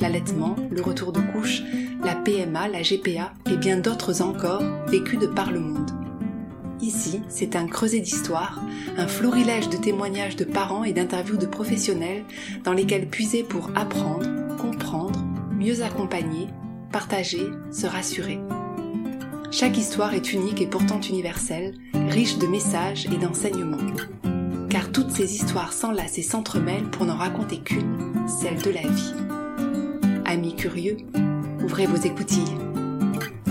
l'allaitement, 0.00 0.56
le 0.70 0.82
retour 0.82 1.12
de 1.12 1.20
couche, 1.20 1.62
la 2.04 2.14
PMA, 2.14 2.68
la 2.68 2.82
GPA 2.82 3.32
et 3.50 3.56
bien 3.56 3.78
d'autres 3.78 4.22
encore 4.22 4.62
vécus 4.86 5.18
de 5.18 5.26
par 5.26 5.50
le 5.50 5.60
monde. 5.60 5.90
Ici, 6.80 7.20
c'est 7.28 7.56
un 7.56 7.66
creuset 7.66 8.00
d'histoire, 8.00 8.62
un 8.96 9.08
florilège 9.08 9.68
de 9.68 9.76
témoignages 9.76 10.36
de 10.36 10.44
parents 10.44 10.84
et 10.84 10.92
d'interviews 10.92 11.36
de 11.36 11.46
professionnels 11.46 12.24
dans 12.64 12.72
lesquels 12.72 13.08
puiser 13.08 13.42
pour 13.42 13.70
apprendre, 13.74 14.26
comprendre, 14.56 15.18
mieux 15.52 15.82
accompagner, 15.82 16.46
partager, 16.92 17.42
se 17.72 17.86
rassurer. 17.86 18.38
Chaque 19.50 19.76
histoire 19.76 20.14
est 20.14 20.32
unique 20.32 20.60
et 20.60 20.66
pourtant 20.66 21.00
universelle, 21.00 21.74
riche 22.08 22.38
de 22.38 22.46
messages 22.46 23.06
et 23.06 23.16
d'enseignements. 23.16 23.78
Car 24.70 24.92
toutes 24.92 25.10
ces 25.10 25.34
histoires 25.34 25.72
s'enlacent 25.72 26.18
et 26.18 26.22
s'entremêlent 26.22 26.90
pour 26.90 27.06
n'en 27.06 27.16
raconter 27.16 27.58
qu'une, 27.58 27.96
celle 28.28 28.60
de 28.62 28.70
la 28.70 28.82
vie 28.82 29.14
amis 30.28 30.54
curieux, 30.54 30.98
ouvrez 31.64 31.86
vos 31.86 31.96
écoutilles. 31.96 32.54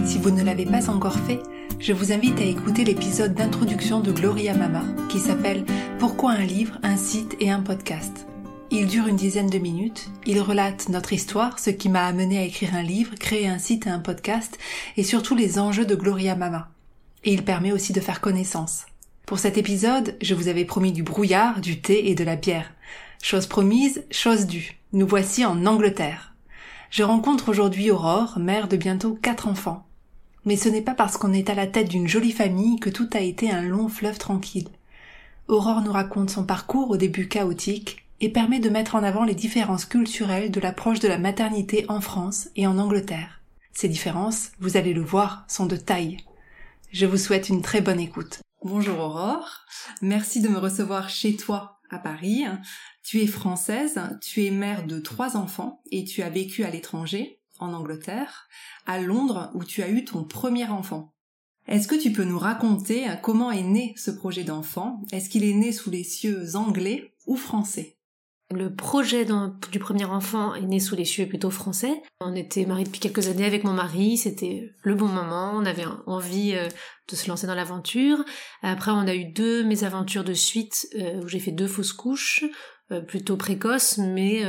Si 0.05 0.19
vous 0.19 0.29
ne 0.29 0.43
l'avez 0.43 0.65
pas 0.65 0.91
encore 0.91 1.17
fait, 1.17 1.39
je 1.79 1.91
vous 1.91 2.11
invite 2.11 2.39
à 2.39 2.43
écouter 2.43 2.83
l'épisode 2.83 3.33
d'introduction 3.33 3.99
de 3.99 4.11
Gloria 4.11 4.53
Mama 4.53 4.83
qui 5.09 5.19
s'appelle 5.19 5.65
Pourquoi 5.97 6.33
un 6.33 6.45
livre, 6.45 6.77
un 6.83 6.95
site 6.95 7.35
et 7.39 7.49
un 7.49 7.61
podcast? 7.61 8.27
Il 8.69 8.85
dure 8.85 9.07
une 9.07 9.15
dizaine 9.15 9.49
de 9.49 9.57
minutes, 9.57 10.09
il 10.27 10.39
relate 10.39 10.89
notre 10.89 11.13
histoire, 11.13 11.57
ce 11.57 11.71
qui 11.71 11.89
m'a 11.89 12.05
amené 12.05 12.37
à 12.37 12.43
écrire 12.43 12.75
un 12.75 12.83
livre, 12.83 13.15
créer 13.15 13.47
un 13.47 13.59
site 13.59 13.87
et 13.87 13.91
un 13.91 13.99
podcast, 13.99 14.59
et 14.97 15.03
surtout 15.03 15.35
les 15.35 15.57
enjeux 15.57 15.85
de 15.85 15.95
Gloria 15.95 16.35
Mama. 16.35 16.69
Et 17.23 17.33
il 17.33 17.43
permet 17.43 17.71
aussi 17.71 17.91
de 17.91 18.01
faire 18.01 18.21
connaissance. 18.21 18.85
Pour 19.25 19.39
cet 19.39 19.57
épisode, 19.57 20.15
je 20.21 20.35
vous 20.35 20.47
avais 20.47 20.65
promis 20.65 20.91
du 20.91 21.01
brouillard, 21.01 21.59
du 21.59 21.81
thé 21.81 22.09
et 22.09 22.15
de 22.15 22.23
la 22.23 22.35
bière. 22.35 22.71
Chose 23.23 23.47
promise, 23.47 24.03
chose 24.11 24.45
due. 24.45 24.77
Nous 24.93 25.07
voici 25.07 25.43
en 25.43 25.65
Angleterre. 25.65 26.35
Je 26.89 27.03
rencontre 27.03 27.49
aujourd'hui 27.49 27.91
Aurore, 27.91 28.39
mère 28.39 28.67
de 28.67 28.77
bientôt 28.77 29.13
quatre 29.13 29.47
enfants. 29.47 29.85
Mais 30.45 30.55
ce 30.55 30.69
n'est 30.69 30.81
pas 30.81 30.93
parce 30.93 31.17
qu'on 31.17 31.33
est 31.33 31.49
à 31.49 31.55
la 31.55 31.67
tête 31.67 31.89
d'une 31.89 32.07
jolie 32.07 32.31
famille 32.31 32.79
que 32.79 32.89
tout 32.89 33.09
a 33.13 33.19
été 33.19 33.51
un 33.51 33.61
long 33.61 33.89
fleuve 33.89 34.17
tranquille. 34.17 34.69
Aurore 35.47 35.81
nous 35.81 35.91
raconte 35.91 36.29
son 36.29 36.45
parcours 36.45 36.89
au 36.89 36.97
début 36.97 37.27
chaotique 37.27 38.05
et 38.21 38.29
permet 38.29 38.59
de 38.59 38.69
mettre 38.69 38.95
en 38.95 39.03
avant 39.03 39.25
les 39.25 39.35
différences 39.35 39.85
culturelles 39.85 40.49
de 40.49 40.59
l'approche 40.59 40.99
de 40.99 41.07
la 41.07 41.17
maternité 41.17 41.85
en 41.89 42.01
France 42.01 42.49
et 42.55 42.65
en 42.65 42.77
Angleterre. 42.77 43.41
Ces 43.73 43.89
différences, 43.89 44.51
vous 44.59 44.77
allez 44.77 44.93
le 44.93 45.03
voir, 45.03 45.43
sont 45.47 45.65
de 45.65 45.75
taille. 45.75 46.17
Je 46.91 47.05
vous 47.05 47.17
souhaite 47.17 47.49
une 47.49 47.61
très 47.61 47.81
bonne 47.81 47.99
écoute. 47.99 48.39
Bonjour 48.63 48.97
Aurore, 48.99 49.65
merci 50.01 50.41
de 50.41 50.47
me 50.47 50.57
recevoir 50.57 51.09
chez 51.09 51.35
toi 51.35 51.76
à 51.89 51.99
Paris. 51.99 52.45
Tu 53.03 53.21
es 53.21 53.27
française, 53.27 53.99
tu 54.21 54.45
es 54.45 54.51
mère 54.51 54.85
de 54.85 54.99
trois 54.99 55.37
enfants 55.37 55.81
et 55.91 56.03
tu 56.03 56.21
as 56.21 56.29
vécu 56.29 56.63
à 56.63 56.69
l'étranger, 56.69 57.41
en 57.59 57.73
Angleterre, 57.73 58.47
à 58.85 58.99
Londres 58.99 59.51
où 59.53 59.63
tu 59.63 59.81
as 59.81 59.89
eu 59.89 60.05
ton 60.05 60.23
premier 60.23 60.67
enfant. 60.67 61.13
Est-ce 61.67 61.87
que 61.87 61.95
tu 61.95 62.13
peux 62.13 62.23
nous 62.23 62.39
raconter 62.39 63.05
comment 63.21 63.51
est 63.51 63.63
né 63.63 63.93
ce 63.97 64.11
projet 64.11 64.45
d'enfant? 64.45 65.01
Est-ce 65.11 65.29
qu'il 65.29 65.43
est 65.43 65.53
né 65.53 65.73
sous 65.73 65.91
les 65.91 66.03
cieux 66.03 66.55
anglais 66.55 67.13
ou 67.25 67.35
français? 67.35 67.96
Le 68.49 68.73
projet 68.73 69.25
du 69.25 69.79
premier 69.79 70.05
enfant 70.05 70.55
est 70.55 70.61
né 70.61 70.79
sous 70.79 70.95
les 70.95 71.03
cieux 71.03 71.27
plutôt 71.27 71.49
français. 71.49 72.01
On 72.21 72.33
était 72.33 72.65
mariés 72.65 72.85
depuis 72.85 73.01
quelques 73.01 73.27
années 73.27 73.45
avec 73.45 73.65
mon 73.65 73.73
mari, 73.73 74.17
c'était 74.17 74.71
le 74.83 74.95
bon 74.95 75.07
moment, 75.07 75.51
on 75.53 75.65
avait 75.65 75.85
envie 76.05 76.53
euh, 76.55 76.69
de 77.09 77.15
se 77.15 77.27
lancer 77.27 77.45
dans 77.45 77.55
l'aventure. 77.55 78.23
Après, 78.61 78.91
on 78.91 79.05
a 79.05 79.15
eu 79.15 79.25
deux 79.25 79.65
mésaventures 79.65 80.23
de 80.23 80.33
suite 80.33 80.87
euh, 80.97 81.21
où 81.21 81.27
j'ai 81.27 81.39
fait 81.39 81.51
deux 81.51 81.67
fausses 81.67 81.93
couches. 81.93 82.45
Euh, 82.89 83.01
plutôt 83.01 83.35
précoce, 83.35 83.97
mais 83.97 84.45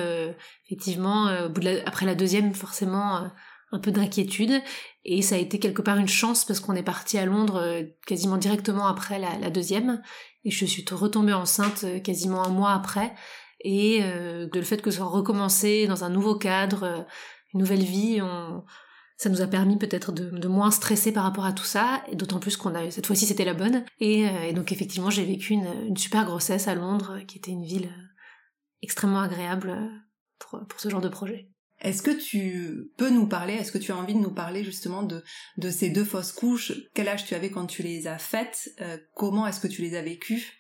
effectivement, 0.67 1.27
après 1.85 2.07
la 2.07 2.15
deuxième, 2.15 2.55
forcément, 2.55 3.29
un 3.73 3.79
peu 3.81 3.91
d'inquiétude. 3.91 4.63
Et 5.05 5.23
ça 5.23 5.35
a 5.35 5.39
été 5.39 5.59
quelque 5.59 5.83
part 5.83 5.97
une 5.97 6.07
chance 6.07 6.45
parce 6.45 6.61
qu'on 6.61 6.77
est 6.77 6.85
parti 6.85 7.19
à 7.19 7.27
Londres 7.27 7.83
quasiment 8.07 8.37
directement 8.37 8.87
après 8.87 9.19
la, 9.19 9.51
deuxième. 9.51 10.01
Et 10.45 10.53
je 10.53 10.65
suis 10.67 10.85
retombée 10.89 11.33
enceinte 11.33 11.85
quasiment 12.05 12.45
un 12.45 12.51
mois 12.51 12.75
après. 12.75 13.13
Et 13.61 14.01
de 14.01 14.51
le 14.55 14.63
fait 14.63 14.81
que 14.81 14.91
ce 14.91 14.99
soit 14.99 15.07
recommencé 15.07 15.87
dans 15.87 16.05
un 16.05 16.11
nouveau 16.11 16.37
cadre, 16.37 17.07
une 17.53 17.61
nouvelle 17.61 17.83
vie, 17.83 18.21
on, 18.23 18.63
ça 19.17 19.29
nous 19.29 19.41
a 19.41 19.49
permis 19.49 19.77
peut-être 19.77 20.13
de, 20.13 20.49
moins 20.49 20.71
stresser 20.71 21.13
par 21.13 21.25
rapport 21.25 21.45
à 21.45 21.53
tout 21.53 21.65
ça, 21.65 22.05
et 22.11 22.15
d'autant 22.15 22.39
plus 22.39 22.57
qu'on 22.57 22.75
a 22.75 22.91
cette 22.91 23.07
fois-ci 23.07 23.27
c'était 23.27 23.45
la 23.45 23.55
bonne. 23.55 23.85
Et, 23.99 24.53
donc 24.55 24.71
effectivement 24.71 25.11
j'ai 25.11 25.25
vécu 25.25 25.55
une, 25.55 25.69
une, 25.89 25.97
super 25.97 26.25
grossesse 26.25 26.69
à 26.69 26.77
Londres, 26.77 27.19
qui 27.27 27.39
était 27.39 27.51
une 27.51 27.65
ville 27.65 27.91
extrêmement 28.83 29.21
agréable 29.21 29.71
euh, 29.71 29.89
pour, 30.39 30.61
pour 30.67 30.81
ce 30.81 30.89
genre 30.89 31.01
de 31.01 31.09
projet. 31.09 31.51
Est-ce 31.81 32.03
que 32.03 32.11
tu 32.11 32.91
peux 32.97 33.11
nous 33.11 33.29
parler, 33.29 33.55
est-ce 33.55 33.71
que 33.71 33.79
tu 33.79 33.93
as 33.93 33.97
envie 33.97 34.15
de 34.15 34.19
nous 34.19 34.33
parler 34.35 34.65
justement 34.65 35.03
de, 35.03 35.23
de 35.59 35.71
ces 35.71 35.91
deux 35.91 36.05
fausses 36.05 36.33
couches? 36.33 36.73
Quel 36.95 37.09
âge 37.09 37.25
tu 37.25 37.35
avais 37.35 37.51
quand 37.51 37.67
tu 37.67 37.83
les 37.83 38.09
as 38.09 38.19
faites? 38.19 38.71
Euh, 38.81 38.99
Comment 39.15 39.47
est-ce 39.47 39.61
que 39.61 39.69
tu 39.69 39.83
les 39.83 39.97
as 39.97 40.03
vécues? 40.03 40.59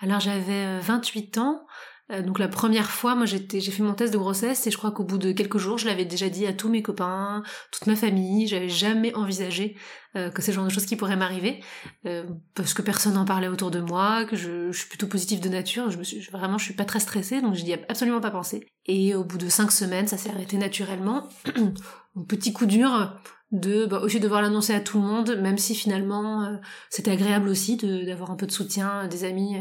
Alors 0.00 0.20
j'avais 0.20 0.80
28 0.80 1.36
euh, 1.36 1.40
ans, 1.40 1.66
euh, 2.12 2.20
donc 2.20 2.38
la 2.38 2.48
première 2.48 2.90
fois, 2.90 3.14
moi 3.14 3.24
j'ai 3.24 3.38
fait 3.38 3.82
mon 3.82 3.94
test 3.94 4.12
de 4.12 4.18
grossesse 4.18 4.66
et 4.66 4.70
je 4.70 4.76
crois 4.76 4.90
qu'au 4.90 5.04
bout 5.04 5.16
de 5.16 5.32
quelques 5.32 5.56
jours, 5.56 5.78
je 5.78 5.86
l'avais 5.86 6.04
déjà 6.04 6.28
dit 6.28 6.46
à 6.46 6.52
tous 6.52 6.68
mes 6.68 6.82
copains, 6.82 7.42
toute 7.72 7.86
ma 7.86 7.96
famille. 7.96 8.46
J'avais 8.46 8.68
jamais 8.68 9.14
envisagé 9.14 9.76
euh, 10.14 10.30
que 10.30 10.42
c'est 10.42 10.50
le 10.52 10.56
genre 10.56 10.66
de 10.66 10.70
choses 10.70 10.84
qui 10.84 10.96
pourraient 10.96 11.16
m'arriver 11.16 11.62
euh, 12.04 12.24
parce 12.54 12.74
que 12.74 12.82
personne 12.82 13.14
n'en 13.14 13.24
parlait 13.24 13.48
autour 13.48 13.70
de 13.70 13.80
moi, 13.80 14.26
que 14.26 14.36
je, 14.36 14.70
suis 14.72 14.88
plutôt 14.88 15.06
positive 15.06 15.40
de 15.40 15.48
nature. 15.48 15.90
Je 15.90 15.96
me 15.96 16.04
suis 16.04 16.20
vraiment, 16.30 16.58
je 16.58 16.64
suis 16.64 16.74
pas 16.74 16.84
très 16.84 17.00
stressée, 17.00 17.40
donc 17.40 17.54
je 17.54 17.64
n'y 17.64 17.72
ai 17.72 17.84
absolument 17.88 18.20
pas 18.20 18.30
pensé. 18.30 18.66
Et 18.84 19.14
au 19.14 19.24
bout 19.24 19.38
de 19.38 19.48
cinq 19.48 19.72
semaines, 19.72 20.06
ça 20.06 20.18
s'est 20.18 20.30
arrêté 20.30 20.58
naturellement. 20.58 21.28
un 22.16 22.22
petit 22.28 22.52
coup 22.52 22.66
dur 22.66 23.14
de 23.50 23.86
bah, 23.86 24.00
aussi 24.00 24.20
devoir 24.20 24.42
l'annoncer 24.42 24.74
à 24.74 24.80
tout 24.80 25.00
le 25.00 25.06
monde, 25.06 25.38
même 25.40 25.56
si 25.56 25.74
finalement 25.74 26.58
c'était 26.90 27.12
agréable 27.12 27.48
aussi 27.48 27.76
d'avoir 27.76 28.30
un 28.30 28.36
peu 28.36 28.46
de 28.46 28.52
soutien 28.52 29.06
des 29.08 29.24
amis 29.24 29.56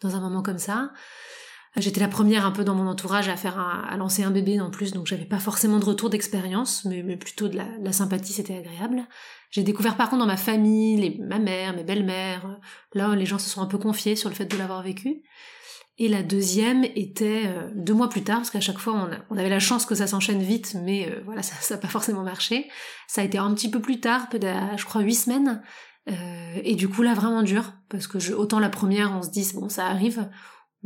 dans 0.00 0.16
un 0.16 0.20
moment 0.20 0.42
comme 0.42 0.58
ça. 0.58 0.90
J'étais 1.78 2.00
la 2.00 2.08
première 2.08 2.46
un 2.46 2.52
peu 2.52 2.64
dans 2.64 2.74
mon 2.74 2.86
entourage 2.86 3.28
à 3.28 3.36
faire 3.36 3.58
à 3.58 3.94
lancer 3.98 4.22
un 4.22 4.30
bébé 4.30 4.60
en 4.60 4.70
plus, 4.70 4.92
donc 4.92 5.06
j'avais 5.06 5.26
pas 5.26 5.38
forcément 5.38 5.78
de 5.78 5.84
retour 5.84 6.08
d'expérience, 6.08 6.86
mais, 6.86 7.16
plutôt 7.16 7.48
de 7.48 7.56
la, 7.56 7.92
sympathie, 7.92 8.32
c'était 8.32 8.56
agréable. 8.56 9.06
J'ai 9.50 9.62
découvert 9.62 9.96
par 9.96 10.08
contre 10.08 10.20
dans 10.20 10.26
ma 10.26 10.38
famille, 10.38 10.96
les, 10.96 11.18
ma 11.18 11.38
mère, 11.38 11.76
mes 11.76 11.84
belles-mères, 11.84 12.58
là 12.94 13.14
les 13.14 13.26
gens 13.26 13.38
se 13.38 13.50
sont 13.50 13.60
un 13.60 13.66
peu 13.66 13.76
confiés 13.76 14.16
sur 14.16 14.30
le 14.30 14.34
fait 14.34 14.46
de 14.46 14.56
l'avoir 14.56 14.82
vécu. 14.82 15.22
Et 15.98 16.08
la 16.08 16.22
deuxième 16.22 16.84
était 16.84 17.44
euh, 17.46 17.70
deux 17.74 17.94
mois 17.94 18.08
plus 18.08 18.22
tard, 18.22 18.38
parce 18.38 18.50
qu'à 18.50 18.60
chaque 18.60 18.78
fois 18.78 19.10
on, 19.30 19.36
avait 19.36 19.48
la 19.50 19.60
chance 19.60 19.84
que 19.84 19.94
ça 19.94 20.06
s'enchaîne 20.06 20.42
vite, 20.42 20.76
mais 20.82 21.10
euh, 21.10 21.20
voilà, 21.26 21.42
ça 21.42 21.74
n'a 21.74 21.80
pas 21.80 21.88
forcément 21.88 22.22
marché. 22.22 22.70
Ça 23.06 23.20
a 23.20 23.24
été 23.24 23.36
un 23.36 23.52
petit 23.52 23.70
peu 23.70 23.80
plus 23.80 24.00
tard, 24.00 24.30
peut-être 24.30 24.78
je 24.78 24.84
crois 24.86 25.02
huit 25.02 25.14
semaines, 25.14 25.62
euh, 26.08 26.60
et 26.62 26.74
du 26.74 26.88
coup 26.88 27.02
là 27.02 27.12
vraiment 27.12 27.42
dur, 27.42 27.74
parce 27.90 28.06
que 28.06 28.18
je, 28.18 28.32
autant 28.32 28.60
la 28.60 28.70
première 28.70 29.12
on 29.12 29.22
se 29.22 29.30
dit 29.30 29.46
bon 29.54 29.68
ça 29.68 29.86
arrive, 29.86 30.26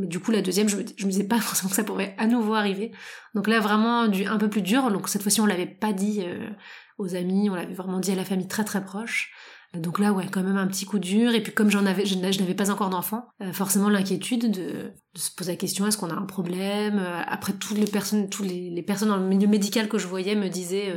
mais 0.01 0.07
du 0.07 0.19
coup, 0.19 0.31
la 0.31 0.43
deuxième, 0.43 0.69
je 0.69 0.77
me, 0.77 0.85
je 0.97 1.07
me 1.07 1.11
disais 1.11 1.25
pas 1.25 1.39
forcément 1.41 1.71
que 1.71 1.77
ça 1.77 1.85
pourrait 1.85 2.15
à 2.19 2.27
nouveau 2.27 2.55
arriver. 2.55 2.93
Donc 3.35 3.47
là, 3.47 3.61
vraiment, 3.61 4.03
un 4.03 4.39
peu 4.39 4.49
plus 4.49 4.63
dur. 4.63 4.91
Donc 4.91 5.09
cette 5.09 5.23
fois-ci, 5.23 5.41
on 5.41 5.47
l'avait 5.47 5.67
pas 5.67 5.93
dit 5.93 6.23
euh, 6.23 6.49
aux 6.99 7.15
amis, 7.15 7.51
on 7.51 7.55
l'avait 7.55 7.75
vraiment 7.75 8.01
dit 8.01 8.11
à 8.11 8.15
la 8.15 8.25
famille 8.25 8.49
très 8.49 8.65
très 8.65 8.85
proche. 8.85 9.33
Donc 9.75 10.01
là, 10.01 10.13
ouais, 10.13 10.27
quand 10.29 10.43
même 10.43 10.57
un 10.57 10.67
petit 10.67 10.85
coup 10.85 10.99
dur. 10.99 11.35
Et 11.35 11.43
puis 11.43 11.53
comme 11.53 11.71
j'en 11.71 11.87
avais, 11.87 12.05
je, 12.05 12.17
n'avais 12.17 12.55
pas 12.55 12.71
encore 12.71 12.91
d'enfant, 12.91 13.29
euh, 13.43 13.53
forcément 13.53 13.89
l'inquiétude 13.89 14.51
de, 14.51 14.93
se 15.15 15.31
poser 15.31 15.53
la 15.53 15.57
question 15.57 15.87
est-ce 15.87 15.99
qu'on 15.99 16.11
a 16.11 16.15
un 16.15 16.27
problème 16.27 16.99
euh, 16.99 17.23
Après, 17.27 17.53
toutes 17.53 17.79
les 17.79 17.87
personnes, 17.87 18.29
toutes 18.29 18.47
dans 18.47 19.17
le 19.17 19.27
milieu 19.27 19.47
médical 19.47 19.89
que 19.89 19.99
je 19.99 20.09
voyais 20.09 20.35
me 20.35 20.49
disaient 20.49 20.93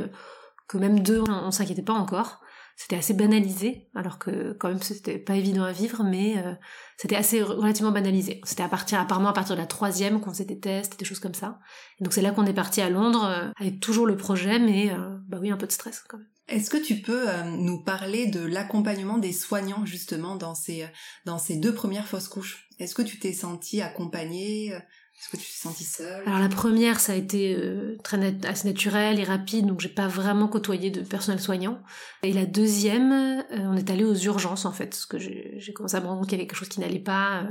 que 0.66 0.78
même 0.78 1.00
deux, 1.00 1.22
on, 1.28 1.32
on 1.32 1.50
s'inquiétait 1.50 1.82
pas 1.82 1.92
encore 1.92 2.40
c'était 2.76 2.96
assez 2.96 3.14
banalisé, 3.14 3.88
alors 3.94 4.18
que 4.18 4.52
quand 4.58 4.68
même 4.68 4.82
c'était 4.82 5.18
pas 5.18 5.36
évident 5.36 5.62
à 5.62 5.72
vivre, 5.72 6.02
mais 6.02 6.36
euh, 6.38 6.54
c'était 6.96 7.16
assez 7.16 7.40
relativement 7.40 7.92
banalisé. 7.92 8.40
C'était 8.44 8.64
à 8.64 8.68
partir, 8.68 9.00
apparemment 9.00 9.28
à 9.28 9.32
partir 9.32 9.54
de 9.54 9.60
la 9.60 9.66
troisième 9.66 10.20
qu'on 10.20 10.30
faisait 10.30 10.44
des 10.44 10.58
tests, 10.58 10.98
des 10.98 11.04
choses 11.04 11.20
comme 11.20 11.34
ça. 11.34 11.60
Et 12.00 12.04
donc 12.04 12.12
c'est 12.12 12.22
là 12.22 12.32
qu'on 12.32 12.46
est 12.46 12.54
parti 12.54 12.80
à 12.80 12.90
Londres, 12.90 13.24
euh, 13.24 13.50
avec 13.60 13.80
toujours 13.80 14.06
le 14.06 14.16
projet, 14.16 14.58
mais 14.58 14.90
euh, 14.90 15.16
bah 15.28 15.38
oui, 15.40 15.50
un 15.50 15.56
peu 15.56 15.66
de 15.66 15.72
stress 15.72 16.02
quand 16.08 16.18
même. 16.18 16.26
Est-ce 16.48 16.68
que 16.68 16.76
tu 16.76 16.96
peux 16.96 17.26
nous 17.56 17.82
parler 17.82 18.26
de 18.26 18.44
l'accompagnement 18.44 19.16
des 19.16 19.32
soignants 19.32 19.86
justement 19.86 20.36
dans 20.36 20.54
ces 20.54 20.86
dans 21.24 21.38
ces 21.38 21.56
deux 21.56 21.72
premières 21.72 22.06
fausses 22.06 22.28
couches? 22.28 22.68
Est-ce 22.78 22.94
que 22.94 23.00
tu 23.00 23.18
t'es 23.18 23.32
senti 23.32 23.80
accompagnée 23.80 24.74
Est-ce 25.18 25.30
que 25.30 25.36
tu 25.36 25.44
t'es 25.44 25.58
sentie 25.58 25.84
seule? 25.84 26.22
Alors 26.26 26.40
la 26.40 26.48
première, 26.48 26.98
ça 26.98 27.12
a 27.12 27.14
été 27.14 27.56
euh, 27.56 27.96
très 28.02 28.18
assez 28.46 28.68
naturel 28.68 29.20
et 29.20 29.24
rapide, 29.24 29.66
donc 29.66 29.80
j'ai 29.80 29.88
pas 29.88 30.08
vraiment 30.08 30.48
côtoyé 30.48 30.90
de 30.90 31.02
personnel 31.02 31.40
soignant. 31.40 31.80
Et 32.22 32.32
la 32.32 32.46
deuxième, 32.46 33.12
euh, 33.12 33.42
on 33.52 33.76
est 33.76 33.90
allé 33.90 34.04
aux 34.04 34.14
urgences 34.14 34.64
en 34.64 34.72
fait, 34.72 34.86
parce 34.86 35.06
que 35.06 35.18
j'ai 35.18 35.72
commencé 35.72 35.96
à 35.96 36.00
me 36.00 36.06
rendre 36.06 36.20
compte 36.20 36.28
qu'il 36.28 36.38
y 36.38 36.40
avait 36.40 36.48
quelque 36.48 36.58
chose 36.58 36.68
qui 36.68 36.80
n'allait 36.80 36.98
pas. 36.98 37.46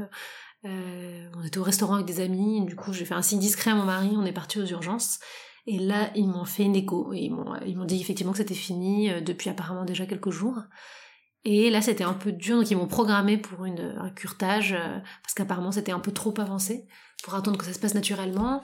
Euh, 0.65 1.29
on 1.35 1.43
était 1.43 1.57
au 1.57 1.63
restaurant 1.63 1.95
avec 1.95 2.05
des 2.05 2.19
amis, 2.19 2.65
du 2.65 2.75
coup 2.75 2.93
j'ai 2.93 3.05
fait 3.05 3.15
un 3.15 3.21
signe 3.21 3.39
discret 3.39 3.71
à 3.71 3.75
mon 3.75 3.85
mari, 3.85 4.11
on 4.15 4.25
est 4.25 4.33
parti 4.33 4.59
aux 4.59 4.65
urgences. 4.65 5.19
Et 5.65 5.79
là, 5.79 6.11
ils 6.15 6.27
m'ont 6.27 6.45
fait 6.45 6.63
une 6.63 6.75
écho. 6.75 7.13
Et 7.13 7.31
ils 7.65 7.77
m'ont 7.77 7.85
dit 7.85 8.01
effectivement 8.01 8.33
que 8.33 8.39
c'était 8.39 8.53
fini 8.53 9.09
depuis 9.23 9.49
apparemment 9.49 9.85
déjà 9.85 10.05
quelques 10.05 10.31
jours. 10.31 10.59
Et 11.45 11.69
là, 11.69 11.81
c'était 11.81 12.03
un 12.03 12.13
peu 12.13 12.33
dur, 12.33 12.57
donc 12.57 12.69
ils 12.69 12.77
m'ont 12.77 12.87
programmé 12.87 13.37
pour 13.37 13.63
une, 13.65 13.95
un 13.97 14.09
curtage, 14.09 14.75
parce 15.23 15.33
qu'apparemment 15.33 15.71
c'était 15.71 15.91
un 15.91 15.99
peu 15.99 16.11
trop 16.11 16.33
avancé, 16.39 16.87
pour 17.23 17.35
attendre 17.35 17.57
que 17.57 17.65
ça 17.65 17.73
se 17.73 17.79
passe 17.79 17.95
naturellement. 17.95 18.61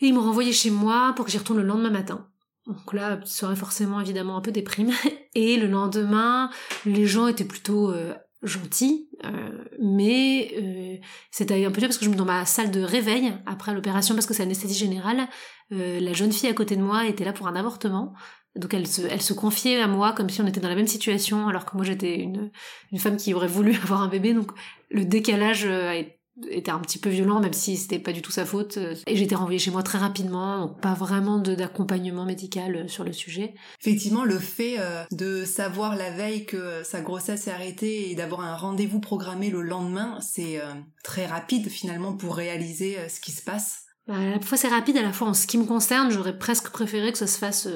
Et 0.00 0.06
ils 0.06 0.14
m'ont 0.14 0.22
renvoyé 0.22 0.52
chez 0.52 0.70
moi 0.70 1.12
pour 1.14 1.24
que 1.24 1.30
j'y 1.30 1.38
retourne 1.38 1.60
le 1.60 1.66
lendemain 1.66 1.90
matin. 1.90 2.28
Donc 2.66 2.92
là, 2.92 3.20
soirée 3.24 3.56
forcément 3.56 4.00
évidemment 4.00 4.36
un 4.36 4.40
peu 4.40 4.50
déprime. 4.50 4.90
Et 5.34 5.56
le 5.56 5.66
lendemain, 5.66 6.50
les 6.84 7.06
gens 7.06 7.26
étaient 7.26 7.44
plutôt 7.44 7.90
euh, 7.90 8.14
gentils, 8.42 9.08
euh, 9.24 9.64
mais 9.80 10.52
euh, 10.58 10.96
c'était 11.30 11.64
un 11.64 11.70
peu 11.70 11.80
dur 11.80 11.88
parce 11.88 11.98
que 11.98 12.04
je 12.04 12.10
me 12.10 12.16
dans 12.16 12.24
ma 12.24 12.44
salle 12.44 12.70
de 12.70 12.82
réveil 12.82 13.32
après 13.46 13.74
l'opération 13.74 14.14
parce 14.14 14.26
que 14.26 14.34
c'est 14.34 14.42
anesthésie 14.42 14.78
générale. 14.78 15.28
la 15.70 16.12
jeune 16.12 16.32
fille 16.32 16.50
à 16.50 16.54
côté 16.54 16.76
de 16.76 16.82
moi 16.82 17.06
était 17.06 17.24
là 17.24 17.32
pour 17.32 17.46
un 17.46 17.56
avortement. 17.56 18.14
Donc 18.54 18.74
elle 18.74 18.86
se, 18.86 19.00
elle 19.02 19.22
se 19.22 19.32
confiait 19.32 19.80
à 19.80 19.88
moi 19.88 20.12
comme 20.12 20.28
si 20.28 20.42
on 20.42 20.46
était 20.46 20.60
dans 20.60 20.68
la 20.68 20.74
même 20.74 20.86
situation, 20.86 21.48
alors 21.48 21.64
que 21.64 21.74
moi 21.74 21.84
j'étais 21.84 22.16
une, 22.16 22.50
une 22.90 22.98
femme 22.98 23.16
qui 23.16 23.32
aurait 23.32 23.46
voulu 23.46 23.74
avoir 23.82 24.02
un 24.02 24.08
bébé. 24.08 24.34
Donc 24.34 24.52
le 24.90 25.04
décalage 25.04 25.64
euh, 25.64 26.02
était 26.48 26.70
un 26.70 26.78
petit 26.80 26.98
peu 26.98 27.10
violent, 27.10 27.40
même 27.40 27.52
si 27.52 27.76
c'était 27.76 27.98
pas 27.98 28.12
du 28.12 28.22
tout 28.22 28.30
sa 28.30 28.44
faute. 28.44 28.78
Et 29.06 29.16
j'étais 29.16 29.34
renvoyée 29.34 29.58
chez 29.58 29.70
moi 29.70 29.82
très 29.82 29.98
rapidement, 29.98 30.66
donc 30.66 30.80
pas 30.80 30.94
vraiment 30.94 31.38
d'accompagnement 31.38 32.24
médical 32.24 32.76
euh, 32.76 32.88
sur 32.88 33.04
le 33.04 33.12
sujet. 33.12 33.54
Effectivement, 33.80 34.24
le 34.24 34.38
fait 34.38 34.76
euh, 34.78 35.04
de 35.10 35.44
savoir 35.44 35.96
la 35.96 36.10
veille 36.10 36.46
que 36.46 36.82
sa 36.84 37.00
grossesse 37.00 37.46
est 37.46 37.52
arrêtée 37.52 38.10
et 38.10 38.14
d'avoir 38.14 38.40
un 38.40 38.56
rendez-vous 38.56 39.00
programmé 39.00 39.50
le 39.50 39.62
lendemain, 39.62 40.18
c'est 40.20 40.60
très 41.04 41.26
rapide 41.26 41.68
finalement 41.68 42.14
pour 42.14 42.36
réaliser 42.36 42.96
ce 43.08 43.20
qui 43.20 43.32
se 43.32 43.42
passe. 43.42 43.86
Bah, 44.06 44.14
à 44.16 44.30
la 44.30 44.40
fois 44.40 44.58
c'est 44.58 44.68
rapide, 44.68 44.96
à 44.96 45.02
la 45.02 45.12
fois 45.12 45.28
en 45.28 45.34
ce 45.34 45.46
qui 45.46 45.58
me 45.58 45.64
concerne, 45.64 46.10
j'aurais 46.10 46.36
presque 46.38 46.70
préféré 46.70 47.12
que 47.12 47.18
ça 47.18 47.26
se 47.26 47.38
fasse 47.38 47.68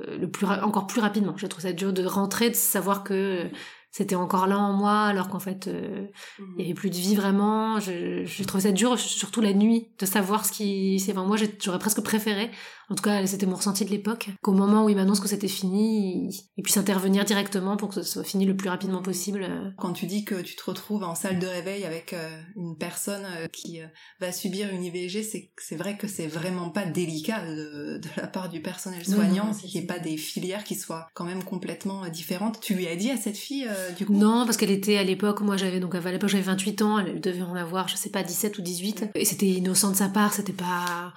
euh, 0.00 0.18
le 0.18 0.28
plus 0.28 0.46
encore 0.46 0.86
plus 0.86 1.00
rapidement. 1.00 1.36
J'ai 1.36 1.48
trouvé 1.48 1.68
ça 1.68 1.72
dur 1.72 1.92
de 1.92 2.04
rentrer, 2.04 2.50
de 2.50 2.54
savoir 2.54 3.04
que 3.04 3.48
c'était 3.96 4.16
encore 4.16 4.48
là 4.48 4.58
en 4.58 4.72
moi 4.72 5.02
alors 5.02 5.28
qu'en 5.28 5.38
fait 5.38 5.68
euh, 5.68 6.08
il 6.40 6.44
y 6.44 6.48
mmh. 6.48 6.60
avait 6.62 6.74
plus 6.74 6.90
de 6.90 6.96
vie 6.96 7.14
vraiment 7.14 7.78
j'ai 7.78 8.44
trouvé 8.44 8.64
ça 8.64 8.72
dur 8.72 8.98
surtout 8.98 9.40
la 9.40 9.52
nuit 9.52 9.86
de 10.00 10.04
savoir 10.04 10.44
ce 10.44 10.50
qui 10.50 10.98
c'est 10.98 11.12
enfin 11.12 11.24
moi 11.24 11.36
j'aurais 11.60 11.78
presque 11.78 12.00
préféré 12.00 12.50
en 12.90 12.94
tout 12.94 13.02
cas 13.02 13.26
c'était 13.26 13.46
mon 13.46 13.56
ressenti 13.56 13.84
de 13.84 13.90
l'époque 13.90 14.28
qu'au 14.42 14.52
moment 14.52 14.84
où 14.84 14.88
il 14.88 14.96
m'annonce 14.96 15.20
que 15.20 15.28
c'était 15.28 15.48
fini 15.48 16.30
il, 16.56 16.62
puisse 16.62 16.76
intervenir 16.76 17.24
directement 17.24 17.76
pour 17.76 17.88
que 17.88 17.94
ce 17.94 18.02
soit 18.02 18.24
fini 18.24 18.46
le 18.46 18.56
plus 18.56 18.68
rapidement 18.68 19.02
possible 19.02 19.74
quand 19.78 19.92
tu 19.92 20.06
dis 20.06 20.24
que 20.24 20.40
tu 20.40 20.56
te 20.56 20.64
retrouves 20.64 21.04
en 21.04 21.14
salle 21.14 21.38
de 21.38 21.46
réveil 21.46 21.84
avec 21.84 22.12
euh, 22.12 22.40
une 22.56 22.76
personne 22.76 23.24
euh, 23.36 23.46
qui 23.48 23.80
va 24.20 24.32
subir 24.32 24.70
une 24.70 24.84
IVG 24.84 25.22
c'est 25.22 25.52
c'est 25.58 25.76
vrai 25.76 25.96
que 25.96 26.08
c'est 26.08 26.26
vraiment 26.26 26.70
pas 26.70 26.86
délicat 26.86 27.44
de, 27.44 27.98
de, 27.98 28.08
la 28.16 28.26
part 28.26 28.48
du 28.48 28.60
personnel 28.60 29.04
soignant 29.04 29.52
qu'il 29.52 29.70
n'y 29.70 29.84
ait 29.84 29.86
pas 29.86 29.98
des 29.98 30.16
filières 30.16 30.64
qui 30.64 30.74
soient 30.74 31.08
quand 31.14 31.24
même 31.24 31.44
complètement 31.44 32.08
différentes 32.08 32.60
tu 32.60 32.74
lui 32.74 32.86
as 32.86 32.96
dit 32.96 33.10
à 33.10 33.16
cette 33.16 33.36
fille 33.36 33.66
euh, 33.68 33.90
non, 34.08 34.44
parce 34.44 34.56
qu'elle 34.56 34.70
était 34.70 34.96
à 34.96 35.04
l'époque, 35.04 35.40
moi 35.40 35.56
j'avais 35.56 35.80
donc 35.80 35.94
à 35.94 36.10
l'époque 36.10 36.28
j'avais 36.28 36.42
28 36.42 36.82
ans, 36.82 36.98
elle 36.98 37.20
devait 37.20 37.42
en 37.42 37.54
avoir, 37.54 37.88
je 37.88 37.96
sais 37.96 38.10
pas, 38.10 38.22
17 38.22 38.58
ou 38.58 38.62
18. 38.62 39.10
Et 39.14 39.24
c'était 39.24 39.46
innocent 39.46 39.90
de 39.90 39.96
sa 39.96 40.08
part, 40.08 40.32
c'était 40.32 40.52
pas. 40.52 41.12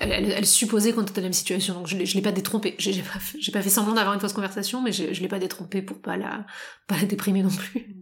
Elle, 0.00 0.46
supposait 0.46 0.92
qu'on 0.92 1.02
était 1.02 1.12
dans 1.12 1.16
la 1.20 1.24
même 1.24 1.32
situation, 1.32 1.74
donc 1.74 1.86
je 1.86 1.96
l'ai, 1.96 2.04
l'ai 2.04 2.22
pas 2.22 2.32
détrompée. 2.32 2.74
J'ai, 2.78 3.02
pas, 3.02 3.18
fait, 3.18 3.52
pas 3.52 3.60
fait 3.60 3.70
semblant 3.70 3.94
d'avoir 3.94 4.14
une 4.14 4.20
fausse 4.20 4.32
conversation, 4.32 4.80
mais 4.80 4.92
je, 4.92 5.12
je 5.12 5.20
l'ai 5.20 5.28
pas 5.28 5.38
détrompée 5.38 5.82
pour 5.82 6.00
pas 6.00 6.16
la, 6.16 6.46
pas 6.86 6.96
la 6.96 7.04
déprimer 7.04 7.42
non 7.42 7.50
plus. 7.50 7.94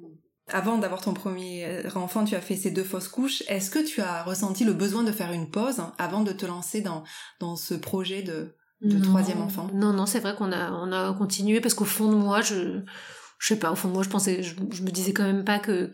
Avant 0.49 0.79
d'avoir 0.79 1.01
ton 1.01 1.15
premier 1.15 1.65
euh, 1.65 1.89
enfant, 1.95 2.25
tu 2.25 2.35
as 2.35 2.41
fait 2.41 2.57
ces 2.57 2.71
deux 2.71 2.85
fausses 2.85 3.09
couches. 3.09 3.43
Est-ce 3.49 3.71
que 3.71 3.85
tu 3.85 4.01
as 4.01 4.23
ressenti 4.23 4.65
le 4.65 4.73
besoin 4.73 5.03
de 5.03 5.13
faire 5.13 5.33
une 5.33 5.51
pause 5.51 5.83
avant 5.99 6.23
de 6.23 6.33
te 6.33 6.47
lancer 6.47 6.83
dans, 6.83 7.05
dans 7.41 7.57
ce 7.57 7.75
projet 7.75 8.23
de, 8.23 8.55
de 8.83 8.99
troisième 9.01 9.41
enfant? 9.41 9.69
Non, 9.73 9.93
non, 9.93 10.07
c'est 10.07 10.21
vrai 10.21 10.35
qu'on 10.37 10.53
a, 10.53 10.73
on 10.73 10.93
a 10.93 11.13
continué 11.15 11.61
parce 11.61 11.75
qu'au 11.75 11.85
fond 11.85 12.11
de 12.11 12.17
moi, 12.17 12.43
je, 12.43 12.81
je 13.43 13.49
sais 13.49 13.59
pas, 13.59 13.73
au 13.73 13.75
fond 13.75 13.89
moi 13.89 14.05
je 14.05 14.09
pensais, 14.09 14.41
je, 14.43 14.55
me 14.55 14.91
disais 14.91 15.13
quand 15.13 15.25
même 15.25 15.45
pas 15.45 15.59
que, 15.59 15.91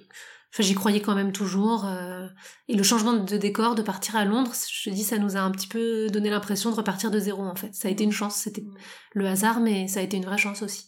enfin 0.53 0.62
j'y 0.62 0.75
croyais 0.75 1.00
quand 1.00 1.15
même 1.15 1.33
toujours. 1.33 1.85
Euh, 1.87 2.27
et 2.69 2.77
le 2.77 2.83
changement 2.83 3.15
de 3.15 3.37
décor, 3.37 3.75
de 3.75 3.83
partir 3.83 4.17
à 4.17 4.25
Londres, 4.25 4.53
je 4.71 4.91
te 4.91 4.95
dis, 4.95 5.05
ça 5.05 5.19
nous 5.19 5.37
a 5.37 5.41
un 5.41 5.50
petit 5.50 5.69
peu 5.69 6.09
donné 6.09 6.31
l'impression 6.31 6.71
de 6.71 6.77
repartir 6.77 7.11
de 7.11 7.19
zéro 7.19 7.43
en 7.43 7.55
fait. 7.55 7.75
Ça 7.75 7.89
a 7.89 7.91
été 7.91 8.05
une 8.05 8.12
chance, 8.12 8.37
c'était 8.37 8.65
le 9.12 9.27
hasard, 9.27 9.61
mais 9.61 9.89
ça 9.89 10.00
a 10.00 10.03
été 10.03 10.17
une 10.17 10.25
vraie 10.25 10.39
chance 10.39 10.62
aussi. 10.62 10.87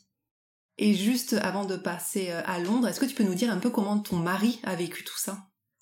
Et 0.79 0.95
juste 0.95 1.35
avant 1.43 1.67
de 1.67 1.77
passer 1.77 2.29
euh, 2.31 2.41
à 2.47 2.59
Londres, 2.59 2.89
est-ce 2.89 3.01
que 3.01 3.07
tu 3.07 3.15
peux 3.15 3.25
nous 3.25 3.35
dire 3.35 3.53
un 3.53 3.59
peu 3.59 3.71
comment 3.71 3.99
ton 3.99 4.17
mari 4.17 4.61
a 4.65 4.75
vécu 4.75 5.05
tout 5.05 5.19
ça? 5.19 5.39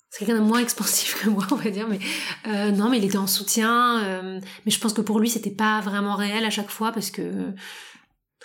C'est 0.09 0.25
quelqu'un 0.25 0.41
de 0.41 0.45
moins 0.45 0.59
expansif 0.59 1.21
que 1.21 1.29
moi, 1.29 1.45
on 1.51 1.55
va 1.55 1.69
dire, 1.69 1.87
mais 1.87 1.99
euh, 2.47 2.71
non, 2.71 2.89
mais 2.89 2.97
il 2.97 3.05
était 3.05 3.17
en 3.17 3.27
soutien. 3.27 4.41
mais 4.65 4.71
je 4.71 4.79
pense 4.79 4.93
que 4.93 5.01
pour 5.01 5.19
lui, 5.19 5.29
c'était 5.29 5.51
pas 5.51 5.79
vraiment 5.81 6.15
réel 6.15 6.43
à 6.43 6.49
chaque 6.49 6.69
fois 6.71 6.91
parce 6.91 7.11
que 7.11 7.53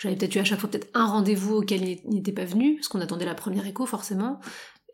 j'avais 0.01 0.15
peut-être 0.15 0.35
eu 0.35 0.39
à 0.39 0.43
chaque 0.43 0.59
fois 0.59 0.69
peut-être 0.69 0.89
un 0.93 1.05
rendez-vous 1.05 1.55
auquel 1.55 1.83
il 1.83 2.09
n'était 2.09 2.31
pas 2.31 2.45
venu, 2.45 2.75
parce 2.75 2.87
qu'on 2.87 3.01
attendait 3.01 3.25
la 3.25 3.35
première 3.35 3.65
écho 3.65 3.85
forcément. 3.85 4.39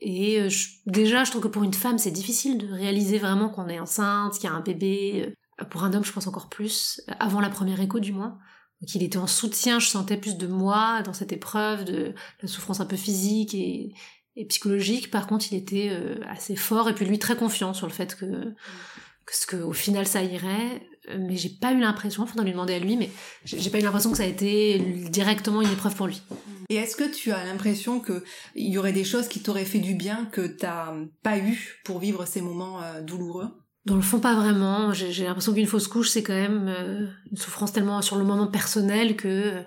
Et 0.01 0.42
euh, 0.42 0.50
déjà, 0.88 1.24
je 1.24 1.30
trouve 1.30 1.44
que 1.44 1.48
pour 1.48 1.63
une 1.63 1.74
femme, 1.74 2.00
c'est 2.00 2.12
difficile 2.12 2.57
de 2.57 2.74
réaliser 2.74 3.19
vraiment 3.19 3.50
qu'on 3.50 3.68
est 3.69 3.80
enceinte, 3.80 4.33
qu'il 4.33 4.45
y 4.45 4.48
a 4.48 4.56
un 4.56 4.62
bébé. 4.62 5.33
Euh, 5.62 5.65
pour 5.65 5.83
un 5.83 5.94
homme, 5.94 6.03
je 6.03 6.12
pense 6.12 6.25
encore 6.25 6.50
plus, 6.50 7.01
avant 7.19 7.39
la 7.39 7.50
première 7.50 7.80
écho 7.80 8.00
du 8.00 8.12
moins. 8.12 8.39
Donc 8.81 8.95
il 8.95 9.03
était 9.03 9.19
en 9.19 9.27
soutien, 9.27 9.77
je 9.77 9.88
sentais 9.88 10.18
plus 10.18 10.38
de 10.38 10.48
moi 10.48 11.03
dans 11.03 11.13
cette 11.13 11.31
épreuve, 11.31 11.86
de 11.86 12.15
la 12.42 12.48
souffrance 12.48 12.80
un 12.80 12.86
peu 12.86 12.98
physique 12.98 13.53
et, 13.53 13.94
psychologique. 14.50 15.12
Par 15.12 15.27
contre, 15.27 15.45
il 15.51 15.57
était 15.57 15.89
euh, 15.92 16.15
assez 16.27 16.56
fort 16.56 16.89
et 16.89 16.95
puis 16.95 17.06
lui 17.06 17.19
très 17.19 17.36
confiant 17.36 17.74
sur 17.75 17.86
le 17.86 17.94
fait 17.94 18.15
que, 18.15 18.56
que, 19.25 19.45
que 19.48 19.57
au 19.57 19.74
final 19.74 20.07
ça 20.07 20.24
irait. 20.24 20.81
Euh, 21.09 21.18
mais 21.19 21.36
j'ai 21.36 21.50
pas 21.50 21.74
eu 21.74 21.80
l'impression, 21.80 22.25
faudrait 22.25 22.45
lui 22.45 22.51
demander 22.51 22.75
à 22.75 22.80
lui, 22.80 22.95
mais 22.95 23.09
j'ai 23.44 23.69
pas 23.69 23.80
eu 23.80 23.83
l'impression 23.83 24.12
que 24.12 24.18
ça 24.18 24.24
a 24.24 24.27
été 24.27 24.80
directement 25.09 25.62
une 25.62 25.71
épreuve 25.71 25.95
pour 25.95 26.07
lui. 26.07 26.21
Et 26.69 26.75
est-ce 26.75 26.95
que 26.95 27.12
tu 27.12 27.31
as 27.31 27.44
l'impression 27.44 28.00
que 28.00 28.24
il 28.56 28.71
y 28.71 28.77
aurait 28.77 28.94
des 28.94 29.03
choses 29.03 29.27
qui 29.27 29.42
t'auraient 29.42 29.65
fait 29.65 29.80
du 29.80 29.95
bien 29.95 30.25
que 30.31 30.45
t'as 30.45 30.94
pas 31.24 31.38
eu 31.38 31.81
pour 31.83 32.00
vivre 32.00 32.25
ces 32.25 32.42
moments 32.42 32.81
euh, 32.81 33.01
douloureux? 33.01 33.50
Dans 33.86 33.95
le 33.95 34.01
fond, 34.01 34.19
pas 34.19 34.36
vraiment. 34.36 34.94
J'ai 34.94 35.24
l'impression 35.24 35.53
qu'une 35.53 35.65
fausse 35.65 35.88
couche, 35.88 36.09
c'est 36.09 36.21
quand 36.21 36.33
même 36.33 36.68
euh, 36.68 37.07
une 37.31 37.38
souffrance 37.38 37.74
tellement 37.74 38.01
sur 38.03 38.15
le 38.15 38.24
moment 38.24 38.45
personnel 38.45 39.15
que 39.15 39.63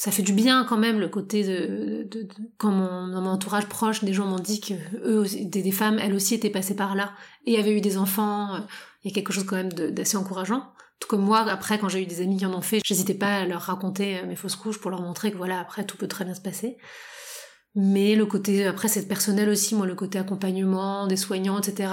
ça 0.00 0.10
fait 0.10 0.22
du 0.22 0.32
bien 0.32 0.64
quand 0.64 0.78
même 0.78 0.98
le 0.98 1.10
côté 1.10 1.44
de, 1.44 2.04
de, 2.04 2.26
quand 2.56 2.70
mon, 2.70 3.08
dans 3.08 3.20
mon 3.20 3.32
entourage 3.32 3.66
proche, 3.66 4.02
des 4.02 4.14
gens 4.14 4.24
m'ont 4.24 4.38
dit 4.38 4.58
que 4.58 4.72
eux, 5.04 5.26
des, 5.44 5.60
des, 5.60 5.72
femmes, 5.72 5.98
elles 5.98 6.14
aussi 6.14 6.34
étaient 6.34 6.48
passées 6.48 6.74
par 6.74 6.94
là 6.94 7.12
et 7.44 7.58
avaient 7.58 7.76
eu 7.76 7.82
des 7.82 7.98
enfants 7.98 8.64
il 9.04 9.10
y 9.10 9.12
a 9.12 9.14
quelque 9.14 9.30
chose 9.30 9.44
quand 9.44 9.56
même 9.56 9.70
d'assez 9.70 10.16
encourageant. 10.16 10.72
Tout 11.00 11.08
comme 11.08 11.20
moi, 11.20 11.40
après, 11.40 11.78
quand 11.78 11.90
j'ai 11.90 12.02
eu 12.02 12.06
des 12.06 12.22
amis 12.22 12.38
qui 12.38 12.46
en 12.46 12.54
ont 12.54 12.62
fait, 12.62 12.80
j'hésitais 12.82 13.12
pas 13.12 13.40
à 13.40 13.44
leur 13.44 13.60
raconter 13.60 14.18
euh, 14.18 14.26
mes 14.26 14.36
fausses 14.36 14.56
couches 14.56 14.80
pour 14.80 14.90
leur 14.90 15.02
montrer 15.02 15.32
que 15.32 15.36
voilà, 15.36 15.60
après, 15.60 15.84
tout 15.84 15.98
peut 15.98 16.08
très 16.08 16.24
bien 16.24 16.34
se 16.34 16.40
passer. 16.40 16.78
Mais 17.74 18.16
le 18.16 18.24
côté, 18.24 18.66
après, 18.66 18.88
c'est 18.88 19.06
personnel 19.06 19.50
aussi, 19.50 19.74
moi, 19.74 19.86
le 19.86 19.94
côté 19.94 20.18
accompagnement, 20.18 21.06
des 21.08 21.18
soignants, 21.18 21.58
etc., 21.58 21.92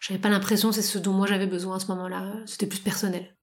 j'avais 0.00 0.20
pas 0.20 0.28
l'impression 0.28 0.70
c'est 0.70 0.82
ce 0.82 0.98
dont 0.98 1.12
moi 1.12 1.26
j'avais 1.26 1.46
besoin 1.46 1.76
à 1.76 1.80
ce 1.80 1.86
moment-là. 1.88 2.34
C'était 2.44 2.66
plus 2.66 2.78
personnel. 2.78 3.34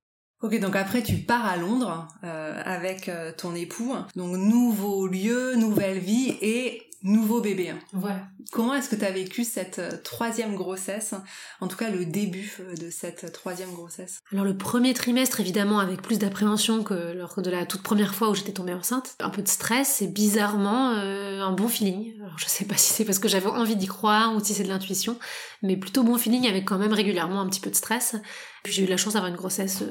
Ok, 0.44 0.60
donc 0.60 0.76
après 0.76 1.02
tu 1.02 1.16
pars 1.16 1.46
à 1.46 1.56
Londres 1.56 2.06
euh, 2.26 2.62
avec 2.66 3.08
euh, 3.08 3.32
ton 3.32 3.56
époux, 3.56 3.96
donc 4.18 4.36
nouveau 4.36 5.08
lieu, 5.08 5.56
nouvelle 5.56 6.00
vie 6.00 6.36
et 6.42 6.84
nouveau 7.04 7.42
bébé. 7.42 7.70
Hein. 7.70 7.80
Voilà. 7.92 8.28
Comment 8.52 8.74
est-ce 8.76 8.90
que 8.90 8.96
tu 8.96 9.06
as 9.06 9.12
vécu 9.12 9.44
cette 9.44 9.80
euh, 9.80 9.92
troisième 10.04 10.56
grossesse, 10.56 11.14
en 11.60 11.68
tout 11.68 11.76
cas 11.76 11.90
le 11.90 12.06
début 12.06 12.58
euh, 12.62 12.76
de 12.76 12.90
cette 12.90 13.32
troisième 13.34 13.72
grossesse? 13.74 14.22
Alors 14.32 14.46
le 14.46 14.56
premier 14.56 14.94
trimestre, 14.94 15.40
évidemment, 15.40 15.80
avec 15.80 16.02
plus 16.02 16.18
d'appréhension 16.18 16.84
que 16.84 17.14
lors 17.14 17.42
de 17.42 17.50
la 17.50 17.66
toute 17.66 17.84
première 17.84 18.16
fois 18.16 18.30
où 18.30 18.36
j'étais 18.36 18.54
tombée 18.54 18.74
enceinte, 18.74 19.16
un 19.20 19.30
peu 19.30 19.42
de 19.42 19.48
stress 19.48 20.02
et 20.02 20.08
bizarrement 20.08 20.92
euh, 20.92 21.42
un 21.42 21.52
bon 21.52 21.68
feeling. 21.68 22.14
Alors 22.22 22.38
je 22.38 22.46
sais 22.46 22.66
pas 22.66 22.78
si 22.78 22.94
c'est 22.94 23.06
parce 23.06 23.20
que 23.20 23.28
j'avais 23.28 23.48
envie 23.48 23.76
d'y 23.76 23.88
croire 23.88 24.34
ou 24.36 24.44
si 24.44 24.54
c'est 24.54 24.64
de 24.64 24.70
l'intuition, 24.70 25.20
mais 25.62 25.76
plutôt 25.76 26.04
bon 26.04 26.18
feeling 26.18 26.48
avec 26.48 26.66
quand 26.66 26.78
même 26.78 26.94
régulièrement 26.94 27.42
un 27.42 27.50
petit 27.50 27.62
peu 27.62 27.70
de 27.70 27.76
stress. 27.76 28.16
Puis 28.64 28.72
j'ai 28.72 28.84
eu 28.84 28.88
la 28.88 28.98
chance 28.98 29.14
d'avoir 29.14 29.30
une 29.30 29.38
grossesse 29.38 29.84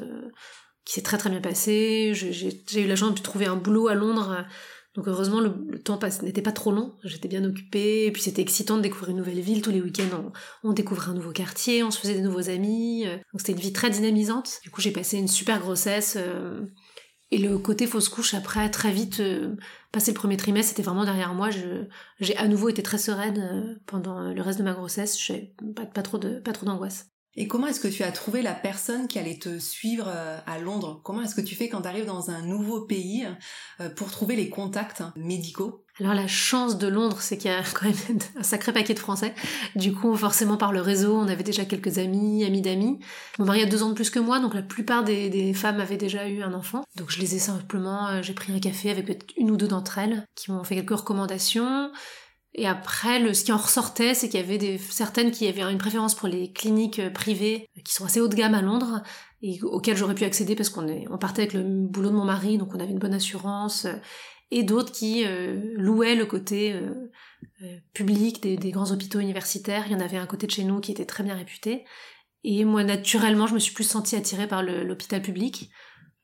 qui 0.85 0.95
s'est 0.95 1.03
très 1.03 1.19
très 1.19 1.31
bien 1.31 1.41
passée. 1.41 2.13
J'ai 2.15 2.81
eu 2.81 2.87
la 2.87 2.97
chance 2.97 3.15
de 3.15 3.21
trouver 3.21 3.47
un 3.47 3.57
boulot 3.57 3.89
à 3.89 3.95
Londres 3.95 4.47
donc 4.95 5.09
heureusement, 5.09 5.41
le, 5.41 5.79
temps 5.79 5.99
n'était 6.23 6.43
pas 6.43 6.53
trop 6.53 6.71
long, 6.71 6.95
j'étais 7.03 7.29
bien 7.29 7.43
occupée, 7.45 8.05
et 8.07 8.13
puis 8.13 8.21
c'était 8.21 8.43
excitant 8.43 8.77
de 8.77 8.83
découvrir 8.83 9.11
une 9.11 9.17
nouvelle 9.17 9.41
ville, 9.41 9.63
tous 9.63 9.71
les 9.71 9.81
week-ends 9.81 10.31
on, 10.63 10.73
découvrait 10.73 11.11
un 11.11 11.15
nouveau 11.15 11.33
quartier, 11.33 11.83
on 11.83 11.91
se 11.91 11.99
faisait 11.99 12.15
des 12.15 12.21
nouveaux 12.21 12.51
amis, 12.51 13.07
euh, 13.07 13.17
donc 13.17 13.41
c'était 13.41 13.53
une 13.53 13.59
vie 13.59 13.73
très 13.73 13.89
dynamisante. 13.89 14.61
Du 14.63 14.71
coup 14.71 14.83
j'ai 14.83 14.91
passé 14.91 15.17
une 15.17 15.29
super 15.29 15.61
grossesse, 15.61 16.19
euh, 16.19 16.61
et 17.31 17.39
le 17.39 17.57
côté 17.59 17.87
fausse 17.87 18.11
couche 18.11 18.35
après, 18.35 18.71
très 18.71 18.93
vite, 18.93 19.21
euh, 19.21 19.57
passé 19.93 20.11
le 20.11 20.17
premier 20.17 20.37
trimestre, 20.37 20.71
c'était 20.71 20.83
vraiment 20.83 21.07
derrière 21.07 21.33
moi, 21.33 21.49
j'ai 22.21 22.37
à 22.37 22.47
nouveau 22.47 22.69
été 22.69 22.83
très 22.83 22.99
sereine 22.99 23.81
pendant 23.87 24.21
le 24.35 24.43
reste 24.43 24.59
de 24.59 24.65
ma 24.65 24.75
grossesse, 24.75 25.19
je 25.19 25.33
pas, 25.75 25.87
pas 25.87 26.03
trop 26.03 26.19
d'angoisse. 26.19 27.12
Et 27.35 27.49
comment 27.49 27.67
est-ce 27.67 27.81
que 27.81 27.89
tu 27.89 28.03
as 28.03 28.13
trouvé 28.13 28.43
la 28.43 28.53
personne 28.53 29.09
qui 29.09 29.19
allait 29.19 29.39
te 29.39 29.59
suivre 29.59 30.07
euh, 30.09 30.39
à 30.47 30.59
Londres? 30.59 31.01
Comment 31.03 31.23
est-ce 31.23 31.35
que 31.35 31.41
tu 31.41 31.55
fais 31.55 31.69
quand 31.69 31.83
tu 31.83 31.89
arrives 31.89 32.05
dans 32.05 32.31
un 32.31 32.43
nouveau 32.43 32.83
pays 32.83 33.27
euh, 33.81 33.89
pour 33.89 34.11
trouver 34.11 34.37
les 34.37 34.51
contacts 34.51 35.03
médicaux? 35.17 35.83
Alors 36.01 36.15
la 36.15 36.27
chance 36.27 36.79
de 36.79 36.89
Londres, 36.89 37.21
c'est 37.21 37.37
qu'il 37.37 37.51
y 37.51 37.55
a 37.55 37.63
quand 37.75 37.87
même 37.87 38.19
un 38.37 38.43
sacré 38.43 38.73
paquet 38.73 38.95
de 38.95 38.99
Français. 38.99 39.35
Du 39.77 39.95
coup, 39.95 40.17
forcément 40.17 40.57
par 40.57 40.73
le 40.73 40.81
réseau, 40.81 41.17
on 41.17 41.29
avait 41.29 41.43
déjà 41.43 41.65
quelques 41.65 41.99
amis, 41.99 42.45
amis 42.45 42.63
d'amis. 42.63 42.99
Mon 43.39 43.47
mari 43.47 43.63
a 43.63 43.67
deux 43.67 43.83
ans 43.83 43.91
de 43.91 43.95
plus 43.95 44.11
que 44.11 44.19
moi, 44.19 44.39
donc 44.39 44.55
la 44.55 44.63
plupart 44.63 45.05
des, 45.05 45.53
femmes 45.55 45.81
avaient 45.81 45.97
déjà 45.97 46.29
eu 46.29 46.43
un 46.43 46.55
enfant. 46.55 46.83
Donc 46.97 47.11
je 47.11 47.21
les 47.21 47.35
ai 47.35 47.39
simplement, 47.39 48.09
euh, 48.09 48.23
j'ai 48.23 48.33
pris 48.33 48.53
un 48.53 48.59
café 48.59 48.91
avec 48.91 49.07
peut-être 49.07 49.27
une 49.37 49.51
ou 49.51 49.57
deux 49.57 49.69
d'entre 49.69 49.99
elles 49.99 50.27
qui 50.35 50.51
m'ont 50.51 50.65
fait 50.65 50.77
quelques 50.77 50.99
recommandations. 50.99 51.91
Et 52.55 52.67
après, 52.67 53.19
le, 53.19 53.33
ce 53.33 53.45
qui 53.45 53.53
en 53.53 53.57
ressortait, 53.57 54.15
c'est 54.15 54.29
qu'il 54.29 54.39
y 54.39 54.43
avait 54.43 54.59
des, 54.59 54.77
certaines 54.77 55.31
qui 55.31 55.49
avaient 55.49 55.63
une 55.63 55.79
préférence 55.79 56.15
pour 56.15 56.29
les 56.29 56.53
cliniques 56.53 56.99
euh, 56.99 57.11
privées 57.11 57.67
euh, 57.79 57.81
qui 57.83 57.95
sont 57.95 58.05
assez 58.05 58.21
haut 58.21 58.29
de 58.29 58.35
gamme 58.35 58.55
à 58.55 58.61
Londres 58.61 59.03
et 59.41 59.63
auxquelles 59.63 59.97
j'aurais 59.97 60.15
pu 60.15 60.25
accéder 60.25 60.55
parce 60.55 60.69
qu'on 60.69 60.87
on 61.11 61.19
partait 61.19 61.43
avec 61.43 61.55
le 61.55 61.63
boulot 61.63 62.11
de 62.11 62.15
mon 62.15 62.25
mari, 62.25 62.59
donc 62.59 62.75
on 62.75 62.81
avait 62.81 62.93
une 62.93 62.99
bonne 62.99 63.15
assurance, 63.15 63.87
euh, 63.87 63.95
et 64.51 64.65
d'autres 64.65 64.93
qui 64.93 65.25
louaient 65.79 66.15
le 66.15 66.27
côté 66.27 66.79
public 67.95 68.43
des, 68.43 68.59
des, 68.59 68.71
grands 68.71 68.93
hôpitaux 68.93 69.19
universitaires. 69.19 69.85
Il 69.87 69.93
y 69.93 69.95
en 69.95 70.01
avait 70.01 70.19
un 70.19 70.27
côté 70.27 70.47
de 70.47 70.53
chez 70.53 70.65
nous 70.65 70.79
qui 70.81 70.93
était 70.93 71.07
très 71.07 71.25
bien 71.25 71.35
réputé. 71.35 71.87
Et 72.45 72.67
moi, 72.67 72.85
naturellement, 72.85 73.47
je 73.47 73.55
me 73.55 73.59
suis 73.59 73.73
plus 73.73 73.89
sentie 73.89 74.15
attirée 74.15 74.47
par 74.47 74.63
l'hôpital 74.63 75.23
public. 75.23 75.71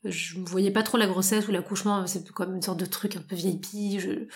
Je 0.05 0.39
ne 0.39 0.45
voyais 0.45 0.71
pas 0.71 0.83
trop 0.83 0.99
la 0.99 1.07
grossesse 1.07 1.49
ou 1.49 1.53
l'accouchement, 1.53 2.07
c'est 2.07 2.29
comme 2.29 2.55
une 2.55 2.61
sorte 2.61 2.81
de 2.81 2.85
truc 2.85 3.17
un 3.17 3.23
peu 3.23 3.35
VIP. 3.35 3.99
Je, 3.99 4.29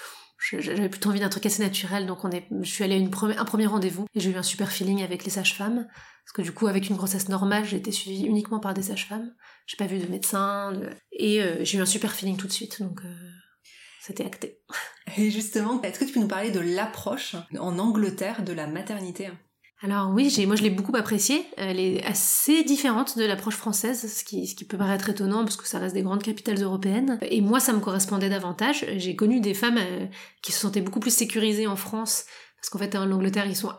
j'avais 0.43 0.89
plutôt 0.89 1.11
envie 1.11 1.21
d'un 1.21 1.29
truc 1.29 1.47
assez 1.47 1.63
naturel, 1.63 2.07
donc 2.07 2.25
on 2.25 2.31
est, 2.31 2.47
je 2.63 2.69
suis 2.71 2.85
allée 2.85 2.97
à 2.97 3.41
un 3.41 3.45
premier 3.45 3.67
rendez-vous 3.67 4.07
et 4.15 4.21
j'ai 4.21 4.31
eu 4.31 4.37
un 4.37 4.43
super 4.43 4.71
feeling 4.71 5.03
avec 5.03 5.25
les 5.25 5.31
sages-femmes. 5.31 5.87
Parce 6.25 6.33
que 6.35 6.43
du 6.43 6.53
coup, 6.53 6.67
avec 6.67 6.89
une 6.89 6.97
grossesse 6.97 7.29
normale, 7.29 7.65
j'ai 7.65 7.77
été 7.77 7.91
suivie 7.91 8.25
uniquement 8.25 8.61
par 8.61 8.75
des 8.75 8.83
sages-femmes. 8.83 9.35
J'ai 9.67 9.77
pas 9.77 9.87
vu 9.87 9.99
de 9.99 10.07
médecin. 10.07 10.73
Et 11.13 11.43
euh, 11.43 11.65
j'ai 11.65 11.79
eu 11.79 11.81
un 11.81 11.87
super 11.87 12.13
feeling 12.13 12.37
tout 12.37 12.47
de 12.47 12.53
suite, 12.53 12.81
donc 12.81 13.01
euh, 13.05 13.15
c'était 14.01 14.25
acté. 14.25 14.61
Et 15.17 15.31
justement, 15.31 15.83
est-ce 15.83 15.99
que 15.99 16.05
tu 16.05 16.13
peux 16.13 16.21
nous 16.21 16.29
parler 16.29 16.51
de 16.51 16.61
l'approche 16.61 17.37
en 17.59 17.79
Angleterre 17.79 18.43
de 18.43 18.53
la 18.53 18.67
maternité? 18.67 19.31
Alors 19.85 20.11
oui, 20.11 20.33
moi 20.47 20.55
je 20.55 20.63
l'ai 20.63 20.71
beaucoup 20.71 20.97
appréciée. 20.97 21.45
Elle 21.57 21.81
est 21.81 22.05
assez 22.05 22.63
différente 22.63 23.19
de 23.19 23.25
l'approche 23.25 23.57
française, 23.57 24.13
ce 24.13 24.23
qui, 24.23 24.47
ce 24.47 24.55
qui 24.55 24.65
peut 24.65 24.79
paraître 24.79 25.09
étonnant 25.09 25.43
parce 25.43 25.57
que 25.57 25.67
ça 25.67 25.81
reste 25.81 25.95
des 25.95 26.03
grandes 26.03 26.23
capitales 26.23 26.63
européennes. 26.63 27.19
Et 27.23 27.41
moi, 27.41 27.59
ça 27.59 27.73
me 27.73 27.81
correspondait 27.81 28.29
davantage. 28.29 28.87
J'ai 28.97 29.17
connu 29.17 29.41
des 29.41 29.55
femmes 29.55 29.79
euh, 29.79 30.07
qui 30.41 30.53
se 30.53 30.61
sentaient 30.61 30.83
beaucoup 30.83 31.01
plus 31.01 31.15
sécurisées 31.15 31.67
en 31.67 31.75
France 31.75 32.27
parce 32.61 32.71
qu'en 32.71 32.79
fait 32.79 32.95
en 32.95 33.11
Angleterre, 33.11 33.47
ils 33.47 33.57
sont, 33.57 33.73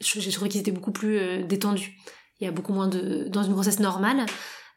j'ai 0.00 0.30
trouvé 0.30 0.48
qu'ils 0.48 0.60
étaient 0.60 0.70
beaucoup 0.70 0.92
plus 0.92 1.18
euh, 1.18 1.42
détendus. 1.42 1.98
Il 2.40 2.44
y 2.44 2.46
a 2.46 2.52
beaucoup 2.52 2.72
moins 2.72 2.86
de 2.86 3.26
dans 3.28 3.42
une 3.42 3.52
grossesse 3.52 3.80
normale. 3.80 4.26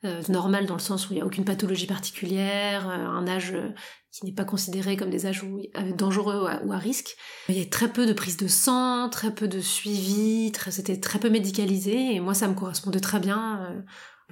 Euh, 0.03 0.22
normale 0.29 0.65
dans 0.65 0.74
le 0.74 0.79
sens 0.79 1.08
où 1.08 1.13
il 1.13 1.17
n'y 1.17 1.22
a 1.22 1.25
aucune 1.25 1.46
pathologie 1.46 1.86
particulière, 1.86 2.88
un 2.88 3.27
âge 3.27 3.53
qui 4.12 4.25
n'est 4.25 4.34
pas 4.34 4.43
considéré 4.46 4.98
comme 4.98 5.10
des 5.10 5.25
âges 5.25 5.46
dangereux 5.96 6.48
ou 6.65 6.72
à, 6.74 6.77
risque. 6.77 7.15
Il 7.48 7.58
y 7.58 7.62
a 7.62 7.65
très 7.65 7.88
peu 7.88 8.05
de 8.05 8.13
prise 8.13 8.36
de 8.36 8.48
sang, 8.48 9.10
très 9.10 9.34
peu 9.34 9.48
de 9.48 9.62
suivi, 9.62 10.51
c'était 10.70 11.00
très 11.00 11.20
peu 11.20 11.29
médicalisé 11.29 12.15
et 12.15 12.20
moi 12.20 12.34
ça 12.34 12.48
me 12.48 12.53
correspondait 12.53 13.00
très 13.00 13.20
bien. 13.20 13.62
Euh, 13.62 13.81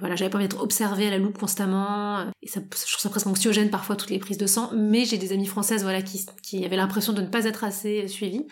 voilà, 0.00 0.16
j'avais 0.16 0.30
pas 0.30 0.38
envie 0.38 0.48
d'être 0.48 0.62
observée 0.62 1.06
à 1.06 1.10
la 1.10 1.18
loupe 1.18 1.38
constamment 1.38 2.26
et 2.42 2.48
ça, 2.48 2.60
je 2.60 2.92
trouve 2.92 3.00
ça 3.00 3.10
presque 3.10 3.26
anxiogène 3.26 3.70
parfois 3.70 3.96
toutes 3.96 4.10
les 4.10 4.18
prises 4.18 4.38
de 4.38 4.46
sang. 4.46 4.70
Mais 4.74 5.04
j'ai 5.04 5.18
des 5.18 5.32
amies 5.32 5.46
françaises 5.46 5.82
voilà 5.82 6.02
qui, 6.02 6.26
qui 6.42 6.64
avaient 6.64 6.76
l'impression 6.76 7.12
de 7.12 7.22
ne 7.22 7.28
pas 7.28 7.44
être 7.44 7.64
assez 7.64 8.08
suivies, 8.08 8.46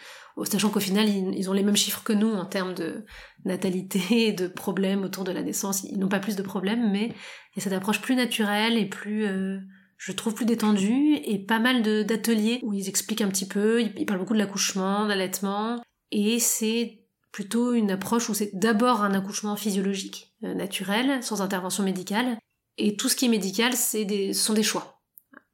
sachant 0.44 0.70
qu'au 0.70 0.80
final 0.80 1.08
ils, 1.08 1.50
ont 1.50 1.54
les 1.54 1.62
mêmes 1.62 1.76
chiffres 1.76 2.02
que 2.04 2.12
nous 2.12 2.30
en 2.30 2.44
termes 2.44 2.74
de 2.74 3.04
natalité, 3.44 4.32
de 4.38 4.46
problèmes 4.46 5.02
autour 5.02 5.24
de 5.24 5.32
la 5.32 5.42
naissance. 5.42 5.82
Ils 5.84 5.98
n'ont 5.98 6.08
pas 6.08 6.20
plus 6.20 6.36
de 6.36 6.42
problèmes, 6.42 6.92
mais 6.92 7.06
il 7.06 7.56
y 7.56 7.58
a 7.58 7.62
cette 7.62 7.72
approche 7.72 8.00
plus 8.00 8.14
naturelle 8.14 8.76
et 8.76 8.86
plus 8.86 9.24
euh, 9.24 9.58
je 9.98 10.12
trouve 10.12 10.34
plus 10.34 10.46
détendu 10.46 11.16
et 11.24 11.38
pas 11.44 11.58
mal 11.58 11.82
d'ateliers 11.82 12.60
où 12.62 12.72
ils 12.72 12.88
expliquent 12.88 13.20
un 13.20 13.28
petit 13.28 13.48
peu, 13.48 13.82
ils, 13.82 14.06
parlent 14.06 14.20
beaucoup 14.20 14.34
de 14.34 14.38
l'accouchement, 14.38 15.04
de 15.04 15.08
l'allaitement, 15.08 15.82
et 16.12 16.38
c'est 16.38 17.00
plutôt 17.32 17.74
une 17.74 17.90
approche 17.90 18.30
où 18.30 18.34
c'est 18.34 18.54
d'abord 18.54 19.02
un 19.02 19.12
accouchement 19.12 19.56
physiologique, 19.56 20.27
euh, 20.44 20.54
naturel, 20.54 21.22
sans 21.22 21.42
intervention 21.42 21.82
médicale, 21.82 22.38
et 22.76 22.96
tout 22.96 23.08
ce 23.08 23.16
qui 23.16 23.26
est 23.26 23.28
médical, 23.28 23.74
c'est 23.74 24.04
des, 24.04 24.32
sont 24.32 24.54
des 24.54 24.62
choix. 24.62 25.00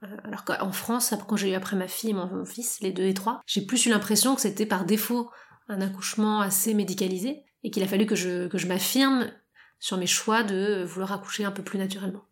Euh, 0.02 0.16
alors 0.24 0.44
qu'en 0.44 0.72
France, 0.72 1.14
quand 1.26 1.36
j'ai 1.36 1.50
eu 1.50 1.54
après 1.54 1.76
ma 1.76 1.88
fille 1.88 2.10
et 2.10 2.14
mon, 2.14 2.44
fils, 2.44 2.80
les 2.80 2.92
deux 2.92 3.06
et 3.06 3.14
trois, 3.14 3.40
j'ai 3.46 3.62
plus 3.62 3.86
eu 3.86 3.90
l'impression 3.90 4.34
que 4.34 4.40
c'était 4.40 4.66
par 4.66 4.84
défaut 4.84 5.30
un 5.68 5.80
accouchement 5.80 6.40
assez 6.40 6.74
médicalisé, 6.74 7.44
et 7.62 7.70
qu'il 7.70 7.82
a 7.82 7.88
fallu 7.88 8.04
que 8.04 8.14
je, 8.14 8.46
que 8.48 8.58
je 8.58 8.66
m'affirme 8.66 9.30
sur 9.78 9.96
mes 9.96 10.06
choix 10.06 10.42
de 10.42 10.84
vouloir 10.84 11.12
accoucher 11.12 11.44
un 11.44 11.50
peu 11.50 11.62
plus 11.62 11.78
naturellement. 11.78 12.24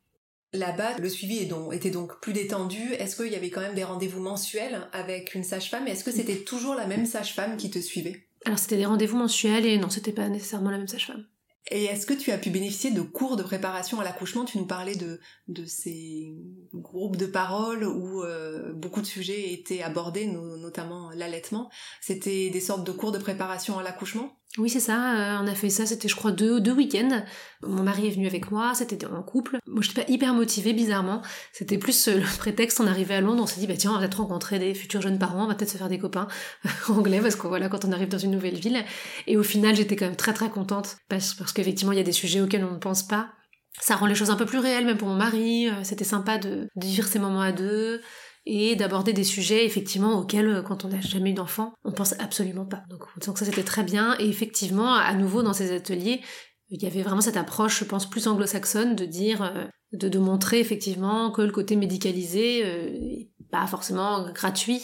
Là-bas, 0.54 0.98
le 0.98 1.08
suivi 1.08 1.48
était 1.72 1.90
donc 1.90 2.20
plus 2.20 2.34
détendu. 2.34 2.92
Est-ce 2.98 3.16
qu'il 3.16 3.32
y 3.32 3.36
avait 3.36 3.48
quand 3.48 3.62
même 3.62 3.74
des 3.74 3.84
rendez-vous 3.84 4.20
mensuels 4.20 4.86
avec 4.92 5.34
une 5.34 5.44
sage-femme? 5.44 5.88
Est-ce 5.88 6.04
que 6.04 6.10
c'était 6.10 6.44
toujours 6.44 6.74
la 6.74 6.86
même 6.86 7.06
sage-femme 7.06 7.56
qui 7.56 7.70
te 7.70 7.78
suivait? 7.78 8.28
Alors 8.44 8.58
c'était 8.58 8.76
des 8.76 8.84
rendez-vous 8.84 9.16
mensuels 9.16 9.64
et 9.64 9.78
non, 9.78 9.88
c'était 9.88 10.12
pas 10.12 10.28
nécessairement 10.28 10.70
la 10.70 10.76
même 10.76 10.88
sage-femme. 10.88 11.24
Et 11.70 11.84
est-ce 11.84 12.06
que 12.06 12.14
tu 12.14 12.32
as 12.32 12.38
pu 12.38 12.50
bénéficier 12.50 12.90
de 12.90 13.02
cours 13.02 13.36
de 13.36 13.42
préparation 13.42 14.00
à 14.00 14.04
l'accouchement? 14.04 14.44
Tu 14.44 14.58
nous 14.58 14.66
parlais 14.66 14.96
de, 14.96 15.20
de 15.48 15.64
ces 15.64 16.34
groupes 16.74 17.16
de 17.16 17.26
parole 17.26 17.84
où 17.84 18.22
euh, 18.24 18.72
beaucoup 18.72 19.00
de 19.00 19.06
sujets 19.06 19.52
étaient 19.52 19.82
abordés, 19.82 20.26
notamment 20.26 21.10
l'allaitement. 21.10 21.70
C'était 22.00 22.50
des 22.50 22.60
sortes 22.60 22.84
de 22.84 22.92
cours 22.92 23.12
de 23.12 23.18
préparation 23.18 23.78
à 23.78 23.82
l'accouchement? 23.82 24.41
Oui, 24.58 24.68
c'est 24.68 24.80
ça. 24.80 25.38
Euh, 25.38 25.42
on 25.42 25.46
a 25.46 25.54
fait 25.54 25.70
ça, 25.70 25.86
c'était 25.86 26.08
je 26.08 26.14
crois 26.14 26.30
deux, 26.30 26.60
deux 26.60 26.72
week-ends. 26.72 27.22
Mon 27.62 27.82
mari 27.82 28.08
est 28.08 28.10
venu 28.10 28.26
avec 28.26 28.50
moi, 28.50 28.74
c'était 28.74 29.06
en 29.06 29.22
couple. 29.22 29.58
Moi, 29.66 29.80
j'étais 29.80 30.02
pas 30.02 30.10
hyper 30.10 30.34
motivée, 30.34 30.74
bizarrement. 30.74 31.22
C'était 31.52 31.78
plus 31.78 32.08
euh, 32.08 32.18
le 32.18 32.38
prétexte, 32.38 32.78
on 32.78 32.86
arrivait 32.86 33.14
à 33.14 33.22
Londres, 33.22 33.42
on 33.42 33.46
s'est 33.46 33.60
dit, 33.60 33.66
bah 33.66 33.76
tiens, 33.78 33.92
on 33.92 33.94
va 33.94 34.00
peut-être 34.00 34.20
rencontrer 34.20 34.58
des 34.58 34.74
futurs 34.74 35.00
jeunes 35.00 35.18
parents, 35.18 35.44
on 35.44 35.46
va 35.46 35.54
peut-être 35.54 35.70
se 35.70 35.78
faire 35.78 35.88
des 35.88 35.98
copains 35.98 36.28
anglais, 36.90 37.20
parce 37.20 37.36
que 37.36 37.46
voilà, 37.46 37.70
quand 37.70 37.86
on 37.86 37.92
arrive 37.92 38.08
dans 38.08 38.18
une 38.18 38.32
nouvelle 38.32 38.56
ville. 38.56 38.84
Et 39.26 39.38
au 39.38 39.42
final, 39.42 39.74
j'étais 39.74 39.96
quand 39.96 40.06
même 40.06 40.16
très 40.16 40.34
très 40.34 40.50
contente, 40.50 40.98
parce, 41.08 41.32
parce 41.32 41.52
qu'effectivement, 41.52 41.92
il 41.92 41.98
y 41.98 42.02
a 42.02 42.04
des 42.04 42.12
sujets 42.12 42.42
auxquels 42.42 42.64
on 42.64 42.72
ne 42.72 42.78
pense 42.78 43.02
pas. 43.02 43.30
Ça 43.80 43.96
rend 43.96 44.04
les 44.04 44.14
choses 44.14 44.30
un 44.30 44.36
peu 44.36 44.44
plus 44.44 44.58
réelles, 44.58 44.84
même 44.84 44.98
pour 44.98 45.08
mon 45.08 45.16
mari. 45.16 45.70
Euh, 45.70 45.82
c'était 45.82 46.04
sympa 46.04 46.36
de, 46.36 46.68
de 46.76 46.86
vivre 46.86 47.06
ces 47.06 47.18
moments 47.18 47.40
à 47.40 47.52
deux 47.52 48.02
et 48.44 48.76
d'aborder 48.76 49.12
des 49.12 49.24
sujets 49.24 49.64
effectivement 49.64 50.18
auxquels 50.18 50.48
euh, 50.48 50.62
quand 50.62 50.84
on 50.84 50.88
n'a 50.88 51.00
jamais 51.00 51.30
eu 51.30 51.34
d'enfant 51.34 51.74
on 51.84 51.92
pense 51.92 52.14
absolument 52.18 52.66
pas. 52.66 52.82
Donc, 52.88 53.04
ça 53.38 53.44
c'était 53.44 53.62
très 53.62 53.84
bien. 53.84 54.16
Et 54.18 54.28
effectivement 54.28 54.94
à 54.94 55.14
nouveau 55.14 55.42
dans 55.42 55.52
ces 55.52 55.74
ateliers 55.74 56.20
il 56.68 56.82
y 56.82 56.86
avait 56.86 57.02
vraiment 57.02 57.20
cette 57.20 57.36
approche 57.36 57.80
je 57.80 57.84
pense 57.84 58.08
plus 58.08 58.26
anglo-saxonne 58.26 58.96
de 58.96 59.04
dire 59.04 59.42
euh, 59.42 59.66
de, 59.92 60.08
de, 60.08 60.18
montrer 60.18 60.58
effectivement 60.58 61.30
que 61.30 61.42
le 61.42 61.52
côté 61.52 61.76
médicalisé 61.76 62.62
euh, 62.64 63.24
pas 63.50 63.66
forcément 63.66 64.30
gratuit 64.32 64.82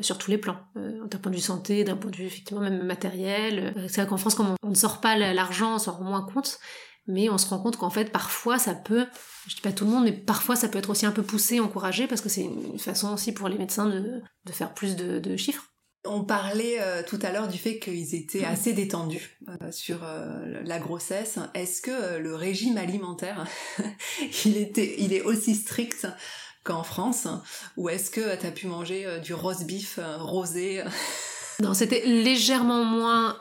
sur 0.00 0.16
tous 0.16 0.30
les 0.30 0.38
plans, 0.38 0.58
d'un 0.76 1.18
point 1.18 1.32
de 1.32 1.34
vue 1.34 1.42
santé, 1.42 1.82
d'un 1.82 1.96
point 1.96 2.12
de 2.12 2.16
vue 2.16 2.26
effectivement 2.26 2.62
même 2.62 2.84
matériel. 2.84 3.74
C'est 3.88 4.00
vrai 4.00 4.06
qu'en 4.06 4.16
France, 4.16 4.36
comme 4.36 4.54
on, 4.62 4.68
ne 4.68 4.76
sort 4.76 5.00
pas 5.00 5.16
l'argent, 5.16 5.74
on 5.74 5.78
s'en 5.78 5.90
rend 5.90 6.04
moins 6.04 6.22
compte, 6.22 6.60
mais 7.06 7.30
on 7.30 7.38
se 7.38 7.48
rend 7.48 7.58
compte 7.58 7.76
qu'en 7.76 7.90
fait 7.90 8.10
parfois 8.12 8.58
ça 8.58 8.74
peut, 8.74 9.06
je 9.46 9.54
dis 9.54 9.60
pas 9.60 9.72
tout 9.72 9.84
le 9.84 9.90
monde, 9.90 10.04
mais 10.04 10.12
parfois 10.12 10.56
ça 10.56 10.68
peut 10.68 10.78
être 10.78 10.90
aussi 10.90 11.06
un 11.06 11.12
peu 11.12 11.22
poussé, 11.22 11.60
encouragé, 11.60 12.06
parce 12.06 12.20
que 12.20 12.28
c'est 12.28 12.44
une 12.44 12.78
façon 12.78 13.12
aussi 13.12 13.32
pour 13.32 13.48
les 13.48 13.58
médecins 13.58 13.86
de, 13.86 14.22
de 14.44 14.52
faire 14.52 14.74
plus 14.74 14.96
de, 14.96 15.18
de 15.18 15.36
chiffres. 15.36 15.72
On 16.08 16.24
parlait 16.24 16.80
euh, 16.80 17.02
tout 17.06 17.18
à 17.22 17.32
l'heure 17.32 17.48
du 17.48 17.58
fait 17.58 17.78
qu'ils 17.78 18.14
étaient 18.14 18.44
assez 18.44 18.72
détendus 18.72 19.38
euh, 19.48 19.72
sur 19.72 20.04
euh, 20.04 20.62
la 20.64 20.78
grossesse. 20.78 21.38
Est-ce 21.54 21.82
que 21.82 22.18
le 22.18 22.34
régime 22.34 22.78
alimentaire, 22.78 23.46
il, 24.44 24.56
était, 24.56 24.96
il 24.98 25.12
est 25.12 25.22
aussi 25.22 25.54
strict 25.54 26.06
qu'en 26.64 26.84
France? 26.84 27.26
Ou 27.76 27.88
est-ce 27.88 28.10
que 28.10 28.36
tu 28.36 28.46
as 28.46 28.52
pu 28.52 28.66
manger 28.66 29.20
du 29.22 29.34
roast 29.34 29.66
beef 29.66 29.98
rosé? 30.18 30.84
Non, 31.60 31.74
c'était 31.74 32.04
légèrement 32.04 32.84
moins 32.84 33.40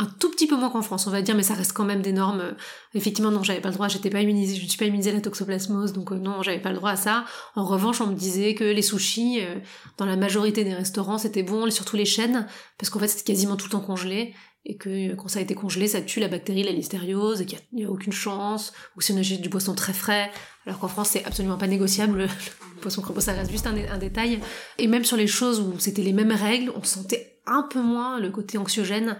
un 0.00 0.06
tout 0.18 0.30
petit 0.30 0.46
peu 0.46 0.56
moins 0.56 0.70
qu'en 0.70 0.80
France, 0.80 1.06
on 1.06 1.10
va 1.10 1.20
dire, 1.20 1.34
mais 1.34 1.42
ça 1.42 1.52
reste 1.52 1.74
quand 1.74 1.84
même 1.84 2.00
des 2.00 2.14
normes. 2.14 2.56
Effectivement, 2.94 3.30
non, 3.30 3.42
j'avais 3.42 3.60
pas 3.60 3.68
le 3.68 3.74
droit, 3.74 3.86
j'étais 3.86 4.08
pas 4.08 4.22
immunisée, 4.22 4.56
je 4.56 4.64
ne 4.64 4.68
suis 4.68 4.78
pas 4.78 4.86
immunisée 4.86 5.10
à 5.10 5.12
la 5.12 5.20
toxoplasmose, 5.20 5.92
donc 5.92 6.10
euh, 6.10 6.16
non, 6.16 6.42
j'avais 6.42 6.58
pas 6.58 6.70
le 6.70 6.76
droit 6.76 6.92
à 6.92 6.96
ça. 6.96 7.26
En 7.54 7.66
revanche, 7.66 8.00
on 8.00 8.06
me 8.06 8.14
disait 8.14 8.54
que 8.54 8.64
les 8.64 8.80
sushis, 8.80 9.40
euh, 9.42 9.56
dans 9.98 10.06
la 10.06 10.16
majorité 10.16 10.64
des 10.64 10.72
restaurants, 10.72 11.18
c'était 11.18 11.42
bon, 11.42 11.70
surtout 11.70 11.96
les 11.96 12.06
chaînes, 12.06 12.46
parce 12.78 12.88
qu'en 12.88 12.98
fait, 12.98 13.08
c'était 13.08 13.30
quasiment 13.30 13.56
tout 13.56 13.66
le 13.66 13.72
temps 13.72 13.80
congelé, 13.80 14.34
et 14.64 14.78
que 14.78 15.12
euh, 15.12 15.16
quand 15.16 15.28
ça 15.28 15.40
a 15.40 15.42
été 15.42 15.54
congelé, 15.54 15.86
ça 15.86 16.00
tue 16.00 16.20
la 16.20 16.28
bactérie, 16.28 16.62
la 16.62 16.72
listériose, 16.72 17.42
et 17.42 17.44
qu'il 17.44 17.58
n'y 17.74 17.84
a, 17.84 17.90
aucune 17.90 18.14
chance, 18.14 18.72
ou 18.96 19.02
si 19.02 19.12
on 19.12 19.18
achète 19.18 19.42
du 19.42 19.50
poisson 19.50 19.74
très 19.74 19.92
frais, 19.92 20.30
alors 20.64 20.78
qu'en 20.78 20.88
France, 20.88 21.10
c'est 21.10 21.26
absolument 21.26 21.58
pas 21.58 21.66
négociable, 21.66 22.20
le, 22.20 22.80
poisson 22.80 23.02
creux, 23.02 23.20
ça 23.20 23.34
reste 23.34 23.50
juste 23.50 23.66
un 23.66 23.98
détail. 23.98 24.40
Et 24.78 24.86
même 24.86 25.04
sur 25.04 25.18
les 25.18 25.26
choses 25.26 25.60
où 25.60 25.78
c'était 25.78 26.00
les 26.00 26.14
mêmes 26.14 26.32
règles, 26.32 26.72
on 26.74 26.82
sentait 26.82 27.36
un 27.46 27.62
peu 27.62 27.82
moins 27.82 28.18
le 28.18 28.30
côté 28.30 28.56
anxiogène, 28.56 29.18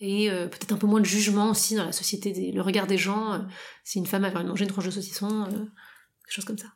et 0.00 0.30
euh, 0.30 0.48
peut-être 0.48 0.72
un 0.72 0.76
peu 0.76 0.86
moins 0.86 1.00
de 1.00 1.06
jugement 1.06 1.50
aussi 1.50 1.76
dans 1.76 1.84
la 1.84 1.92
société, 1.92 2.52
le 2.52 2.62
regard 2.62 2.86
des 2.86 2.98
gens, 2.98 3.34
euh, 3.34 3.38
si 3.84 3.98
une 3.98 4.06
femme 4.06 4.24
avait 4.24 4.42
mangé 4.42 4.64
une 4.64 4.70
tranche 4.70 4.86
de 4.86 4.90
saucisson, 4.90 5.44
euh, 5.44 5.50
quelque 5.50 6.34
chose 6.34 6.44
comme 6.44 6.58
ça. 6.58 6.68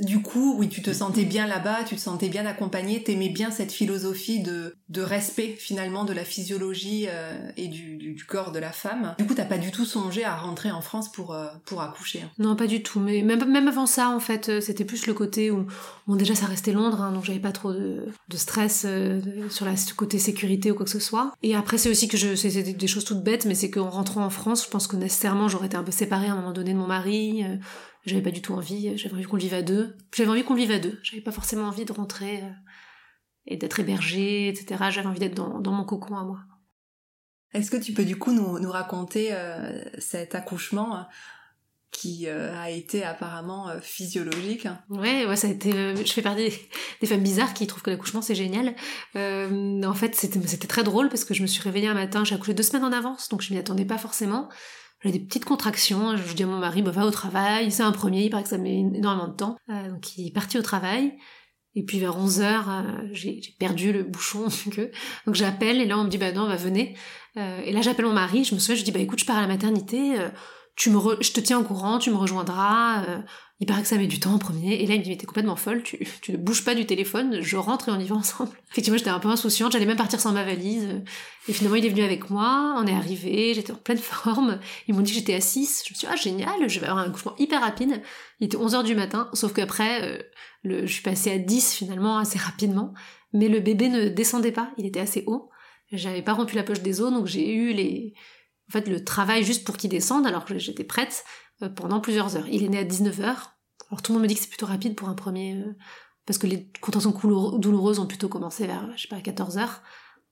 Du 0.00 0.22
coup, 0.22 0.56
oui, 0.58 0.70
tu 0.70 0.80
te 0.80 0.90
sentais 0.90 1.24
bien 1.24 1.46
là-bas, 1.46 1.84
tu 1.84 1.96
te 1.96 2.00
sentais 2.00 2.30
bien 2.30 2.46
accompagné, 2.46 3.02
t'aimais 3.02 3.28
bien 3.28 3.50
cette 3.50 3.72
philosophie 3.72 4.40
de, 4.40 4.74
de 4.88 5.02
respect 5.02 5.54
finalement 5.58 6.04
de 6.04 6.14
la 6.14 6.24
physiologie 6.24 7.06
euh, 7.10 7.50
et 7.58 7.68
du, 7.68 7.96
du, 7.96 8.24
corps 8.24 8.52
de 8.52 8.58
la 8.58 8.72
femme. 8.72 9.14
Du 9.18 9.26
coup, 9.26 9.34
t'as 9.34 9.44
pas 9.44 9.58
du 9.58 9.70
tout 9.70 9.84
songé 9.84 10.24
à 10.24 10.34
rentrer 10.34 10.70
en 10.70 10.80
France 10.80 11.12
pour, 11.12 11.34
euh, 11.34 11.48
pour 11.66 11.82
accoucher. 11.82 12.22
Hein. 12.22 12.30
Non, 12.38 12.56
pas 12.56 12.66
du 12.66 12.82
tout. 12.82 13.00
Mais 13.00 13.20
même, 13.20 13.44
même 13.44 13.68
avant 13.68 13.84
ça, 13.84 14.08
en 14.08 14.20
fait, 14.20 14.48
euh, 14.48 14.60
c'était 14.62 14.86
plus 14.86 15.06
le 15.06 15.12
côté 15.12 15.50
où, 15.50 15.66
bon, 16.06 16.16
déjà 16.16 16.34
ça 16.34 16.46
restait 16.46 16.72
Londres, 16.72 17.02
hein, 17.02 17.12
donc 17.12 17.26
j'avais 17.26 17.38
pas 17.38 17.52
trop 17.52 17.74
de, 17.74 18.06
de 18.28 18.36
stress 18.38 18.86
sur 19.50 19.66
la 19.66 19.74
côté 19.94 20.18
sécurité 20.18 20.70
ou 20.70 20.74
quoi 20.74 20.86
que 20.86 20.90
ce 20.90 21.00
soit. 21.00 21.34
Et 21.42 21.54
après, 21.54 21.76
c'est 21.76 21.90
aussi 21.90 22.08
que 22.08 22.16
je, 22.16 22.34
c'était 22.34 22.72
des 22.72 22.86
choses 22.86 23.04
toutes 23.04 23.22
bêtes, 23.22 23.44
mais 23.44 23.54
c'est 23.54 23.70
qu'en 23.70 23.90
rentrant 23.90 24.24
en 24.24 24.30
France, 24.30 24.64
je 24.64 24.70
pense 24.70 24.86
que 24.86 24.96
nécessairement 24.96 25.48
j'aurais 25.48 25.66
été 25.66 25.76
un 25.76 25.84
peu 25.84 25.92
séparée 25.92 26.28
à 26.28 26.32
un 26.32 26.36
moment 26.36 26.52
donné 26.52 26.72
de 26.72 26.78
mon 26.78 26.86
mari. 26.86 27.44
J'avais 28.04 28.22
pas 28.22 28.30
du 28.30 28.42
tout 28.42 28.52
envie, 28.54 28.96
j'avais 28.98 29.14
envie 29.14 29.24
qu'on 29.24 29.36
vive 29.36 29.54
à 29.54 29.62
deux. 29.62 29.96
J'avais 30.14 30.30
envie 30.30 30.42
qu'on 30.42 30.54
vive 30.54 30.72
à 30.72 30.78
deux. 30.78 30.98
J'avais 31.02 31.22
pas 31.22 31.30
forcément 31.30 31.68
envie 31.68 31.84
de 31.84 31.92
rentrer 31.92 32.42
euh, 32.42 32.50
et 33.46 33.56
d'être 33.56 33.78
hébergée, 33.78 34.48
etc. 34.48 34.84
J'avais 34.90 35.06
envie 35.06 35.20
d'être 35.20 35.34
dans, 35.34 35.72
mon 35.72 35.84
cocon 35.84 36.16
à 36.16 36.24
moi. 36.24 36.40
Est-ce 37.54 37.70
que 37.70 37.76
tu 37.76 37.92
peux 37.92 38.04
du 38.04 38.16
coup 38.16 38.32
nous, 38.32 38.70
raconter 38.70 39.28
euh, 39.32 39.84
cet 39.98 40.34
accouchement 40.34 40.96
euh, 40.96 41.02
qui 41.92 42.26
a 42.26 42.70
été 42.70 43.04
apparemment 43.04 43.68
physiologique? 43.80 44.66
Ouais, 44.88 45.26
ouais, 45.26 45.36
ça 45.36 45.46
a 45.46 45.50
été. 45.50 45.70
je 45.94 46.12
fais 46.12 46.22
partie 46.22 46.50
des, 47.00 47.06
femmes 47.06 47.22
bizarres 47.22 47.54
qui 47.54 47.66
trouvent 47.68 47.82
que 47.82 47.90
l'accouchement 47.90 48.22
c'est 48.22 48.34
génial. 48.34 48.74
en 49.14 49.94
fait, 49.94 50.14
c'était 50.16 50.66
très 50.66 50.82
drôle 50.82 51.08
parce 51.08 51.24
que 51.24 51.34
je 51.34 51.42
me 51.42 51.46
suis 51.46 51.62
réveillée 51.62 51.88
un 51.88 51.94
matin, 51.94 52.24
j'ai 52.24 52.34
accouché 52.34 52.54
deux 52.54 52.62
semaines 52.62 52.84
en 52.84 52.92
avance, 52.92 53.28
donc 53.28 53.42
je 53.42 53.52
m'y 53.52 53.60
attendais 53.60 53.84
pas 53.84 53.98
forcément. 53.98 54.48
J'avais 55.02 55.18
des 55.18 55.24
petites 55.24 55.44
contractions. 55.44 56.16
Je 56.16 56.34
dis 56.34 56.42
à 56.42 56.46
mon 56.46 56.58
mari, 56.58 56.82
bah, 56.82 56.90
va 56.90 57.06
au 57.06 57.10
travail. 57.10 57.70
C'est 57.72 57.82
un 57.82 57.92
premier, 57.92 58.24
il 58.24 58.30
paraît 58.30 58.44
que 58.44 58.48
ça 58.48 58.58
met 58.58 58.78
énormément 58.78 59.28
de 59.28 59.36
temps. 59.36 59.56
Euh, 59.68 59.90
donc 59.90 60.16
il 60.16 60.28
est 60.28 60.32
parti 60.32 60.58
au 60.58 60.62
travail. 60.62 61.14
Et 61.74 61.84
puis 61.84 61.98
vers 61.98 62.18
11 62.18 62.40
heures, 62.42 62.70
euh, 62.70 62.82
j'ai 63.12 63.40
perdu 63.58 63.92
le 63.92 64.02
bouchon. 64.04 64.46
donc 65.26 65.34
j'appelle 65.34 65.80
et 65.80 65.86
là 65.86 65.98
on 65.98 66.04
me 66.04 66.08
dit, 66.08 66.18
bah 66.18 66.32
non, 66.32 66.46
va 66.46 66.56
venez. 66.56 66.96
Euh, 67.36 67.60
et 67.64 67.72
là 67.72 67.80
j'appelle 67.80 68.06
mon 68.06 68.12
mari. 68.12 68.44
Je 68.44 68.54
me 68.54 68.60
souviens, 68.60 68.76
je 68.76 68.84
dis, 68.84 68.92
bah 68.92 69.00
écoute, 69.00 69.18
je 69.18 69.24
pars 69.24 69.38
à 69.38 69.40
la 69.40 69.48
maternité. 69.48 70.16
Tu 70.76 70.90
me 70.90 70.98
je 71.20 71.32
te 71.32 71.40
tiens 71.40 71.58
au 71.58 71.64
courant, 71.64 71.98
tu 71.98 72.10
me 72.10 72.16
rejoindras 72.16 73.22
il 73.62 73.66
paraît 73.66 73.82
que 73.82 73.88
ça 73.88 73.96
met 73.96 74.08
du 74.08 74.18
temps 74.18 74.34
en 74.34 74.38
premier. 74.40 74.82
Et 74.82 74.86
là, 74.88 74.94
il 74.94 74.98
me 74.98 75.04
dit, 75.04 75.10
mais 75.10 75.16
t'es 75.16 75.24
complètement 75.24 75.54
folle, 75.54 75.84
tu, 75.84 75.96
tu 76.20 76.32
ne 76.32 76.36
bouges 76.36 76.64
pas 76.64 76.74
du 76.74 76.84
téléphone, 76.84 77.42
je 77.42 77.56
rentre 77.56 77.88
et 77.88 77.92
on 77.92 78.00
y 78.00 78.08
va 78.08 78.16
ensemble. 78.16 78.50
Effectivement, 78.72 78.98
j'étais 78.98 79.10
un 79.10 79.20
peu 79.20 79.28
insouciante, 79.28 79.70
j'allais 79.70 79.86
même 79.86 79.96
partir 79.96 80.18
sans 80.18 80.32
ma 80.32 80.42
valise. 80.42 80.88
Et 81.46 81.52
finalement, 81.52 81.76
il 81.76 81.86
est 81.86 81.90
venu 81.90 82.02
avec 82.02 82.28
moi, 82.28 82.74
on 82.76 82.88
est 82.88 82.92
arrivé, 82.92 83.54
j'étais 83.54 83.70
en 83.70 83.76
pleine 83.76 83.98
forme. 83.98 84.58
Ils 84.88 84.96
m'ont 84.96 85.00
dit 85.00 85.12
que 85.12 85.18
j'étais 85.18 85.34
à 85.34 85.40
6. 85.40 85.84
Je 85.86 85.92
me 85.92 85.96
suis 85.96 86.06
dit, 86.06 86.12
ah, 86.12 86.16
génial, 86.16 86.68
je 86.68 86.80
vais 86.80 86.88
avoir 86.88 87.06
un 87.06 87.10
couchement 87.10 87.36
hyper 87.38 87.60
rapide. 87.60 88.02
Il 88.40 88.46
était 88.46 88.56
11h 88.56 88.82
du 88.82 88.96
matin, 88.96 89.30
sauf 89.32 89.52
qu'après, 89.52 90.02
euh, 90.02 90.22
je 90.64 90.92
suis 90.92 91.02
passée 91.02 91.30
à 91.30 91.38
10 91.38 91.72
finalement, 91.72 92.18
assez 92.18 92.40
rapidement. 92.40 92.94
Mais 93.32 93.46
le 93.46 93.60
bébé 93.60 93.90
ne 93.90 94.08
descendait 94.08 94.50
pas, 94.50 94.72
il 94.76 94.86
était 94.86 94.98
assez 94.98 95.22
haut. 95.28 95.50
J'avais 95.92 96.22
pas 96.22 96.32
rompu 96.32 96.56
la 96.56 96.64
poche 96.64 96.80
des 96.80 97.00
os, 97.00 97.12
donc 97.12 97.26
j'ai 97.26 97.54
eu 97.54 97.72
les, 97.72 98.14
en 98.74 98.90
le 98.90 99.04
travail 99.04 99.44
juste 99.44 99.64
pour 99.64 99.76
qu'il 99.76 99.90
descende, 99.90 100.26
alors 100.26 100.44
que 100.44 100.58
j'étais 100.58 100.84
prête. 100.84 101.24
Euh, 101.62 101.68
pendant 101.68 102.00
plusieurs 102.00 102.36
heures. 102.36 102.48
Il 102.50 102.64
est 102.64 102.68
né 102.68 102.78
à 102.78 102.84
19h. 102.84 103.22
Alors 103.22 104.02
tout 104.02 104.12
le 104.12 104.14
monde 104.14 104.22
me 104.22 104.28
dit 104.28 104.34
que 104.34 104.40
c'est 104.40 104.48
plutôt 104.48 104.66
rapide 104.66 104.94
pour 104.94 105.08
un 105.08 105.14
premier, 105.14 105.54
euh, 105.54 105.76
parce 106.26 106.38
que 106.38 106.46
les 106.46 106.70
contractions 106.80 107.14
douloureuses 107.58 107.98
ont 107.98 108.06
plutôt 108.06 108.28
commencé 108.28 108.66
vers, 108.66 108.88
je 108.96 109.02
sais 109.02 109.08
pas, 109.08 109.18
14h. 109.18 109.68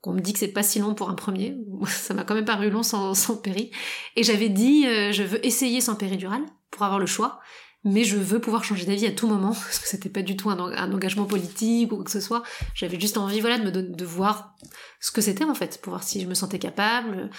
On 0.05 0.15
me 0.15 0.21
dit 0.21 0.33
que 0.33 0.39
c'est 0.39 0.49
pas 0.49 0.63
si 0.63 0.79
long 0.79 0.95
pour 0.95 1.11
un 1.11 1.15
premier. 1.15 1.59
Ça 1.87 2.15
m'a 2.15 2.25
quand 2.25 2.35
même 2.35 2.45
paru 2.45 2.71
long 2.71 2.83
sans, 2.83 3.15
sans 3.15 3.37
péri. 3.37 3.71
Et 4.17 4.23
j'avais 4.23 4.49
dit, 4.49 4.87
euh, 4.87 5.13
je 5.13 5.23
veux 5.23 5.45
essayer 5.45 5.81
sans 5.81 5.95
péridurale 5.95 6.43
pour 6.71 6.85
avoir 6.85 6.99
le 6.99 7.07
choix, 7.07 7.41
mais 7.85 8.05
je 8.05 8.17
veux 8.17 8.41
pouvoir 8.41 8.65
changer 8.65 8.87
d'avis 8.87 9.07
à 9.07 9.13
tout 9.13 9.27
moment, 9.27 9.53
parce 9.53 9.79
que 9.79 9.87
c'était 9.87 10.09
pas 10.09 10.23
du 10.23 10.37
tout 10.37 10.51
un, 10.51 10.59
engagement 10.93 11.27
politique 11.27 11.93
ou 11.93 11.97
quoi 11.97 12.05
que 12.05 12.11
ce 12.11 12.21
soit. 12.21 12.43
J'avais 12.75 12.99
juste 12.99 13.19
envie, 13.19 13.41
voilà, 13.41 13.59
de 13.59 13.65
me 13.65 13.71
de 13.71 14.05
voir 14.05 14.57
ce 15.01 15.11
que 15.11 15.21
c'était 15.21 15.45
en 15.45 15.55
fait, 15.55 15.81
pour 15.83 15.91
voir 15.91 16.03
si 16.03 16.21
je 16.21 16.27
me 16.27 16.35
sentais 16.35 16.59
capable, 16.59 17.31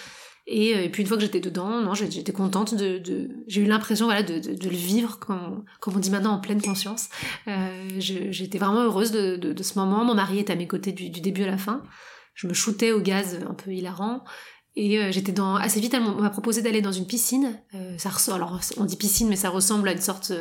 euh, 0.50 0.82
et, 0.84 0.90
puis 0.90 1.04
une 1.04 1.08
fois 1.08 1.18
que 1.18 1.24
j'étais 1.24 1.40
dedans, 1.40 1.82
non, 1.82 1.94
j'étais 1.94 2.32
contente 2.32 2.74
de, 2.74 3.02
j'ai 3.48 3.62
eu 3.62 3.66
l'impression 3.66 4.06
voilà 4.06 4.24
de, 4.24 4.40
de, 4.40 4.70
le 4.70 4.76
vivre 4.76 5.20
comme, 5.20 5.64
on 5.86 6.00
dit 6.00 6.10
maintenant 6.10 6.34
en 6.34 6.40
pleine 6.40 6.62
conscience. 6.62 7.10
Euh, 7.48 7.88
j'étais 8.00 8.58
vraiment 8.58 8.82
heureuse 8.82 9.12
de, 9.12 9.64
ce 9.64 9.80
moment. 9.80 10.04
Mon 10.04 10.16
mari 10.16 10.40
est 10.40 10.50
à 10.50 10.56
mes 10.56 10.68
côtés 10.68 10.92
du, 10.92 11.10
début 11.10 11.44
à 11.44 11.48
la 11.48 11.58
fin. 11.58 11.84
Je 12.34 12.48
me 12.48 12.54
shootais 12.54 12.92
au 12.92 13.02
gaz 13.02 13.40
un 13.48 13.54
peu 13.54 13.72
hilarant. 13.72 14.24
Et 14.78 15.00
euh, 15.00 15.12
j'étais 15.12 15.34
dans 15.34 15.56
assez 15.56 15.82
vite, 15.82 15.94
elle 15.94 16.02
m'a 16.02 16.30
proposé 16.30 16.62
d'aller 16.62 16.82
dans 16.82 16.94
une 16.94 17.06
piscine. 17.06 17.62
Ça 17.98 18.10
ressemble, 18.10 18.38
alors 18.38 18.60
on 18.78 18.86
dit 18.86 18.96
piscine, 18.96 19.28
mais 19.28 19.36
ça 19.36 19.50
ressemble 19.50 19.90
à 19.90 19.92
une 19.92 20.02
sorte 20.02 20.32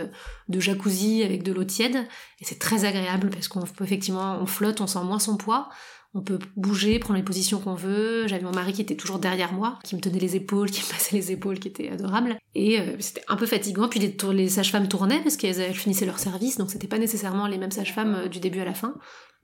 de 0.48 0.60
jacuzzi 0.60 1.24
avec 1.24 1.42
de 1.42 1.52
l'eau 1.52 1.64
tiède. 1.64 1.96
Et 2.40 2.44
c'est 2.44 2.58
très 2.58 2.84
agréable 2.84 3.28
parce 3.30 3.48
qu'on 3.48 3.64
effectivement, 3.82 4.38
on 4.40 4.46
flotte, 4.46 4.80
on 4.80 4.86
sent 4.86 5.02
moins 5.02 5.18
son 5.18 5.36
poids 5.36 5.68
on 6.12 6.22
peut 6.22 6.38
bouger, 6.56 6.98
prendre 6.98 7.18
les 7.18 7.24
positions 7.24 7.60
qu'on 7.60 7.74
veut. 7.74 8.26
J'avais 8.26 8.42
mon 8.42 8.52
mari 8.52 8.72
qui 8.72 8.82
était 8.82 8.96
toujours 8.96 9.20
derrière 9.20 9.52
moi, 9.52 9.78
qui 9.84 9.94
me 9.94 10.00
tenait 10.00 10.18
les 10.18 10.36
épaules, 10.36 10.70
qui 10.70 10.82
me 10.82 10.90
passait 10.90 11.16
les 11.16 11.32
épaules, 11.32 11.58
qui 11.58 11.68
était 11.68 11.88
adorable. 11.88 12.36
Et 12.54 12.80
euh, 12.80 12.96
c'était 12.98 13.22
un 13.28 13.36
peu 13.36 13.46
fatigant. 13.46 13.88
Puis 13.88 14.00
les, 14.00 14.16
les 14.32 14.48
sages-femmes 14.48 14.88
tournaient 14.88 15.22
parce 15.22 15.36
qu'elles 15.36 15.74
finissaient 15.74 16.06
leur 16.06 16.18
service, 16.18 16.56
donc 16.56 16.70
c'était 16.70 16.88
pas 16.88 16.98
nécessairement 16.98 17.46
les 17.46 17.58
mêmes 17.58 17.70
sages-femmes 17.70 18.14
euh, 18.14 18.28
du 18.28 18.40
début 18.40 18.60
à 18.60 18.64
la 18.64 18.74
fin. 18.74 18.94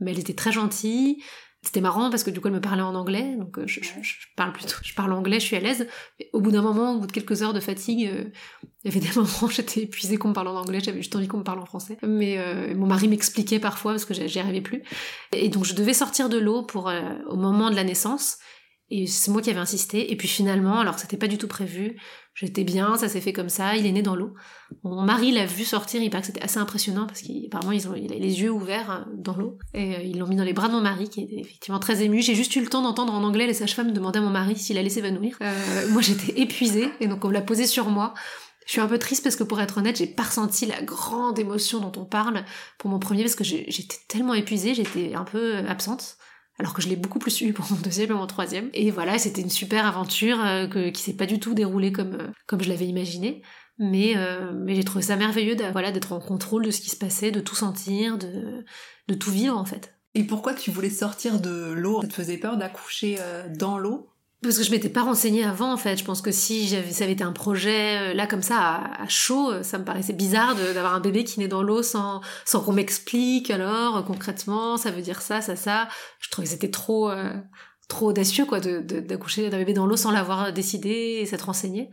Mais 0.00 0.10
elles 0.10 0.20
étaient 0.20 0.34
très 0.34 0.52
gentilles. 0.52 1.22
C'était 1.66 1.80
marrant 1.80 2.10
parce 2.10 2.22
que 2.22 2.30
du 2.30 2.40
coup 2.40 2.46
elle 2.46 2.54
me 2.54 2.60
parlait 2.60 2.82
en 2.82 2.94
anglais, 2.94 3.34
donc 3.36 3.58
euh, 3.58 3.66
je, 3.66 3.80
parle 4.36 4.52
plutôt, 4.52 4.76
je 4.84 4.94
parle 4.94 5.12
anglais, 5.12 5.40
je 5.40 5.46
suis 5.46 5.56
à 5.56 5.60
l'aise. 5.60 5.88
Au 6.32 6.40
bout 6.40 6.52
d'un 6.52 6.62
moment, 6.62 6.94
au 6.94 7.00
bout 7.00 7.08
de 7.08 7.12
quelques 7.12 7.42
heures 7.42 7.52
de 7.52 7.58
fatigue, 7.58 8.06
euh, 8.06 8.26
il 8.84 8.94
y 8.94 8.96
avait 8.96 9.04
des 9.04 9.12
moments 9.16 9.50
j'étais 9.50 9.80
épuisée 9.80 10.16
qu'on 10.16 10.28
me 10.28 10.32
parle 10.32 10.46
en 10.46 10.54
anglais, 10.54 10.78
j'avais 10.78 10.98
juste 10.98 11.16
envie 11.16 11.26
qu'on 11.26 11.38
me 11.38 11.42
parle 11.42 11.58
en 11.58 11.66
français. 11.66 11.98
Mais 12.06 12.38
euh, 12.38 12.72
mon 12.76 12.86
mari 12.86 13.08
m'expliquait 13.08 13.58
parfois 13.58 13.94
parce 13.94 14.04
que 14.04 14.14
j'y 14.14 14.38
arrivais 14.38 14.60
plus. 14.60 14.84
Et 15.32 15.48
donc 15.48 15.64
je 15.64 15.74
devais 15.74 15.92
sortir 15.92 16.28
de 16.28 16.38
l'eau 16.38 16.62
pour 16.62 16.88
au 17.26 17.36
moment 17.36 17.68
de 17.68 17.74
la 17.74 17.82
naissance. 17.82 18.38
Et 18.88 19.06
c'est 19.08 19.32
moi 19.32 19.42
qui 19.42 19.50
avais 19.50 19.58
insisté. 19.58 20.12
Et 20.12 20.16
puis 20.16 20.28
finalement, 20.28 20.78
alors 20.78 20.94
que 20.94 21.00
c'était 21.00 21.16
pas 21.16 21.26
du 21.26 21.38
tout 21.38 21.48
prévu, 21.48 21.96
j'étais 22.34 22.62
bien, 22.62 22.96
ça 22.96 23.08
s'est 23.08 23.20
fait 23.20 23.32
comme 23.32 23.48
ça, 23.48 23.74
il 23.76 23.84
est 23.84 23.90
né 23.90 24.02
dans 24.02 24.14
l'eau. 24.14 24.34
Mon 24.84 25.02
mari 25.02 25.32
l'a 25.32 25.44
vu 25.44 25.64
sortir, 25.64 26.00
il 26.02 26.10
paraît 26.10 26.20
que 26.20 26.28
c'était 26.28 26.42
assez 26.42 26.58
impressionnant 26.58 27.06
parce 27.06 27.22
qu'apparemment 27.22 27.72
ils 27.72 27.88
ont, 27.88 27.94
il 27.96 28.12
a 28.12 28.16
les 28.16 28.42
yeux 28.42 28.50
ouverts 28.50 28.90
hein, 28.90 29.08
dans 29.16 29.36
l'eau. 29.36 29.58
Et 29.74 29.96
euh, 29.96 30.02
ils 30.02 30.18
l'ont 30.18 30.28
mis 30.28 30.36
dans 30.36 30.44
les 30.44 30.52
bras 30.52 30.68
de 30.68 30.72
mon 30.72 30.80
mari 30.80 31.08
qui 31.08 31.22
était 31.22 31.40
effectivement 31.40 31.80
très 31.80 32.02
ému. 32.02 32.22
J'ai 32.22 32.36
juste 32.36 32.54
eu 32.54 32.60
le 32.60 32.68
temps 32.68 32.82
d'entendre 32.82 33.12
en 33.12 33.24
anglais 33.24 33.46
les 33.46 33.54
sages-femmes 33.54 33.92
demander 33.92 34.20
à 34.20 34.22
mon 34.22 34.30
mari 34.30 34.56
s'il 34.56 34.78
allait 34.78 34.88
s'évanouir. 34.88 35.36
Euh, 35.40 35.88
moi 35.90 36.00
j'étais 36.00 36.40
épuisée 36.40 36.88
et 37.00 37.08
donc 37.08 37.24
on 37.24 37.30
l'a 37.30 37.42
posé 37.42 37.66
sur 37.66 37.88
moi. 37.88 38.14
Je 38.66 38.72
suis 38.72 38.80
un 38.80 38.88
peu 38.88 38.98
triste 38.98 39.22
parce 39.22 39.36
que 39.36 39.44
pour 39.44 39.60
être 39.60 39.78
honnête, 39.78 39.96
j'ai 39.96 40.08
pas 40.08 40.24
ressenti 40.24 40.66
la 40.66 40.82
grande 40.82 41.38
émotion 41.38 41.78
dont 41.80 41.92
on 42.00 42.04
parle 42.04 42.44
pour 42.78 42.90
mon 42.90 42.98
premier 42.98 43.22
parce 43.22 43.36
que 43.36 43.44
j'étais 43.44 43.96
tellement 44.08 44.34
épuisée, 44.34 44.74
j'étais 44.74 45.14
un 45.14 45.22
peu 45.24 45.58
absente 45.68 46.18
alors 46.58 46.72
que 46.72 46.82
je 46.82 46.88
l'ai 46.88 46.96
beaucoup 46.96 47.18
plus 47.18 47.40
eu 47.40 47.52
pour 47.52 47.66
mon 47.70 47.76
deuxième 47.78 48.10
et 48.10 48.14
mon 48.14 48.26
troisième. 48.26 48.70
Et 48.72 48.90
voilà, 48.90 49.18
c'était 49.18 49.42
une 49.42 49.50
super 49.50 49.86
aventure 49.86 50.44
euh, 50.44 50.90
qui 50.90 51.02
s'est 51.02 51.16
pas 51.16 51.26
du 51.26 51.38
tout 51.38 51.54
déroulée 51.54 51.92
comme, 51.92 52.14
euh, 52.14 52.28
comme 52.46 52.62
je 52.62 52.68
l'avais 52.68 52.86
imaginé. 52.86 53.42
Mais, 53.78 54.16
euh, 54.16 54.52
j'ai 54.66 54.84
trouvé 54.84 55.02
ça 55.02 55.16
merveilleux 55.16 55.54
d'être 55.54 56.12
en 56.12 56.20
contrôle 56.20 56.64
de 56.64 56.70
ce 56.70 56.80
qui 56.80 56.88
se 56.88 56.96
passait, 56.96 57.30
de 57.30 57.40
tout 57.40 57.54
sentir, 57.54 58.16
de, 58.16 58.64
de 59.08 59.14
tout 59.14 59.30
vivre 59.30 59.56
en 59.56 59.66
fait. 59.66 59.94
Et 60.14 60.24
pourquoi 60.24 60.54
tu 60.54 60.70
voulais 60.70 60.88
sortir 60.88 61.40
de 61.40 61.72
l'eau? 61.72 62.00
Ça 62.00 62.08
te 62.08 62.14
faisait 62.14 62.38
peur 62.38 62.56
d'accoucher 62.56 63.18
dans 63.58 63.76
l'eau? 63.76 64.08
Parce 64.42 64.58
que 64.58 64.64
je 64.64 64.70
m'étais 64.70 64.88
pas 64.88 65.02
renseignée 65.02 65.44
avant 65.44 65.72
en 65.72 65.76
fait. 65.76 65.96
Je 65.96 66.04
pense 66.04 66.20
que 66.20 66.30
si 66.30 66.68
ça 66.68 67.04
avait 67.04 67.12
été 67.12 67.24
un 67.24 67.32
projet 67.32 68.10
euh, 68.10 68.14
là 68.14 68.26
comme 68.26 68.42
ça 68.42 68.58
à, 68.98 69.08
chaud, 69.08 69.50
euh, 69.50 69.62
ça 69.62 69.78
me 69.78 69.84
paraissait 69.84 70.12
bizarre 70.12 70.54
d'avoir 70.54 70.94
un 70.94 71.00
bébé 71.00 71.24
qui 71.24 71.40
naît 71.40 71.48
dans 71.48 71.62
l'eau 71.62 71.82
sans, 71.82 72.20
sans 72.44 72.60
qu'on 72.60 72.72
m'explique 72.72 73.50
alors 73.50 74.04
concrètement 74.04 74.76
ça 74.76 74.90
veut 74.90 75.02
dire 75.02 75.22
ça, 75.22 75.40
ça, 75.40 75.56
ça. 75.56 75.88
Je 76.20 76.30
trouvais 76.30 76.46
que 76.46 76.52
c'était 76.52 76.70
trop, 76.70 77.10
euh, 77.10 77.32
trop 77.88 78.08
audacieux 78.08 78.44
quoi 78.44 78.60
d'accoucher 78.60 79.48
d'un 79.48 79.58
bébé 79.58 79.72
dans 79.72 79.86
l'eau 79.86 79.96
sans 79.96 80.10
l'avoir 80.10 80.52
décidé 80.52 81.18
et 81.20 81.26
s'être 81.26 81.46
renseigné. 81.46 81.90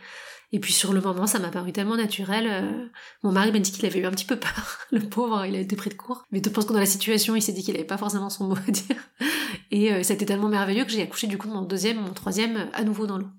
Et 0.54 0.60
puis 0.60 0.72
sur 0.72 0.94
le 0.94 1.02
moment, 1.02 1.26
ça 1.26 1.40
m'a 1.40 1.50
paru 1.50 1.74
tellement 1.74 1.98
naturel. 1.98 2.48
Euh, 2.48 2.88
mon 3.24 3.32
mari 3.32 3.52
m'a 3.52 3.58
dit 3.58 3.72
qu'il 3.72 3.88
avait 3.88 4.00
eu 4.00 4.06
un 4.06 4.12
petit 4.12 4.24
peu 4.24 4.38
peur, 4.38 4.78
le 4.92 5.00
pauvre, 5.02 5.46
il 5.48 5.56
a 5.56 5.60
été 5.60 5.76
pris 5.76 5.90
de 5.90 5.96
court. 5.96 6.26
Mais 6.32 6.42
je 6.46 6.50
pense 6.50 6.66
que 6.66 6.74
dans 6.74 6.80
la 6.80 6.86
situation, 6.86 7.36
il 7.36 7.42
s'est 7.42 7.54
dit 7.54 7.64
qu'il 7.64 7.76
avait 7.76 7.84
pas 7.84 7.98
forcément 7.98 8.30
son 8.30 8.48
mot 8.48 8.56
à 8.56 8.72
dire. 8.72 8.96
Et 9.72 9.92
euh, 9.92 10.04
ça 10.04 10.14
a 10.14 10.16
été 10.16 10.28
tellement 10.28 10.50
merveilleux 10.50 10.86
que 10.86 10.92
j'ai 10.92 11.02
accouché 11.02 11.26
du 11.26 11.40
coup 11.40 11.48
mon 11.48 11.64
deuxième, 11.64 12.00
mon 12.00 12.14
troisième 12.14 12.70
à 12.74 12.84
nouveau 12.84 13.08
dans 13.08 13.18
l'eau. 13.18 13.30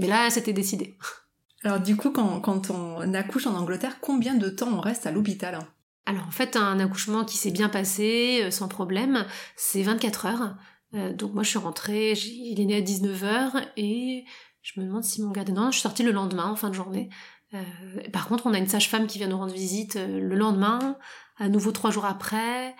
Mais 0.00 0.08
là, 0.08 0.28
c'était 0.30 0.52
décidé. 0.52 0.98
Alors 1.62 1.78
du 1.78 1.94
coup, 1.94 2.10
quand, 2.10 2.40
quand 2.40 2.70
on 2.70 3.14
accouche 3.14 3.46
en 3.46 3.54
Angleterre, 3.54 4.00
combien 4.00 4.34
de 4.34 4.48
temps 4.48 4.68
on 4.72 4.80
reste 4.80 5.06
à 5.06 5.12
l'hôpital? 5.12 5.60
Alors 6.06 6.26
en 6.26 6.32
fait, 6.32 6.56
un 6.56 6.80
accouchement 6.80 7.24
qui 7.24 7.36
s'est 7.36 7.52
bien 7.52 7.68
passé, 7.68 8.40
euh, 8.42 8.50
sans 8.50 8.66
problème, 8.66 9.24
c'est 9.54 9.82
24 9.82 10.26
heures. 10.26 10.56
donc 11.14 11.34
moi 11.34 11.44
je 11.44 11.50
suis 11.50 11.58
rentrée, 11.58 12.14
il 12.14 12.60
est 12.60 12.64
né 12.64 12.76
à 12.76 12.80
19h 12.80 13.62
et 13.76 14.24
je 14.74 14.80
me 14.80 14.86
demande 14.86 15.04
si 15.04 15.22
mon 15.22 15.30
gardien... 15.30 15.54
Non, 15.54 15.66
je 15.66 15.72
suis 15.72 15.82
sortie 15.82 16.02
le 16.02 16.12
lendemain, 16.12 16.50
en 16.50 16.56
fin 16.56 16.68
de 16.68 16.74
journée. 16.74 17.08
Euh, 17.54 17.62
par 18.12 18.28
contre, 18.28 18.46
on 18.46 18.52
a 18.52 18.58
une 18.58 18.66
sage-femme 18.66 19.06
qui 19.06 19.18
vient 19.18 19.28
nous 19.28 19.38
rendre 19.38 19.52
visite 19.52 19.96
euh, 19.96 20.20
le 20.20 20.36
lendemain, 20.36 20.96
à 21.38 21.48
nouveau 21.48 21.72
trois 21.72 21.90
jours 21.90 22.04
après. 22.04 22.74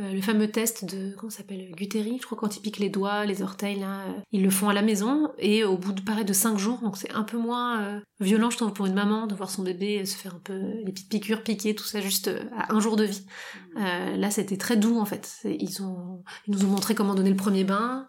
euh, 0.00 0.12
le 0.12 0.20
fameux 0.20 0.50
test 0.50 0.84
de 0.84 1.14
comment 1.16 1.30
s'appelle 1.30 1.70
Gutheri, 1.76 2.18
je 2.20 2.26
crois 2.26 2.36
quand 2.36 2.56
ils 2.56 2.60
piquent 2.60 2.78
les 2.78 2.88
doigts, 2.88 3.24
les 3.24 3.42
orteils 3.42 3.78
là, 3.78 4.04
ils 4.32 4.42
le 4.42 4.50
font 4.50 4.68
à 4.68 4.72
la 4.72 4.82
maison 4.82 5.32
et 5.38 5.62
au 5.64 5.76
bout 5.76 5.92
de 5.92 6.00
pareil 6.00 6.24
de 6.24 6.32
5 6.32 6.56
jours, 6.58 6.80
donc 6.80 6.96
c'est 6.96 7.12
un 7.12 7.24
peu 7.24 7.36
moins 7.36 8.00
violent 8.20 8.50
je 8.50 8.56
trouve 8.56 8.72
pour 8.72 8.86
une 8.86 8.94
maman 8.94 9.26
de 9.26 9.34
voir 9.34 9.50
son 9.50 9.62
bébé 9.64 10.06
se 10.06 10.16
faire 10.16 10.36
un 10.36 10.40
peu 10.40 10.60
les 10.84 10.92
petites 10.92 11.08
piqûres 11.08 11.42
piquer 11.42 11.74
tout 11.74 11.84
ça 11.84 12.00
juste 12.00 12.30
à 12.56 12.72
un 12.72 12.78
jour 12.78 12.94
de 12.94 13.04
vie. 13.04 13.26
Mmh. 13.74 13.80
là 14.18 14.30
c'était 14.30 14.56
très 14.56 14.76
doux 14.76 15.00
en 15.00 15.04
fait. 15.04 15.40
Ils 15.44 15.82
ont 15.82 16.22
ils 16.46 16.54
nous 16.54 16.64
ont 16.64 16.68
montré 16.68 16.94
comment 16.94 17.16
donner 17.16 17.30
le 17.30 17.36
premier 17.36 17.64
bain. 17.64 18.08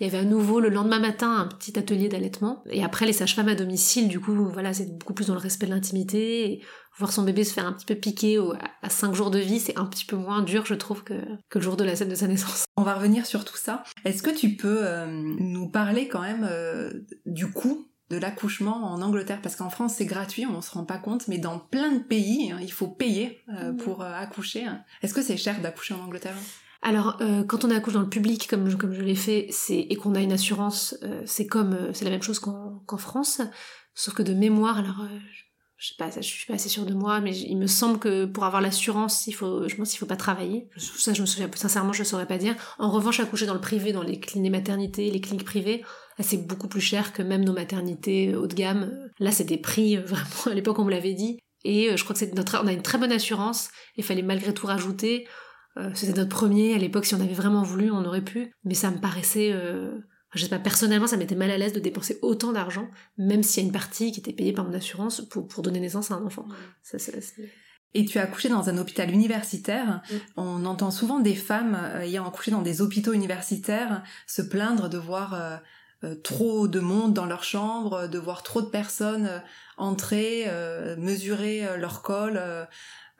Il 0.00 0.06
y 0.06 0.08
avait 0.08 0.18
à 0.18 0.24
nouveau 0.24 0.60
le 0.60 0.70
lendemain 0.70 0.98
matin 0.98 1.36
un 1.36 1.46
petit 1.46 1.78
atelier 1.78 2.08
d'allaitement. 2.08 2.64
Et 2.70 2.82
après, 2.82 3.04
les 3.04 3.12
sages-femmes 3.12 3.48
à 3.48 3.54
domicile, 3.54 4.08
du 4.08 4.18
coup, 4.18 4.34
voilà, 4.50 4.72
c'est 4.72 4.96
beaucoup 4.96 5.12
plus 5.12 5.26
dans 5.26 5.34
le 5.34 5.40
respect 5.40 5.66
de 5.66 5.72
l'intimité. 5.72 6.62
Voir 6.96 7.12
son 7.12 7.22
bébé 7.22 7.44
se 7.44 7.52
faire 7.52 7.66
un 7.66 7.72
petit 7.74 7.84
peu 7.84 7.94
piquer 7.94 8.40
à 8.82 8.88
5 8.88 9.14
jours 9.14 9.30
de 9.30 9.38
vie, 9.38 9.60
c'est 9.60 9.78
un 9.78 9.84
petit 9.84 10.06
peu 10.06 10.16
moins 10.16 10.40
dur, 10.40 10.64
je 10.64 10.74
trouve, 10.74 11.04
que, 11.04 11.14
que 11.50 11.58
le 11.58 11.62
jour 11.62 11.76
de 11.76 11.84
la 11.84 11.96
scène 11.96 12.08
de 12.08 12.14
sa 12.14 12.26
naissance. 12.26 12.64
On 12.76 12.82
va 12.82 12.94
revenir 12.94 13.26
sur 13.26 13.44
tout 13.44 13.58
ça. 13.58 13.84
Est-ce 14.06 14.22
que 14.22 14.30
tu 14.30 14.56
peux 14.56 14.80
euh, 14.86 15.06
nous 15.06 15.68
parler 15.68 16.08
quand 16.08 16.22
même 16.22 16.48
euh, 16.50 16.90
du 17.26 17.50
coût 17.50 17.86
de 18.08 18.16
l'accouchement 18.16 18.92
en 18.92 19.02
Angleterre? 19.02 19.40
Parce 19.42 19.54
qu'en 19.54 19.68
France 19.68 19.96
c'est 19.98 20.06
gratuit, 20.06 20.46
on 20.46 20.62
se 20.62 20.70
rend 20.70 20.84
pas 20.84 20.96
compte, 20.96 21.28
mais 21.28 21.36
dans 21.36 21.58
plein 21.58 21.92
de 21.92 22.02
pays, 22.02 22.50
hein, 22.52 22.58
il 22.62 22.72
faut 22.72 22.88
payer 22.88 23.42
euh, 23.54 23.74
pour 23.74 24.02
accoucher. 24.02 24.66
Est-ce 25.02 25.12
que 25.12 25.20
c'est 25.20 25.36
cher 25.36 25.60
d'accoucher 25.60 25.92
en 25.92 26.00
Angleterre? 26.00 26.36
Alors, 26.82 27.18
euh, 27.20 27.44
quand 27.44 27.64
on 27.64 27.70
accouche 27.70 27.94
dans 27.94 28.00
le 28.00 28.08
public, 28.08 28.48
comme 28.48 28.70
je, 28.70 28.76
comme 28.76 28.94
je 28.94 29.02
l'ai 29.02 29.14
fait, 29.14 29.48
c'est 29.50 29.78
et 29.78 29.96
qu'on 29.96 30.14
a 30.14 30.20
une 30.20 30.32
assurance, 30.32 30.96
euh, 31.02 31.22
c'est 31.26 31.46
comme 31.46 31.74
euh, 31.74 31.92
c'est 31.92 32.06
la 32.06 32.10
même 32.10 32.22
chose 32.22 32.38
qu'en 32.38 32.96
France, 32.96 33.42
sauf 33.94 34.14
que 34.14 34.22
de 34.22 34.32
mémoire, 34.32 34.78
alors 34.78 35.06
je 35.76 35.88
sais 35.88 35.94
pas, 35.98 36.10
je 36.10 36.20
suis 36.20 36.46
pas 36.46 36.54
assez 36.54 36.70
sûre 36.70 36.86
de 36.86 36.94
moi, 36.94 37.20
mais 37.20 37.36
il 37.36 37.56
me 37.58 37.66
semble 37.66 37.98
que 37.98 38.24
pour 38.24 38.44
avoir 38.44 38.62
l'assurance, 38.62 39.26
il 39.26 39.32
faut, 39.32 39.68
je 39.68 39.76
pense 39.76 39.90
qu'il 39.90 39.98
faut 39.98 40.06
pas 40.06 40.16
travailler. 40.16 40.68
Ça, 40.76 41.12
je 41.12 41.20
me 41.20 41.26
souviens, 41.26 41.50
sincèrement, 41.54 41.92
je 41.92 42.02
saurais 42.02 42.26
pas 42.26 42.38
dire. 42.38 42.54
En 42.78 42.90
revanche, 42.90 43.20
accoucher 43.20 43.46
dans 43.46 43.54
le 43.54 43.60
privé, 43.60 43.92
dans 43.92 44.02
les 44.02 44.18
cliniques 44.18 44.52
maternité, 44.52 45.10
les 45.10 45.20
cliniques 45.20 45.44
privées, 45.44 45.84
c'est 46.18 46.46
beaucoup 46.46 46.68
plus 46.68 46.82
cher 46.82 47.12
que 47.12 47.22
même 47.22 47.44
nos 47.44 47.52
maternités 47.52 48.34
haut 48.34 48.46
de 48.46 48.54
gamme. 48.54 48.90
Là, 49.18 49.32
c'est 49.32 49.44
des 49.44 49.58
prix 49.58 49.96
vraiment 50.06 50.46
à 50.46 50.54
l'époque 50.54 50.78
on 50.78 50.84
me 50.84 50.90
l'avait 50.90 51.14
dit. 51.14 51.38
Et 51.64 51.94
je 51.94 52.04
crois 52.04 52.14
que 52.14 52.20
c'est 52.20 52.34
notre, 52.34 52.58
on 52.62 52.66
a 52.66 52.72
une 52.72 52.82
très 52.82 52.96
bonne 52.96 53.12
assurance. 53.12 53.68
Il 53.96 54.04
fallait 54.04 54.22
malgré 54.22 54.54
tout 54.54 54.66
rajouter. 54.66 55.26
Euh, 55.76 55.90
c'était 55.94 56.18
notre 56.18 56.34
premier, 56.34 56.74
à 56.74 56.78
l'époque, 56.78 57.06
si 57.06 57.14
on 57.14 57.20
avait 57.20 57.34
vraiment 57.34 57.62
voulu, 57.62 57.90
on 57.90 58.04
aurait 58.04 58.24
pu, 58.24 58.52
mais 58.64 58.74
ça 58.74 58.90
me 58.90 58.98
paraissait... 58.98 59.50
Euh... 59.52 59.98
Je 60.32 60.44
sais 60.44 60.48
pas, 60.48 60.60
personnellement, 60.60 61.08
ça 61.08 61.16
m'était 61.16 61.34
mal 61.34 61.50
à 61.50 61.58
l'aise 61.58 61.72
de 61.72 61.80
dépenser 61.80 62.20
autant 62.22 62.52
d'argent, 62.52 62.88
même 63.18 63.42
s'il 63.42 63.64
y 63.64 63.66
a 63.66 63.66
une 63.66 63.72
partie 63.72 64.12
qui 64.12 64.20
était 64.20 64.32
payée 64.32 64.52
par 64.52 64.64
mon 64.64 64.72
assurance 64.74 65.22
pour, 65.22 65.48
pour 65.48 65.64
donner 65.64 65.80
naissance 65.80 66.12
à 66.12 66.14
un 66.14 66.24
enfant. 66.24 66.46
Ça, 66.84 66.98
et 67.94 68.04
tu 68.04 68.20
as 68.20 68.22
accouché 68.22 68.48
dans 68.48 68.68
un 68.68 68.78
hôpital 68.78 69.10
universitaire. 69.10 70.00
On 70.36 70.64
entend 70.64 70.92
souvent 70.92 71.18
des 71.18 71.34
femmes 71.34 71.76
euh, 71.76 72.02
ayant 72.02 72.24
accouché 72.28 72.52
dans 72.52 72.62
des 72.62 72.80
hôpitaux 72.80 73.12
universitaires 73.12 74.04
se 74.28 74.42
plaindre 74.42 74.88
de 74.88 74.98
voir 74.98 75.34
euh, 76.04 76.14
trop 76.22 76.68
de 76.68 76.78
monde 76.78 77.12
dans 77.12 77.26
leur 77.26 77.42
chambre, 77.42 78.06
de 78.06 78.18
voir 78.18 78.44
trop 78.44 78.62
de 78.62 78.68
personnes 78.68 79.42
entrer, 79.76 80.46
mesurer 80.98 81.66
leur 81.78 82.02
col, 82.02 82.40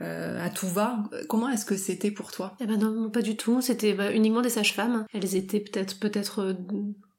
euh, 0.03 0.45
à 0.45 0.51
tout 0.51 0.67
va. 0.67 1.03
Comment 1.29 1.49
est-ce 1.51 1.65
que 1.65 1.77
c'était 1.77 2.11
pour 2.11 2.33
toi? 2.33 2.57
Eh 2.61 2.67
ben 2.67 2.79
non, 2.79 3.11
pas 3.11 3.23
du 3.23 3.37
tout. 3.37 3.61
C'était 3.61 3.93
bah, 3.93 4.13
uniquement 4.13 4.41
des 4.41 4.51
sages-femmes. 4.51 5.05
Elles 5.13 5.37
étaient 5.37 5.61
peut-être 5.61 5.99
peut-être 5.99 6.41
euh, 6.41 6.55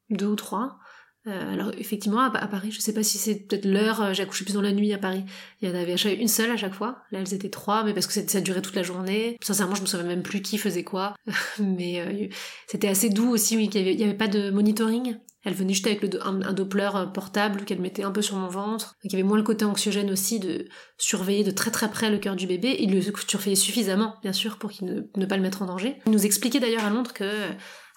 deux 0.10 0.28
ou 0.28 0.36
trois. 0.36 0.80
Euh, 1.28 1.54
alors 1.54 1.72
effectivement 1.78 2.22
à, 2.22 2.48
Paris, 2.48 2.72
je 2.72 2.82
sais 2.82 2.94
pas 2.94 3.04
si 3.04 3.20
c'est 3.20 3.46
peut-être 3.46 3.66
l'heure. 3.66 4.14
J'ai 4.16 4.24
accouché 4.24 4.46
plus 4.46 4.56
dans 4.56 4.62
la 4.62 4.72
nuit 4.72 4.92
à 4.94 4.98
Paris. 4.98 5.24
Il 5.62 5.70
y 5.70 5.72
en 5.72 5.76
avait 5.76 5.96
une 6.16 6.28
seule 6.28 6.50
à 6.50 6.58
chaque 6.58 6.74
fois. 6.74 7.04
Là 7.12 7.20
elles 7.20 7.36
étaient 7.36 7.52
trois, 7.52 7.84
mais 7.84 7.94
parce 7.94 8.08
que 8.08 8.14
ça 8.14 8.42
durait 8.42 8.64
toute 8.64 8.76
la 8.76 8.84
journée. 8.84 9.38
Sincèrement, 9.44 9.76
je 9.76 9.82
me 9.82 9.86
souviens 9.86 10.08
même 10.08 10.24
plus 10.24 10.42
qui 10.42 10.58
faisait 10.58 10.84
quoi. 10.84 11.14
mais 11.60 12.32
c'était 12.66 12.88
assez 12.88 13.10
doux 13.10 13.30
aussi. 13.30 13.56
Oui, 13.56 13.70
il 13.72 14.00
y 14.00 14.04
avait 14.04 14.16
pas 14.16 14.28
de 14.28 14.50
monitoring. 14.50 15.18
Elle 15.44 15.54
venait 15.54 15.74
juste 15.74 15.88
avec 15.88 16.02
le, 16.02 16.26
un, 16.26 16.54
Doppler 16.54 16.90
euh, 16.94 17.06
portable 17.06 17.66
qu'elle 17.66 17.82
mettait 17.82 18.04
un 18.04 18.12
peu 18.12 18.22
sur 18.22 18.36
mon 18.36 18.48
ventre. 18.48 18.96
Donc 19.04 19.12
il 19.12 19.14
y 19.14 19.16
avait 19.16 19.28
moins 19.28 19.38
le 19.38 19.44
côté 19.44 19.66
anxiogène 19.66 20.12
aussi 20.12 20.40
de 20.40 20.68
surveiller 20.98 21.44
de 21.44 21.52
très 21.52 21.72
très 21.72 21.90
près 21.90 22.10
le 22.10 22.20
cœur 22.20 22.36
du 22.36 22.48
bébé. 22.48 22.76
Il 22.80 22.94
le 22.94 23.02
surveillait 23.02 23.56
suffisamment, 23.56 24.16
bien 24.22 24.34
sûr, 24.34 24.58
pour 24.58 24.72
qu'il 24.72 25.08
ne, 25.16 25.26
pas 25.26 25.38
le 25.38 25.42
mettre 25.42 25.62
en 25.62 25.66
danger. 25.66 25.98
Il 26.06 26.12
nous 26.12 26.26
expliquait 26.26 26.60
d'ailleurs 26.60 26.86
à 26.86 26.90
Londres 26.90 27.14
que 27.14 27.26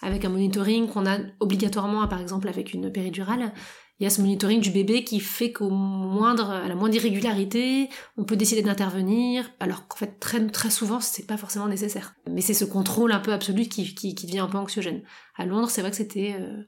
avec 0.03 0.25
un 0.25 0.29
monitoring 0.29 0.89
qu'on 0.89 1.07
a 1.07 1.19
obligatoirement, 1.41 2.07
par 2.09 2.21
exemple 2.21 2.49
avec 2.49 2.75
une 2.75 2.91
péridurale, 2.91 3.53
il 4.01 4.05
y 4.05 4.07
a 4.07 4.11
ce 4.11 4.21
monitoring 4.21 4.61
du 4.61 4.71
bébé 4.71 5.05
qui 5.05 5.21
fait 5.21 5.53
qu'au 5.53 5.71
moindre, 5.71 6.51
à 6.51 6.67
la 6.67 6.75
moindre 6.75 6.97
irrégularité, 6.97 7.89
on 8.17 8.25
peut 8.25 8.37
décider 8.37 8.61
d'intervenir, 8.61 9.49
alors 9.61 9.87
qu'en 9.87 9.97
fait 9.97 10.19
très 10.19 10.45
très 10.49 10.71
souvent 10.71 11.01
c'est 11.01 11.27
pas 11.27 11.37
forcément 11.37 11.69
nécessaire. 11.69 12.17
Mais 12.29 12.41
c'est 12.41 12.55
ce 12.55 12.65
contrôle 12.65 13.13
un 13.13 13.21
peu 13.21 13.33
absolu 13.33 13.69
qui, 13.69 13.95
qui, 13.95 14.17
qui 14.17 14.27
devient 14.27 14.41
un 14.41 14.49
peu 14.49 14.59
anxiogène. 14.59 15.03
À 15.37 15.47
Londres, 15.47 15.71
c'est 15.71 15.81
vrai 15.81 15.91
que 15.91 15.97
c'était 15.97 16.35
euh, 16.39 16.65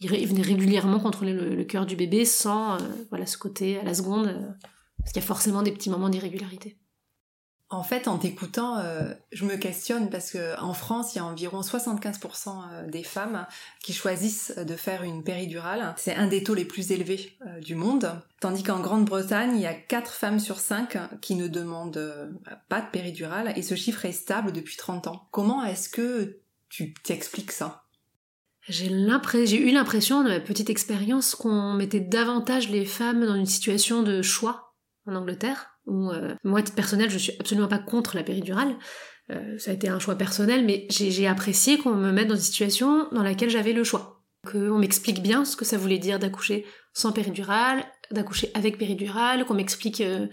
il 0.00 0.28
venait 0.28 0.42
régulièrement 0.42 1.00
contrôler 1.00 1.32
le, 1.32 1.64
cœur 1.64 1.86
du 1.86 1.96
bébé 1.96 2.24
sans 2.24 2.74
euh, 2.74 2.78
voilà 3.10 3.26
ce 3.26 3.36
côté 3.36 3.78
à 3.78 3.82
la 3.82 3.94
seconde 3.94 4.28
euh, 4.28 4.48
parce 4.98 5.12
qu'il 5.12 5.20
y 5.20 5.24
a 5.24 5.26
forcément 5.26 5.62
des 5.62 5.72
petits 5.72 5.90
moments 5.90 6.08
d'irrégularité. 6.08 6.76
En 7.70 7.82
fait, 7.82 8.08
en 8.08 8.16
t'écoutant, 8.16 8.78
euh, 8.78 9.12
je 9.30 9.44
me 9.44 9.56
questionne 9.56 10.08
parce 10.08 10.30
que 10.30 10.58
en 10.58 10.72
France, 10.72 11.14
il 11.14 11.18
y 11.18 11.20
a 11.20 11.24
environ 11.26 11.60
75% 11.60 12.88
des 12.88 13.02
femmes 13.02 13.46
qui 13.82 13.92
choisissent 13.92 14.56
de 14.56 14.74
faire 14.74 15.02
une 15.02 15.22
péridurale. 15.22 15.94
C'est 15.98 16.14
un 16.14 16.28
des 16.28 16.42
taux 16.42 16.54
les 16.54 16.64
plus 16.64 16.92
élevés 16.92 17.36
du 17.60 17.74
monde. 17.74 18.10
Tandis 18.40 18.62
qu'en 18.62 18.80
Grande-Bretagne, 18.80 19.54
il 19.54 19.60
y 19.60 19.66
a 19.66 19.74
4 19.74 20.12
femmes 20.12 20.40
sur 20.40 20.60
5 20.60 21.20
qui 21.20 21.34
ne 21.34 21.46
demandent 21.46 22.32
pas 22.70 22.80
de 22.80 22.90
péridurale 22.90 23.52
et 23.54 23.62
ce 23.62 23.74
chiffre 23.74 24.06
est 24.06 24.12
stable 24.12 24.52
depuis 24.52 24.78
30 24.78 25.06
ans. 25.06 25.28
Comment 25.30 25.62
est-ce 25.62 25.90
que 25.90 26.40
tu 26.70 26.94
t'expliques 26.94 27.52
ça? 27.52 27.84
J'ai 28.68 28.86
eu 28.88 29.70
l'impression 29.72 30.22
de 30.22 30.28
ma 30.28 30.40
petite 30.40 30.70
expérience 30.70 31.34
qu'on 31.34 31.72
mettait 31.74 32.00
davantage 32.00 32.68
les 32.68 32.84
femmes 32.84 33.24
dans 33.24 33.34
une 33.34 33.46
situation 33.46 34.02
de 34.02 34.22
choix 34.22 34.74
en 35.06 35.14
Angleterre, 35.14 35.70
où 35.86 36.10
euh, 36.10 36.34
moi, 36.44 36.62
personnel, 36.62 37.10
je 37.10 37.18
suis 37.18 37.32
absolument 37.40 37.68
pas 37.68 37.78
contre 37.78 38.16
la 38.16 38.22
péridurale. 38.22 38.76
Euh, 39.30 39.58
ça 39.58 39.70
a 39.70 39.74
été 39.74 39.88
un 39.88 39.98
choix 39.98 40.16
personnel, 40.16 40.64
mais 40.64 40.86
j'ai 40.90 41.26
apprécié 41.26 41.78
qu'on 41.78 41.94
me 41.94 42.12
mette 42.12 42.28
dans 42.28 42.34
une 42.34 42.40
situation 42.40 43.08
dans 43.12 43.22
laquelle 43.22 43.50
j'avais 43.50 43.72
le 43.72 43.84
choix. 43.84 44.22
Qu'on 44.50 44.78
m'explique 44.78 45.22
bien 45.22 45.44
ce 45.44 45.56
que 45.56 45.64
ça 45.64 45.78
voulait 45.78 45.98
dire 45.98 46.18
d'accoucher 46.18 46.64
sans 46.92 47.12
péridurale, 47.12 47.84
d'accoucher 48.10 48.50
avec 48.54 48.78
péridurale, 48.78 49.44
qu'on 49.44 49.54
m'explique 49.54 50.00
euh, 50.00 50.26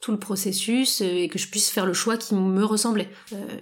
tout 0.00 0.12
le 0.12 0.18
processus 0.18 1.00
et 1.00 1.28
que 1.28 1.38
je 1.38 1.48
puisse 1.48 1.70
faire 1.70 1.86
le 1.86 1.92
choix 1.92 2.16
qui 2.16 2.34
me 2.34 2.64
ressemblait. 2.64 3.10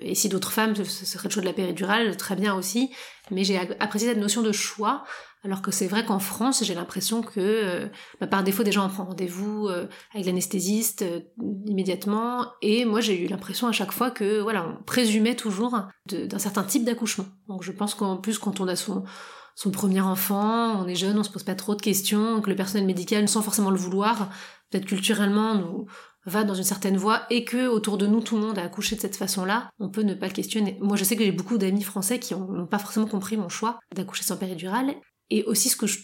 et 0.00 0.14
si 0.14 0.28
d'autres 0.28 0.52
femmes, 0.52 0.74
ce 0.76 0.84
serait 0.84 1.28
le 1.28 1.32
choix 1.32 1.40
de 1.40 1.46
la 1.46 1.54
péridurale, 1.54 2.16
très 2.16 2.36
bien 2.36 2.54
aussi, 2.54 2.90
mais 3.30 3.42
j'ai 3.44 3.58
apprécié 3.80 4.08
cette 4.08 4.18
notion 4.18 4.42
de 4.42 4.52
choix, 4.52 5.04
alors 5.46 5.62
que 5.62 5.70
c'est 5.70 5.86
vrai 5.86 6.04
qu'en 6.04 6.18
France, 6.18 6.64
j'ai 6.64 6.74
l'impression 6.74 7.22
que 7.22 7.38
euh, 7.38 7.86
bah, 8.20 8.26
par 8.26 8.42
défaut, 8.42 8.64
déjà 8.64 8.82
on 8.82 8.88
prend 8.88 9.04
rendez-vous 9.04 9.68
euh, 9.68 9.86
avec 10.12 10.26
l'anesthésiste 10.26 11.02
euh, 11.02 11.20
immédiatement, 11.66 12.46
et 12.62 12.84
moi 12.84 13.00
j'ai 13.00 13.22
eu 13.22 13.28
l'impression 13.28 13.68
à 13.68 13.72
chaque 13.72 13.92
fois 13.92 14.10
que 14.10 14.40
voilà, 14.40 14.66
on 14.66 14.82
présumait 14.82 15.36
toujours 15.36 15.78
d'un 16.06 16.38
certain 16.38 16.64
type 16.64 16.84
d'accouchement. 16.84 17.26
Donc 17.48 17.62
je 17.62 17.70
pense 17.70 17.94
qu'en 17.94 18.16
plus 18.16 18.38
quand 18.38 18.60
on 18.60 18.66
a 18.66 18.76
son 18.76 19.04
son 19.54 19.70
premier 19.70 20.02
enfant, 20.02 20.82
on 20.82 20.86
est 20.86 20.96
jeune, 20.96 21.18
on 21.18 21.22
se 21.22 21.30
pose 21.30 21.44
pas 21.44 21.54
trop 21.54 21.74
de 21.74 21.80
questions, 21.80 22.42
que 22.42 22.50
le 22.50 22.56
personnel 22.56 22.86
médical, 22.86 23.26
sans 23.26 23.40
forcément 23.40 23.70
le 23.70 23.78
vouloir, 23.78 24.28
peut-être 24.70 24.84
culturellement, 24.84 25.54
nous, 25.54 25.86
va 26.26 26.44
dans 26.44 26.54
une 26.54 26.64
certaine 26.64 26.96
voie 26.96 27.22
et 27.30 27.44
que 27.44 27.68
autour 27.68 27.96
de 27.96 28.06
nous 28.06 28.20
tout 28.20 28.36
le 28.36 28.42
monde 28.42 28.58
a 28.58 28.64
accouché 28.64 28.96
de 28.96 29.00
cette 29.00 29.16
façon-là, 29.16 29.70
on 29.78 29.88
peut 29.88 30.02
ne 30.02 30.14
pas 30.14 30.26
le 30.26 30.32
questionner. 30.32 30.76
Moi 30.80 30.96
je 30.96 31.04
sais 31.04 31.16
que 31.16 31.24
j'ai 31.24 31.32
beaucoup 31.32 31.56
d'amis 31.56 31.82
français 31.82 32.18
qui 32.18 32.34
n'ont 32.34 32.66
pas 32.66 32.78
forcément 32.78 33.06
compris 33.06 33.36
mon 33.36 33.48
choix 33.48 33.78
d'accoucher 33.94 34.24
sans 34.24 34.36
péridurale 34.36 34.96
et 35.30 35.44
aussi 35.44 35.68
ce 35.68 35.76
que 35.76 35.86
je, 35.86 35.98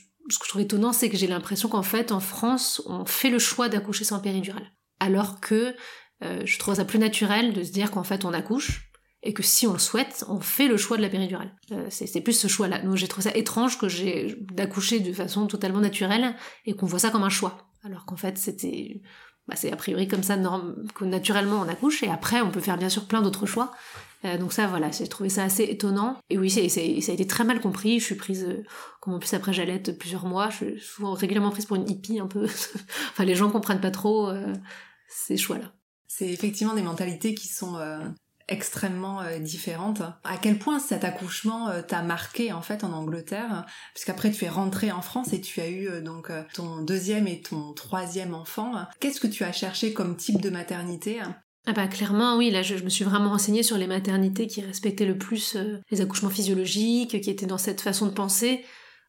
trouve 0.48 0.62
étonnant 0.62 0.92
c'est 0.92 1.11
que 1.11 1.16
j'ai 1.16 1.26
l'impression 1.26 1.68
qu'en 1.68 1.82
fait 1.82 2.12
en 2.12 2.20
France 2.20 2.80
on 2.87 3.04
fait 3.04 3.30
le 3.30 3.38
choix 3.38 3.68
d'accoucher 3.68 4.04
sans 4.04 4.20
péridurale 4.20 4.72
alors 5.00 5.40
que 5.40 5.74
euh, 6.22 6.42
je 6.44 6.58
trouve 6.58 6.74
ça 6.74 6.85
plus 6.85 7.00
naturel 7.00 7.52
de 7.52 7.62
se 7.64 7.72
dire 7.72 7.90
qu'en 7.90 8.04
fait 8.04 8.24
on 8.24 8.32
accouche 8.32 8.92
et 9.24 9.35
que 9.35 9.42
si 9.42 9.66
on 9.66 9.72
le 9.72 9.78
souhaite, 9.78 10.24
on 10.28 10.40
fait 10.40 10.66
le 10.66 10.76
choix 10.76 10.96
de 10.96 11.02
la 11.02 11.08
péridurale. 11.08 11.54
Euh, 11.70 11.87
c'est 11.90 12.20
plus 12.22 12.32
ce 12.32 12.48
choix-là. 12.48 12.80
Donc 12.80 12.96
j'ai 12.96 13.06
trouvé 13.06 13.30
ça 13.30 13.37
étrange 13.37 13.78
que 13.78 13.88
j'ai 13.88 14.35
d'accoucher 14.40 14.98
de 14.98 15.12
façon 15.12 15.46
totalement 15.46 15.80
naturelle 15.80 16.35
et 16.66 16.74
qu'on 16.74 16.87
voit 16.87 16.98
ça 16.98 17.11
comme 17.11 17.22
un 17.22 17.28
choix. 17.28 17.68
Alors 17.85 18.04
qu'en 18.04 18.16
fait 18.16 18.37
c'était 18.38 19.00
bah, 19.53 19.59
c'est 19.61 19.71
a 19.71 19.77
priori 19.77 20.09
comme 20.09 20.23
ça 20.23 20.38
que 20.95 21.05
naturellement 21.05 21.61
on 21.61 21.69
accouche 21.69 22.03
et 22.03 22.09
après 22.09 22.41
on 22.41 22.51
peut 22.51 22.61
faire 22.61 22.79
bien 22.79 22.88
sûr 22.88 23.05
plein 23.05 23.21
d'autres 23.21 23.45
choix. 23.45 23.73
Euh, 24.25 24.38
donc 24.38 24.53
ça 24.53 24.67
voilà, 24.67 24.91
j'ai 24.91 25.07
trouvé 25.09 25.29
ça 25.29 25.45
assez 25.45 25.65
étonnant 25.65 26.17
et 26.31 26.38
oui 26.38 26.49
ça 26.49 26.61
a 26.61 26.85
été 27.15 27.27
très 27.27 27.45
mal 27.45 27.61
compris. 27.61 28.01
Je 28.01 28.05
suis 28.07 28.15
prise 28.15 28.45
euh, 28.45 28.65
comme 29.01 29.12
en 29.12 29.19
plus 29.19 29.35
après 29.35 29.53
j'allais 29.53 29.75
être 29.75 29.93
plusieurs 29.93 30.25
mois, 30.25 30.49
je 30.49 30.57
suis 30.57 30.81
souvent 30.81 31.12
régulièrement 31.12 31.51
prise 31.51 31.67
pour 31.67 31.77
une 31.77 31.88
hippie 31.91 32.19
un 32.19 32.29
peu. 32.29 32.45
enfin 33.11 33.25
les 33.27 33.35
gens 33.35 33.51
comprennent 33.51 33.81
pas 33.81 33.91
trop 33.91 34.29
euh, 34.31 34.55
ces 35.09 35.37
choix 35.37 35.59
là. 35.59 35.75
C'est 36.09 36.31
effectivement 36.31 36.75
des 36.75 36.83
mentalités 36.83 37.35
qui 37.35 37.49
sont 37.49 37.77
extrêmement 38.53 39.23
euh, 39.23 39.38
différente. 39.38 40.03
À 40.25 40.37
quel 40.41 40.59
point 40.59 40.79
cet 40.79 41.05
accouchement 41.05 41.69
euh, 41.69 41.83
t'a 41.83 42.03
marqué 42.03 42.53
en 42.53 42.62
fait 42.62 42.85
en 42.85 42.93
Angleterre? 42.93 43.67
Puisqu'après 43.95 44.31
tu 44.31 44.45
es 44.45 44.49
rentré 44.49 44.93
en 44.93 45.03
France 45.03 45.33
et 45.33 45.41
tu 45.41 45.61
as 45.61 45.69
eu 45.69 45.88
euh, 45.88 46.01
donc 46.01 46.31
ton 46.55 46.83
deuxième 46.83 47.27
et 47.27 47.41
ton 47.41 47.73
troisième 47.73 48.35
enfant. 48.35 48.73
Qu'est-ce 49.01 49.21
que 49.21 49.27
tu 49.27 49.45
as 49.45 49.53
cherché 49.53 49.93
comme 49.93 50.17
type 50.17 50.41
de 50.41 50.51
maternité? 50.51 51.21
Ah 51.67 51.73
bah 51.73 51.87
clairement 51.87 52.37
oui, 52.37 52.51
là 52.51 52.62
je, 52.62 52.75
me 52.75 52.88
suis 52.88 53.05
vraiment 53.05 53.31
renseignée 53.31 53.62
sur 53.62 53.79
les 53.79 53.87
maternités 53.87 54.49
qui 54.49 54.61
respectaient 54.61 55.07
le 55.07 55.17
plus 55.17 55.57
les 55.91 56.01
accouchements 56.01 56.31
physiologiques, 56.31 57.21
qui 57.21 57.31
étaient 57.31 57.47
dans 57.47 57.59
cette 57.59 57.81
façon 57.81 58.07
de 58.07 58.12
penser. 58.12 58.65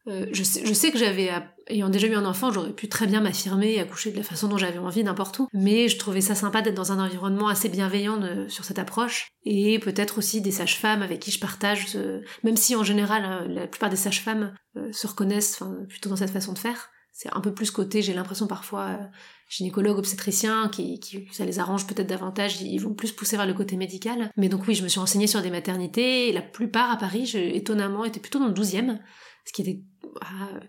Euh, 0.08 0.26
je, 0.34 0.44
sais, 0.44 0.66
je 0.66 0.74
sais 0.74 0.92
que 0.92 0.98
j'avais, 0.98 1.30
ayant 1.68 1.90
déjà 1.90 2.08
eu 2.08 2.16
un 2.16 2.26
enfant, 2.26 2.52
j'aurais 2.52 2.74
pu 2.74 2.90
très 2.90 3.08
bien 3.08 3.22
m'affirmer 3.22 3.74
et 3.74 3.80
accoucher 3.80 4.12
de 4.12 4.18
la 4.18 4.24
façon 4.24 4.48
dont 4.48 4.58
j'avais 4.58 4.78
envie 4.78 5.04
n'importe 5.04 5.40
où, 5.40 5.48
mais 5.54 5.88
je 5.88 5.98
trouvais 5.98 6.22
ça 6.22 6.36
sympa 6.36 6.62
d'être 6.62 6.76
dans 6.76 6.92
un 6.92 7.04
environnement 7.04 7.48
assez 7.48 7.70
bienveillant 7.70 8.20
sur 8.50 8.66
cette 8.66 8.80
approche, 8.80 9.30
et 9.46 9.80
peut-être 9.80 10.18
aussi 10.18 10.42
des 10.42 10.52
sages-femmes 10.52 11.02
avec 11.02 11.20
qui 11.20 11.32
je 11.32 11.40
partage, 11.40 11.88
ce... 11.88 12.22
même 12.44 12.58
si 12.58 12.76
en 12.76 12.84
général 12.84 13.24
hein, 13.24 13.46
la 13.48 13.68
plupart 13.68 13.90
des 13.90 13.96
sages-femmes 13.96 14.54
euh, 14.76 14.92
se 14.92 15.08
reconnaissent 15.08 15.64
plutôt 15.88 16.10
dans 16.10 16.18
cette 16.18 16.32
façon 16.32 16.52
de 16.52 16.60
faire, 16.60 16.90
c'est 17.14 17.30
un 17.32 17.42
peu 17.42 17.54
plus 17.54 17.70
côté, 17.70 18.02
j'ai 18.02 18.14
l'impression 18.14 18.48
parfois, 18.48 18.86
euh, 18.86 19.06
gynécologue, 19.48 20.00
obstétricien, 20.00 20.68
qui, 20.68 21.00
qui, 21.00 21.28
ça 21.32 21.46
les 21.46 21.60
arrange 21.60 21.86
peut-être 21.86 22.08
davantage, 22.08 22.60
ils 22.62 22.80
vont 22.80 22.96
plus 22.96 23.12
pousser 23.12 23.38
vers 23.38 23.46
le 23.46 23.54
côté 23.54 23.78
médical. 23.78 24.32
Mais 24.36 24.50
donc 24.50 24.68
oui, 24.68 24.74
je 24.74 24.82
me 24.82 24.88
suis 24.88 25.00
renseignée 25.00 25.28
sur 25.28 25.44
des 25.44 25.52
maternités, 25.52 26.30
et 26.30 26.34
la 26.34 26.42
plupart 26.42 26.90
à 26.90 26.98
Paris, 26.98 27.32
étonnamment, 27.36 28.04
étaient 28.04 28.20
plutôt 28.20 28.40
dans 28.40 28.48
le 28.48 28.54
12e, 28.54 28.98
ce 29.46 29.54
qui 29.54 29.62
était 29.62 29.82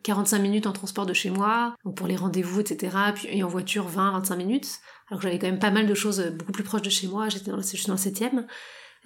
45 0.03 0.39
minutes 0.39 0.67
en 0.67 0.73
transport 0.73 1.07
de 1.07 1.13
chez 1.13 1.31
moi, 1.31 1.75
donc 1.85 1.97
pour 1.97 2.07
les 2.07 2.17
rendez-vous, 2.17 2.61
etc. 2.61 2.97
Puis, 3.15 3.29
et 3.31 3.43
en 3.43 3.49
voiture, 3.49 3.89
20-25 3.89 4.37
minutes. 4.37 4.79
Alors 5.09 5.21
que 5.21 5.29
j'avais 5.29 5.39
quand 5.39 5.47
même 5.47 5.59
pas 5.59 5.71
mal 5.71 5.87
de 5.87 5.95
choses 5.95 6.21
beaucoup 6.37 6.53
plus 6.53 6.65
proches 6.65 6.83
de 6.83 6.91
chez 6.91 7.07
moi, 7.07 7.29
j'étais 7.29 7.51
dans, 7.51 7.61
je 7.61 7.77
suis 7.77 7.87
dans 7.87 7.95
le 7.95 7.99
7e. 7.99 8.47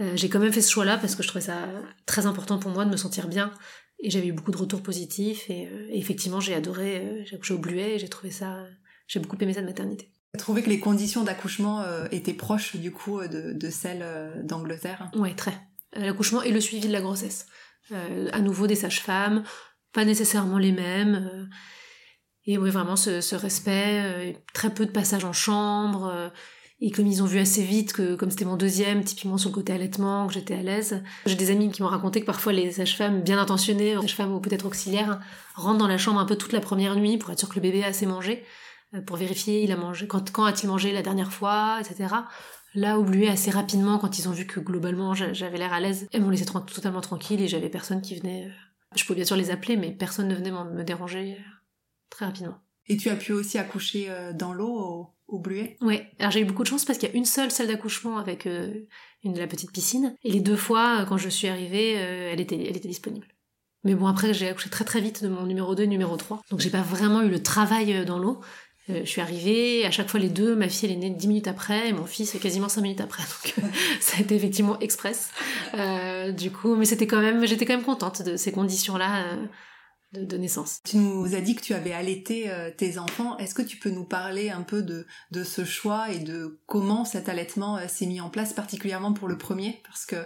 Euh, 0.00 0.12
j'ai 0.14 0.28
quand 0.28 0.38
même 0.38 0.52
fait 0.52 0.62
ce 0.62 0.70
choix-là 0.70 0.96
parce 0.96 1.14
que 1.14 1.22
je 1.22 1.28
trouvais 1.28 1.44
ça 1.44 1.68
très 2.06 2.26
important 2.26 2.58
pour 2.58 2.70
moi 2.70 2.84
de 2.84 2.90
me 2.90 2.96
sentir 2.96 3.28
bien. 3.28 3.52
Et 4.00 4.10
j'avais 4.10 4.28
eu 4.28 4.32
beaucoup 4.32 4.52
de 4.52 4.56
retours 4.56 4.82
positifs 4.82 5.50
et, 5.50 5.66
euh, 5.66 5.88
effectivement 5.90 6.38
j'ai 6.38 6.54
adoré, 6.54 6.98
euh, 6.98 7.22
j'ai 7.24 7.34
accouché 7.34 7.54
au 7.54 7.58
Bluet 7.58 7.96
et 7.96 7.98
j'ai 7.98 8.08
trouvé 8.08 8.30
ça, 8.30 8.64
j'ai 9.08 9.18
beaucoup 9.18 9.36
aimé 9.40 9.52
cette 9.52 9.64
maternité. 9.64 10.12
Trouvé 10.38 10.62
que 10.62 10.68
les 10.68 10.78
conditions 10.78 11.24
d'accouchement 11.24 11.82
étaient 12.12 12.34
proches 12.34 12.76
du 12.76 12.92
coup 12.92 13.18
de, 13.18 13.54
de 13.54 13.70
celles 13.70 14.04
d'Angleterre 14.44 15.10
Ouais, 15.14 15.34
très. 15.34 15.58
L'accouchement 15.94 16.42
et 16.42 16.52
le 16.52 16.60
suivi 16.60 16.86
de 16.86 16.92
la 16.92 17.00
grossesse. 17.00 17.46
À 17.90 18.40
nouveau 18.40 18.66
des 18.66 18.74
sages-femmes, 18.74 19.44
pas 19.92 20.04
nécessairement 20.04 20.58
les 20.58 20.72
mêmes. 20.72 21.28
Euh, 21.32 21.44
et 22.44 22.56
oui, 22.56 22.70
vraiment 22.70 22.96
ce, 22.96 23.34
respect, 23.34 24.02
euh, 24.04 24.32
très 24.54 24.70
peu 24.70 24.86
de 24.86 24.90
passages 24.90 25.24
en 25.24 25.32
chambre. 25.32 26.10
Euh, 26.12 26.28
et 26.80 26.90
comme 26.90 27.06
ils 27.06 27.22
ont 27.22 27.26
vu 27.26 27.40
assez 27.40 27.62
vite 27.62 27.92
que, 27.92 28.14
comme 28.14 28.30
c'était 28.30 28.44
mon 28.44 28.56
deuxième, 28.56 29.02
typiquement 29.02 29.36
sur 29.36 29.50
le 29.50 29.54
côté 29.54 29.72
allaitement, 29.72 30.28
que 30.28 30.32
j'étais 30.32 30.54
à 30.54 30.62
l'aise, 30.62 31.02
j'ai 31.26 31.34
des 31.34 31.50
amis 31.50 31.70
qui 31.72 31.82
m'ont 31.82 31.88
raconté 31.88 32.20
que 32.20 32.26
parfois 32.26 32.52
les 32.52 32.70
sages-femmes 32.70 33.22
bien 33.22 33.38
intentionnées, 33.38 33.96
sages-femmes 33.96 34.32
ou 34.32 34.40
peut-être 34.40 34.64
auxiliaires, 34.64 35.20
rentrent 35.56 35.78
dans 35.78 35.88
la 35.88 35.98
chambre 35.98 36.20
un 36.20 36.24
peu 36.24 36.36
toute 36.36 36.52
la 36.52 36.60
première 36.60 36.94
nuit 36.94 37.18
pour 37.18 37.30
être 37.30 37.38
sûr 37.40 37.48
que 37.48 37.56
le 37.56 37.62
bébé 37.62 37.82
a 37.82 37.88
assez 37.88 38.06
mangé, 38.06 38.44
pour 39.06 39.16
vérifier 39.16 39.62
il 39.62 39.72
a 39.72 39.76
mangé, 39.76 40.06
quand, 40.06 40.30
quand 40.30 40.44
a-t-il 40.44 40.68
mangé 40.68 40.92
la 40.92 41.02
dernière 41.02 41.32
fois, 41.32 41.78
etc. 41.80 42.14
Là, 42.74 42.98
oublié 42.98 43.28
assez 43.28 43.50
rapidement 43.50 43.98
quand 43.98 44.18
ils 44.18 44.28
ont 44.28 44.32
vu 44.32 44.46
que 44.46 44.60
globalement 44.60 45.14
j'avais 45.14 45.58
l'air 45.58 45.72
à 45.72 45.80
l'aise, 45.80 46.06
elles 46.12 46.22
m'ont 46.22 46.30
laissé 46.30 46.44
totalement 46.44 47.00
tranquille 47.00 47.40
et 47.40 47.48
j'avais 47.48 47.70
personne 47.70 48.02
qui 48.02 48.18
venait 48.18 48.50
je 48.94 49.04
pouvais 49.04 49.16
bien 49.16 49.24
sûr 49.24 49.36
les 49.36 49.50
appeler, 49.50 49.76
mais 49.76 49.92
personne 49.92 50.28
ne 50.28 50.34
venait 50.34 50.50
me 50.50 50.82
déranger 50.82 51.36
euh, 51.38 51.42
très 52.10 52.26
rapidement. 52.26 52.58
Et 52.86 52.96
tu 52.96 53.10
as 53.10 53.16
pu 53.16 53.32
aussi 53.32 53.58
accoucher 53.58 54.06
euh, 54.08 54.32
dans 54.32 54.52
l'eau 54.52 54.72
au, 54.72 55.14
au 55.26 55.38
Bluet 55.38 55.76
Oui, 55.82 56.00
alors 56.18 56.30
j'ai 56.30 56.40
eu 56.40 56.44
beaucoup 56.44 56.62
de 56.62 56.68
chance 56.68 56.84
parce 56.84 56.98
qu'il 56.98 57.08
y 57.08 57.12
a 57.12 57.16
une 57.16 57.26
seule 57.26 57.50
salle 57.50 57.66
d'accouchement 57.66 58.16
avec 58.16 58.46
euh, 58.46 58.86
une 59.24 59.34
de 59.34 59.38
la 59.38 59.46
petite 59.46 59.72
piscine. 59.72 60.16
Et 60.22 60.32
les 60.32 60.40
deux 60.40 60.56
fois, 60.56 61.04
quand 61.06 61.18
je 61.18 61.28
suis 61.28 61.48
arrivée, 61.48 61.92
elle, 61.92 62.40
était, 62.40 62.56
elle 62.56 62.76
était 62.76 62.88
disponible. 62.88 63.26
Mais 63.84 63.94
bon, 63.94 64.06
après, 64.06 64.32
j'ai 64.34 64.48
accouché 64.48 64.70
très 64.70 64.84
très 64.84 65.00
vite 65.00 65.22
de 65.22 65.28
mon 65.28 65.46
numéro 65.46 65.74
2 65.74 65.84
et 65.84 65.86
numéro 65.86 66.16
3. 66.16 66.40
Donc 66.50 66.60
j'ai 66.60 66.70
pas 66.70 66.82
vraiment 66.82 67.22
eu 67.22 67.28
le 67.28 67.42
travail 67.42 68.04
dans 68.04 68.18
l'eau. 68.18 68.40
Je 68.88 69.04
suis 69.04 69.20
arrivée, 69.20 69.84
à 69.84 69.90
chaque 69.90 70.08
fois 70.08 70.18
les 70.18 70.28
deux, 70.28 70.56
ma 70.56 70.68
fille 70.68 70.88
elle 70.88 70.96
est 70.96 71.08
née 71.08 71.10
10 71.10 71.28
minutes 71.28 71.48
après 71.48 71.88
et 71.88 71.92
mon 71.92 72.06
fils 72.06 72.36
quasiment 72.40 72.68
5 72.68 72.80
minutes 72.80 73.00
après. 73.00 73.22
Donc 73.58 73.66
ça 74.00 74.16
a 74.16 74.20
été 74.20 74.34
effectivement 74.34 74.78
express. 74.80 75.30
Euh, 75.74 76.32
du 76.32 76.50
coup, 76.50 76.74
mais 76.74 76.84
c'était 76.84 77.06
quand 77.06 77.20
même, 77.20 77.46
j'étais 77.46 77.66
quand 77.66 77.74
même 77.74 77.84
contente 77.84 78.22
de 78.22 78.36
ces 78.36 78.52
conditions-là 78.52 79.24
euh, 80.14 80.24
de, 80.24 80.36
naissance. 80.38 80.80
Tu 80.84 80.96
nous 80.96 81.34
as 81.34 81.40
dit 81.40 81.54
que 81.54 81.60
tu 81.60 81.74
avais 81.74 81.92
allaité 81.92 82.50
euh, 82.50 82.70
tes 82.74 82.98
enfants. 82.98 83.36
Est-ce 83.38 83.54
que 83.54 83.62
tu 83.62 83.76
peux 83.76 83.90
nous 83.90 84.04
parler 84.04 84.50
un 84.50 84.62
peu 84.62 84.82
de, 84.82 85.06
de 85.32 85.44
ce 85.44 85.64
choix 85.64 86.10
et 86.10 86.18
de 86.18 86.60
comment 86.66 87.04
cet 87.04 87.28
allaitement 87.28 87.78
s'est 87.88 88.06
mis 88.06 88.20
en 88.20 88.30
place, 88.30 88.54
particulièrement 88.54 89.12
pour 89.12 89.28
le 89.28 89.36
premier? 89.36 89.82
Parce 89.84 90.06
que 90.06 90.16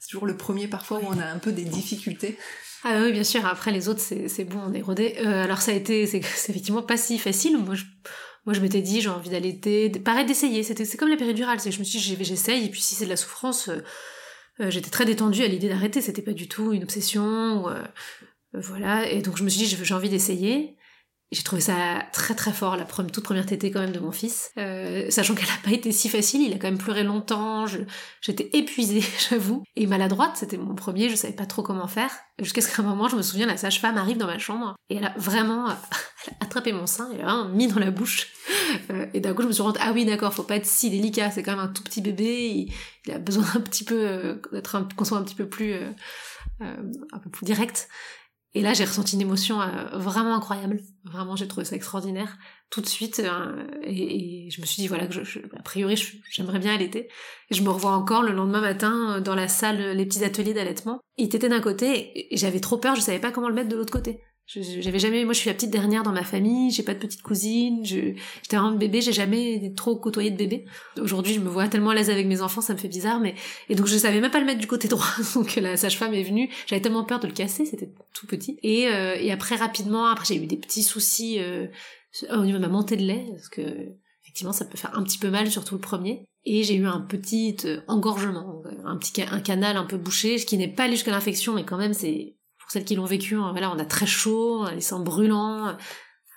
c'est 0.00 0.08
toujours 0.08 0.26
le 0.26 0.36
premier 0.36 0.66
parfois 0.66 0.98
où 0.98 1.06
on 1.06 1.18
a 1.18 1.26
un 1.26 1.38
peu 1.38 1.52
des 1.52 1.64
difficultés. 1.64 2.36
Ah 2.84 3.00
oui, 3.02 3.12
bien 3.12 3.24
sûr. 3.24 3.44
Après, 3.46 3.72
les 3.72 3.88
autres, 3.88 4.00
c'est 4.00 4.44
bon, 4.44 4.60
on 4.66 4.72
est 4.72 4.82
rodé. 4.82 5.16
alors 5.18 5.60
ça 5.60 5.72
a 5.72 5.74
été, 5.74 6.06
c'est 6.06 6.18
effectivement 6.18 6.82
pas 6.82 6.96
si 6.96 7.18
facile. 7.18 7.58
Moi, 7.58 7.74
je, 7.74 7.84
moi, 8.46 8.54
je 8.54 8.60
m'étais 8.60 8.82
dit, 8.82 9.00
j'ai 9.00 9.08
envie 9.08 9.30
d'allaiter. 9.30 9.90
Pareil, 9.90 10.26
d'essayer. 10.26 10.62
C'est 10.62 10.96
comme 10.96 11.08
la 11.08 11.16
péridurale. 11.16 11.60
C'est, 11.60 11.72
je 11.72 11.78
me 11.78 11.84
suis 11.84 11.98
dit, 11.98 12.24
j'essaye. 12.24 12.66
Et 12.66 12.70
puis, 12.70 12.80
si 12.80 12.94
c'est 12.94 13.04
de 13.04 13.10
la 13.10 13.16
souffrance, 13.16 13.70
euh, 14.60 14.70
j'étais 14.70 14.90
très 14.90 15.04
détendue 15.04 15.42
à 15.42 15.48
l'idée 15.48 15.68
d'arrêter, 15.68 16.00
c'était 16.00 16.22
pas 16.22 16.32
du 16.32 16.48
tout 16.48 16.72
une 16.72 16.82
obsession. 16.82 17.68
Euh, 17.68 17.82
voilà, 18.54 19.08
et 19.08 19.22
donc 19.22 19.36
je 19.36 19.44
me 19.44 19.48
suis 19.48 19.66
dit 19.66 19.78
j'ai 19.82 19.94
envie 19.94 20.08
d'essayer. 20.08 20.76
J'ai 21.30 21.42
trouvé 21.42 21.60
ça 21.60 22.06
très 22.14 22.34
très 22.34 22.52
fort, 22.52 22.76
la 22.76 22.86
première, 22.86 23.12
toute 23.12 23.24
première 23.24 23.44
tétée 23.44 23.70
quand 23.70 23.80
même 23.80 23.92
de 23.92 23.98
mon 23.98 24.12
fils, 24.12 24.50
euh, 24.56 25.10
sachant 25.10 25.34
qu'elle 25.34 25.48
n'a 25.48 25.60
pas 25.62 25.72
été 25.72 25.92
si 25.92 26.08
facile, 26.08 26.40
il 26.40 26.54
a 26.54 26.56
quand 26.56 26.68
même 26.68 26.78
pleuré 26.78 27.04
longtemps, 27.04 27.66
j'étais 28.22 28.48
épuisée, 28.54 29.02
j'avoue, 29.28 29.62
et 29.76 29.86
maladroite, 29.86 30.38
c'était 30.38 30.56
mon 30.56 30.74
premier, 30.74 31.10
je 31.10 31.16
savais 31.16 31.34
pas 31.34 31.44
trop 31.44 31.62
comment 31.62 31.86
faire, 31.86 32.10
jusqu'à 32.38 32.62
ce 32.62 32.74
qu'à 32.74 32.82
un 32.82 32.86
moment, 32.86 33.08
je 33.08 33.16
me 33.16 33.20
souviens, 33.20 33.46
la 33.46 33.58
sage-femme 33.58 33.98
arrive 33.98 34.16
dans 34.16 34.26
ma 34.26 34.38
chambre, 34.38 34.74
et 34.88 34.96
elle 34.96 35.04
a 35.04 35.12
vraiment 35.18 35.68
attrapé 36.40 36.72
mon 36.72 36.86
sein, 36.86 37.10
et 37.12 37.18
l'a 37.18 37.44
mis 37.44 37.66
dans 37.66 37.78
la 37.78 37.90
bouche, 37.90 38.28
euh, 38.90 39.04
et 39.12 39.20
d'un 39.20 39.34
coup, 39.34 39.42
je 39.42 39.48
me 39.48 39.52
suis 39.52 39.62
rendue, 39.62 39.78
ah 39.82 39.92
oui, 39.92 40.06
d'accord, 40.06 40.32
faut 40.32 40.44
pas 40.44 40.56
être 40.56 40.64
si 40.64 40.88
délicat, 40.88 41.30
c'est 41.30 41.42
quand 41.42 41.52
même 41.52 41.60
un 41.60 41.68
tout 41.68 41.82
petit 41.82 42.00
bébé, 42.00 42.70
il, 43.04 43.12
a 43.12 43.18
besoin 43.18 43.44
un 43.54 43.60
petit 43.60 43.84
peu, 43.84 44.00
euh, 44.00 44.36
d'être 44.50 44.88
qu'on 44.96 45.04
soit 45.04 45.18
un 45.18 45.24
petit 45.24 45.34
peu 45.34 45.46
plus, 45.46 45.74
euh, 45.74 45.90
un 47.12 47.18
peu 47.18 47.28
plus 47.28 47.44
direct, 47.44 47.86
et 48.54 48.62
là, 48.62 48.72
j'ai 48.72 48.84
ressenti 48.84 49.14
une 49.14 49.20
émotion 49.20 49.60
euh, 49.60 49.98
vraiment 49.98 50.34
incroyable. 50.34 50.80
Vraiment, 51.04 51.36
j'ai 51.36 51.46
trouvé 51.46 51.66
ça 51.66 51.76
extraordinaire 51.76 52.38
tout 52.70 52.80
de 52.80 52.86
suite. 52.86 53.20
Euh, 53.20 53.64
et, 53.82 54.48
je 54.50 54.60
me 54.60 54.66
suis 54.66 54.80
dit, 54.80 54.88
voilà, 54.88 55.06
que 55.06 55.22
je, 55.22 55.38
a 55.56 55.62
priori, 55.62 56.02
j'aimerais 56.30 56.58
bien 56.58 56.74
allaiter. 56.74 57.08
Et 57.50 57.54
je 57.54 57.62
me 57.62 57.68
revois 57.68 57.90
encore 57.90 58.22
le 58.22 58.32
lendemain 58.32 58.62
matin 58.62 59.16
euh, 59.16 59.20
dans 59.20 59.34
la 59.34 59.48
salle, 59.48 59.92
les 59.92 60.06
petits 60.06 60.24
ateliers 60.24 60.54
d'allaitement. 60.54 61.00
Il 61.18 61.26
était 61.26 61.48
d'un 61.48 61.60
côté 61.60 62.32
et 62.34 62.36
j'avais 62.38 62.60
trop 62.60 62.78
peur, 62.78 62.96
je 62.96 63.02
savais 63.02 63.18
pas 63.18 63.32
comment 63.32 63.48
le 63.48 63.54
mettre 63.54 63.68
de 63.68 63.76
l'autre 63.76 63.92
côté. 63.92 64.20
J'avais 64.50 64.98
jamais, 64.98 65.26
moi 65.26 65.34
je 65.34 65.40
suis 65.40 65.50
la 65.50 65.54
petite 65.54 65.70
dernière 65.70 66.02
dans 66.02 66.12
ma 66.12 66.24
famille, 66.24 66.70
j'ai 66.70 66.82
pas 66.82 66.94
de 66.94 66.98
petite 66.98 67.20
cousine, 67.20 67.84
j'étais 67.84 68.56
vraiment 68.56 68.72
bébé, 68.72 69.02
j'ai 69.02 69.12
jamais 69.12 69.74
trop 69.76 69.94
côtoyé 69.96 70.30
de 70.30 70.38
bébé. 70.38 70.64
Aujourd'hui, 70.98 71.34
je 71.34 71.40
me 71.40 71.50
vois 71.50 71.68
tellement 71.68 71.90
à 71.90 71.94
l'aise 71.94 72.08
avec 72.08 72.26
mes 72.26 72.40
enfants, 72.40 72.62
ça 72.62 72.72
me 72.72 72.78
fait 72.78 72.88
bizarre, 72.88 73.20
mais 73.20 73.34
et 73.68 73.74
donc 73.74 73.86
je 73.88 73.98
savais 73.98 74.22
même 74.22 74.30
pas 74.30 74.40
le 74.40 74.46
mettre 74.46 74.60
du 74.60 74.66
côté 74.66 74.88
droit, 74.88 75.04
donc 75.34 75.54
la 75.56 75.76
sage-femme 75.76 76.14
est 76.14 76.22
venue, 76.22 76.48
j'avais 76.66 76.80
tellement 76.80 77.04
peur 77.04 77.20
de 77.20 77.26
le 77.26 77.34
casser, 77.34 77.66
c'était 77.66 77.90
tout 78.14 78.26
petit. 78.26 78.58
Et, 78.62 78.88
euh, 78.88 79.16
et 79.20 79.30
après 79.32 79.56
rapidement, 79.56 80.06
après 80.06 80.24
j'ai 80.24 80.42
eu 80.42 80.46
des 80.46 80.56
petits 80.56 80.82
soucis 80.82 81.40
euh, 81.40 81.66
au 82.30 82.46
niveau 82.46 82.56
de 82.56 82.62
ma 82.62 82.68
montée 82.68 82.96
de 82.96 83.04
lait, 83.04 83.26
parce 83.32 83.50
que 83.50 83.60
effectivement 84.22 84.54
ça 84.54 84.64
peut 84.64 84.78
faire 84.78 84.96
un 84.96 85.02
petit 85.02 85.18
peu 85.18 85.28
mal, 85.28 85.50
surtout 85.50 85.74
le 85.74 85.80
premier. 85.82 86.24
Et 86.46 86.62
j'ai 86.62 86.76
eu 86.76 86.86
un 86.86 87.02
petit 87.02 87.54
euh, 87.66 87.80
engorgement, 87.86 88.62
un 88.86 88.96
petit 88.96 89.20
un 89.20 89.40
canal 89.40 89.76
un 89.76 89.84
peu 89.84 89.98
bouché, 89.98 90.38
ce 90.38 90.46
qui 90.46 90.56
n'est 90.56 90.68
pas 90.68 90.84
allé 90.84 90.92
jusqu'à 90.92 91.10
l'infection, 91.10 91.52
mais 91.52 91.66
quand 91.66 91.76
même 91.76 91.92
c'est 91.92 92.37
pour 92.68 92.74
celles 92.74 92.84
qui 92.84 92.96
l'ont 92.96 93.06
vécu, 93.06 93.34
hein, 93.34 93.48
voilà, 93.52 93.72
on 93.72 93.78
a 93.78 93.86
très 93.86 94.04
chaud, 94.04 94.66
les 94.74 94.82
seins 94.82 95.00
brûlants, 95.00 95.74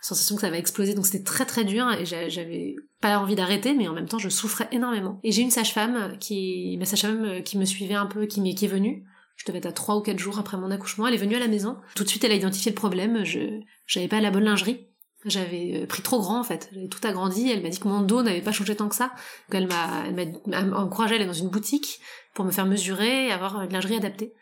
sensation 0.02 0.36
que 0.36 0.42
ça 0.42 0.50
va 0.50 0.58
exploser, 0.58 0.94
donc 0.94 1.06
c'était 1.06 1.26
très 1.26 1.46
très 1.46 1.66
dur 1.66 1.92
et 1.92 2.06
j'avais 2.06 2.78
pas 3.02 3.20
envie 3.20 3.36
d'arrêter, 3.36 3.74
mais 3.74 3.90
en 3.90 3.94
même 3.94 4.08
temps 4.08 4.18
je 4.18 4.30
souffrais 4.30 4.70
énormément. 4.72 5.20
Et 5.26 5.34
j'ai 5.34 5.42
une 5.42 5.52
sage-femme 5.52 6.18
qui, 6.20 6.78
ma 6.80 6.86
sage-femme 6.86 7.26
euh, 7.26 7.42
qui 7.42 7.58
me 7.58 7.66
suivait 7.66 7.96
un 7.96 8.06
peu, 8.06 8.28
qui, 8.28 8.56
qui 8.56 8.66
est 8.66 8.70
venue. 8.70 9.04
Je 9.36 9.46
devais 9.46 9.58
être 9.58 9.66
à 9.66 9.74
trois 9.74 9.98
ou 9.98 10.02
quatre 10.02 10.20
jours 10.20 10.40
après 10.40 10.56
mon 10.56 10.72
accouchement. 10.72 11.08
Elle 11.08 11.16
est 11.16 11.18
venue 11.18 11.36
à 11.36 11.40
la 11.40 11.48
maison. 11.48 11.78
Tout 11.96 12.06
de 12.06 12.10
suite, 12.10 12.24
elle 12.24 12.32
a 12.32 12.36
identifié 12.36 12.72
le 12.72 12.76
problème. 12.76 13.26
Je, 13.26 13.40
j'avais 13.88 14.08
pas 14.08 14.22
la 14.22 14.30
bonne 14.30 14.44
lingerie. 14.46 14.88
J'avais 15.26 15.82
euh, 15.82 15.86
pris 15.86 16.02
trop 16.02 16.20
grand 16.20 16.40
en 16.40 16.44
fait, 16.44 16.70
j'avais 16.74 16.88
tout 16.88 17.06
agrandi, 17.06 17.52
elle 17.52 17.62
m'a 17.62 17.70
dit 17.70 17.80
que 17.80 17.88
mon 17.88 18.02
dos 18.02 18.24
n'avait 18.24 18.42
pas 18.42 18.52
changé 18.52 18.76
tant 18.76 18.90
que 18.90 18.96
ça, 18.96 19.12
qu'elle 19.52 19.68
m'a, 19.68 20.06
elle 20.08 20.16
m'a 20.48 20.80
encouragé 20.80 21.14
à 21.14 21.18
aller 21.18 21.28
dans 21.28 21.34
une 21.34 21.50
boutique 21.50 22.00
pour 22.34 22.44
me 22.44 22.50
faire 22.50 22.66
mesurer 22.66 23.28
et 23.28 23.32
avoir 23.32 23.62
une 23.62 23.72
lingerie 23.72 23.98
adaptée. 23.98 24.34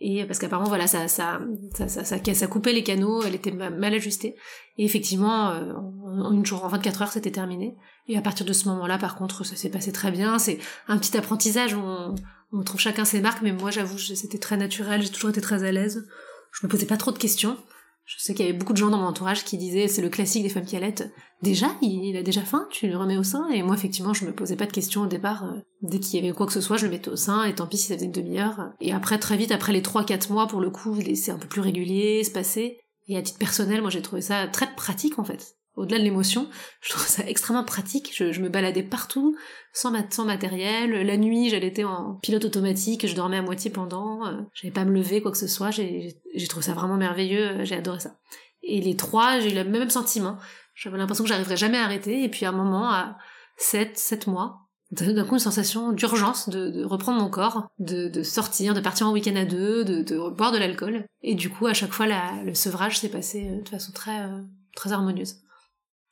Et 0.00 0.24
parce 0.24 0.38
qu'apparemment 0.38 0.68
voilà 0.68 0.86
ça 0.86 1.08
ça, 1.08 1.40
ça 1.74 1.88
ça 1.88 2.04
ça 2.04 2.46
coupait 2.46 2.72
les 2.72 2.82
canaux, 2.82 3.22
elle 3.22 3.34
était 3.34 3.52
mal 3.52 3.94
ajustée. 3.94 4.36
Et 4.76 4.84
effectivement 4.84 5.50
euh, 5.50 5.72
en 5.72 6.32
une 6.32 6.44
jour 6.44 6.64
en 6.64 6.68
24 6.68 7.02
heures 7.02 7.12
c'était 7.12 7.30
terminé. 7.30 7.76
Et 8.06 8.16
à 8.16 8.20
partir 8.20 8.44
de 8.44 8.52
ce 8.52 8.68
moment-là 8.68 8.98
par 8.98 9.16
contre 9.16 9.44
ça 9.44 9.56
s'est 9.56 9.70
passé 9.70 9.92
très 9.92 10.10
bien. 10.10 10.38
C'est 10.38 10.58
un 10.88 10.98
petit 10.98 11.16
apprentissage. 11.16 11.74
On, 11.74 12.14
on 12.52 12.62
trouve 12.62 12.80
chacun 12.80 13.04
ses 13.04 13.20
marques, 13.20 13.42
mais 13.42 13.52
moi 13.52 13.70
j'avoue 13.70 13.98
c'était 13.98 14.38
très 14.38 14.56
naturel. 14.56 15.02
J'ai 15.02 15.10
toujours 15.10 15.30
été 15.30 15.40
très 15.40 15.64
à 15.64 15.72
l'aise. 15.72 16.06
Je 16.52 16.66
me 16.66 16.70
posais 16.70 16.86
pas 16.86 16.96
trop 16.96 17.10
de 17.10 17.18
questions. 17.18 17.56
Je 18.04 18.16
sais 18.18 18.34
qu'il 18.34 18.44
y 18.44 18.48
avait 18.48 18.58
beaucoup 18.58 18.74
de 18.74 18.78
gens 18.78 18.90
dans 18.90 18.98
mon 18.98 19.06
entourage 19.06 19.44
qui 19.44 19.56
disaient 19.56 19.88
c'est 19.88 20.02
le 20.02 20.10
classique 20.10 20.42
des 20.42 20.50
femmes 20.50 20.66
qui 20.66 20.76
allaitent. 20.76 21.10
Déjà, 21.42 21.68
il, 21.80 22.16
a 22.16 22.22
déjà 22.22 22.42
faim, 22.42 22.66
tu 22.70 22.86
le 22.86 22.96
remets 22.96 23.16
au 23.16 23.22
sein. 23.22 23.48
Et 23.48 23.62
moi, 23.62 23.74
effectivement, 23.74 24.14
je 24.14 24.24
me 24.24 24.32
posais 24.32 24.56
pas 24.56 24.66
de 24.66 24.72
questions 24.72 25.02
au 25.02 25.06
départ. 25.06 25.44
Euh, 25.44 25.60
dès 25.82 26.00
qu'il 26.00 26.20
y 26.20 26.22
avait 26.22 26.34
quoi 26.34 26.46
que 26.46 26.52
ce 26.52 26.60
soit, 26.60 26.76
je 26.76 26.84
le 26.84 26.90
mettais 26.90 27.10
au 27.10 27.16
sein. 27.16 27.44
Et 27.44 27.54
tant 27.54 27.66
pis 27.66 27.78
si 27.78 27.88
ça 27.88 27.94
faisait 27.94 28.06
une 28.06 28.12
demi-heure. 28.12 28.72
Et 28.80 28.92
après, 28.92 29.18
très 29.18 29.36
vite, 29.36 29.52
après 29.52 29.72
les 29.72 29.82
3-4 29.82 30.32
mois, 30.32 30.46
pour 30.46 30.60
le 30.60 30.70
coup, 30.70 30.96
c'est 31.14 31.30
un 31.30 31.38
peu 31.38 31.48
plus 31.48 31.60
régulier, 31.60 32.24
se 32.24 32.30
passer. 32.30 32.78
Et 33.08 33.16
à 33.16 33.22
titre 33.22 33.38
personnel, 33.38 33.80
moi, 33.80 33.90
j'ai 33.90 34.02
trouvé 34.02 34.22
ça 34.22 34.48
très 34.48 34.74
pratique, 34.74 35.18
en 35.18 35.24
fait. 35.24 35.56
Au-delà 35.76 35.98
de 35.98 36.04
l'émotion, 36.04 36.48
je 36.80 36.90
trouve 36.90 37.06
ça 37.06 37.24
extrêmement 37.26 37.64
pratique. 37.64 38.12
Je, 38.14 38.40
me 38.40 38.48
baladais 38.48 38.82
partout, 38.82 39.36
sans, 39.72 39.92
sans, 40.10 40.24
matériel. 40.24 41.06
La 41.06 41.16
nuit, 41.16 41.50
j'allais 41.50 41.84
en 41.84 42.14
pilote 42.14 42.44
automatique, 42.44 43.06
je 43.06 43.14
dormais 43.14 43.38
à 43.38 43.42
moitié 43.42 43.70
pendant. 43.70 44.26
Euh, 44.26 44.40
j'avais 44.54 44.72
pas 44.72 44.82
à 44.82 44.84
me 44.84 44.94
lever, 44.94 45.20
quoi 45.20 45.32
que 45.32 45.38
ce 45.38 45.48
soit. 45.48 45.70
J'ai 45.70 46.14
trouvé 46.48 46.64
ça 46.64 46.74
vraiment 46.74 46.96
merveilleux. 46.96 47.60
Euh, 47.60 47.64
j'ai 47.64 47.76
adoré 47.76 48.00
ça. 48.00 48.16
Et 48.62 48.80
les 48.80 48.96
trois, 48.96 49.40
j'ai 49.40 49.52
eu 49.52 49.54
le 49.54 49.64
même 49.64 49.90
sentiment. 49.90 50.38
J'avais 50.74 50.96
l'impression 50.96 51.24
que 51.24 51.28
j'arriverais 51.28 51.56
jamais 51.56 51.78
à 51.78 51.84
arrêter. 51.84 52.22
Et 52.22 52.28
puis 52.28 52.46
à 52.46 52.50
un 52.50 52.52
moment, 52.52 52.90
à 52.90 53.16
7, 53.56 53.98
7 53.98 54.26
mois, 54.28 54.60
d'un 54.92 55.24
coup 55.24 55.34
une 55.34 55.40
sensation 55.40 55.92
d'urgence 55.92 56.48
de, 56.48 56.84
reprendre 56.84 57.20
mon 57.20 57.28
corps, 57.28 57.66
de, 57.78 58.22
sortir, 58.22 58.74
de 58.74 58.80
partir 58.80 59.08
en 59.08 59.12
week-end 59.12 59.34
à 59.34 59.44
deux, 59.44 59.84
de, 59.84 60.30
boire 60.30 60.52
de 60.52 60.58
l'alcool. 60.58 61.04
Et 61.22 61.34
du 61.34 61.50
coup, 61.50 61.66
à 61.66 61.74
chaque 61.74 61.92
fois, 61.92 62.06
le 62.44 62.54
sevrage 62.54 63.00
s'est 63.00 63.08
passé 63.08 63.48
euh, 63.48 63.62
de 63.62 63.68
façon 63.68 63.92
très, 63.92 64.28
très 64.76 64.92
harmonieuse. 64.92 65.43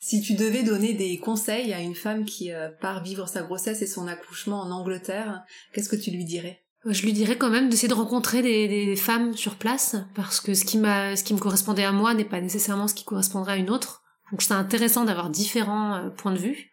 Si 0.05 0.21
tu 0.21 0.35
devais 0.35 0.65
donner 0.65 0.95
des 0.95 1.17
conseils 1.21 1.73
à 1.73 1.79
une 1.79 1.95
femme 1.95 2.25
qui 2.25 2.51
euh, 2.51 2.69
part 2.69 3.05
vivre 3.05 3.29
sa 3.29 3.43
grossesse 3.43 3.83
et 3.83 3.87
son 3.87 4.09
accouchement 4.09 4.61
en 4.61 4.73
Angleterre, 4.73 5.45
qu'est-ce 5.73 5.89
que 5.89 5.95
tu 5.95 6.11
lui 6.11 6.25
dirais? 6.25 6.65
Je 6.85 7.03
lui 7.03 7.13
dirais 7.13 7.39
quand 7.39 7.51
même 7.51 7.69
d'essayer 7.69 7.87
de 7.87 7.95
rencontrer 7.95 8.43
des, 8.43 8.97
femmes 8.97 9.37
sur 9.37 9.55
place 9.55 9.95
parce 10.17 10.41
que 10.41 10.55
ce 10.55 10.65
qui 10.65 10.77
m'a, 10.77 11.15
ce 11.15 11.23
qui 11.23 11.35
me 11.35 11.39
correspondait 11.39 11.85
à 11.85 11.93
moi 11.93 12.15
n'est 12.15 12.25
pas 12.25 12.41
nécessairement 12.41 12.89
ce 12.89 12.95
qui 12.95 13.05
correspondrait 13.05 13.53
à 13.53 13.57
une 13.57 13.71
autre. 13.71 14.03
Donc 14.33 14.43
c'est 14.43 14.55
intéressant 14.55 15.05
d'avoir 15.05 15.31
différents 15.31 15.95
euh, 15.95 16.09
points 16.09 16.33
de 16.33 16.39
vue 16.39 16.73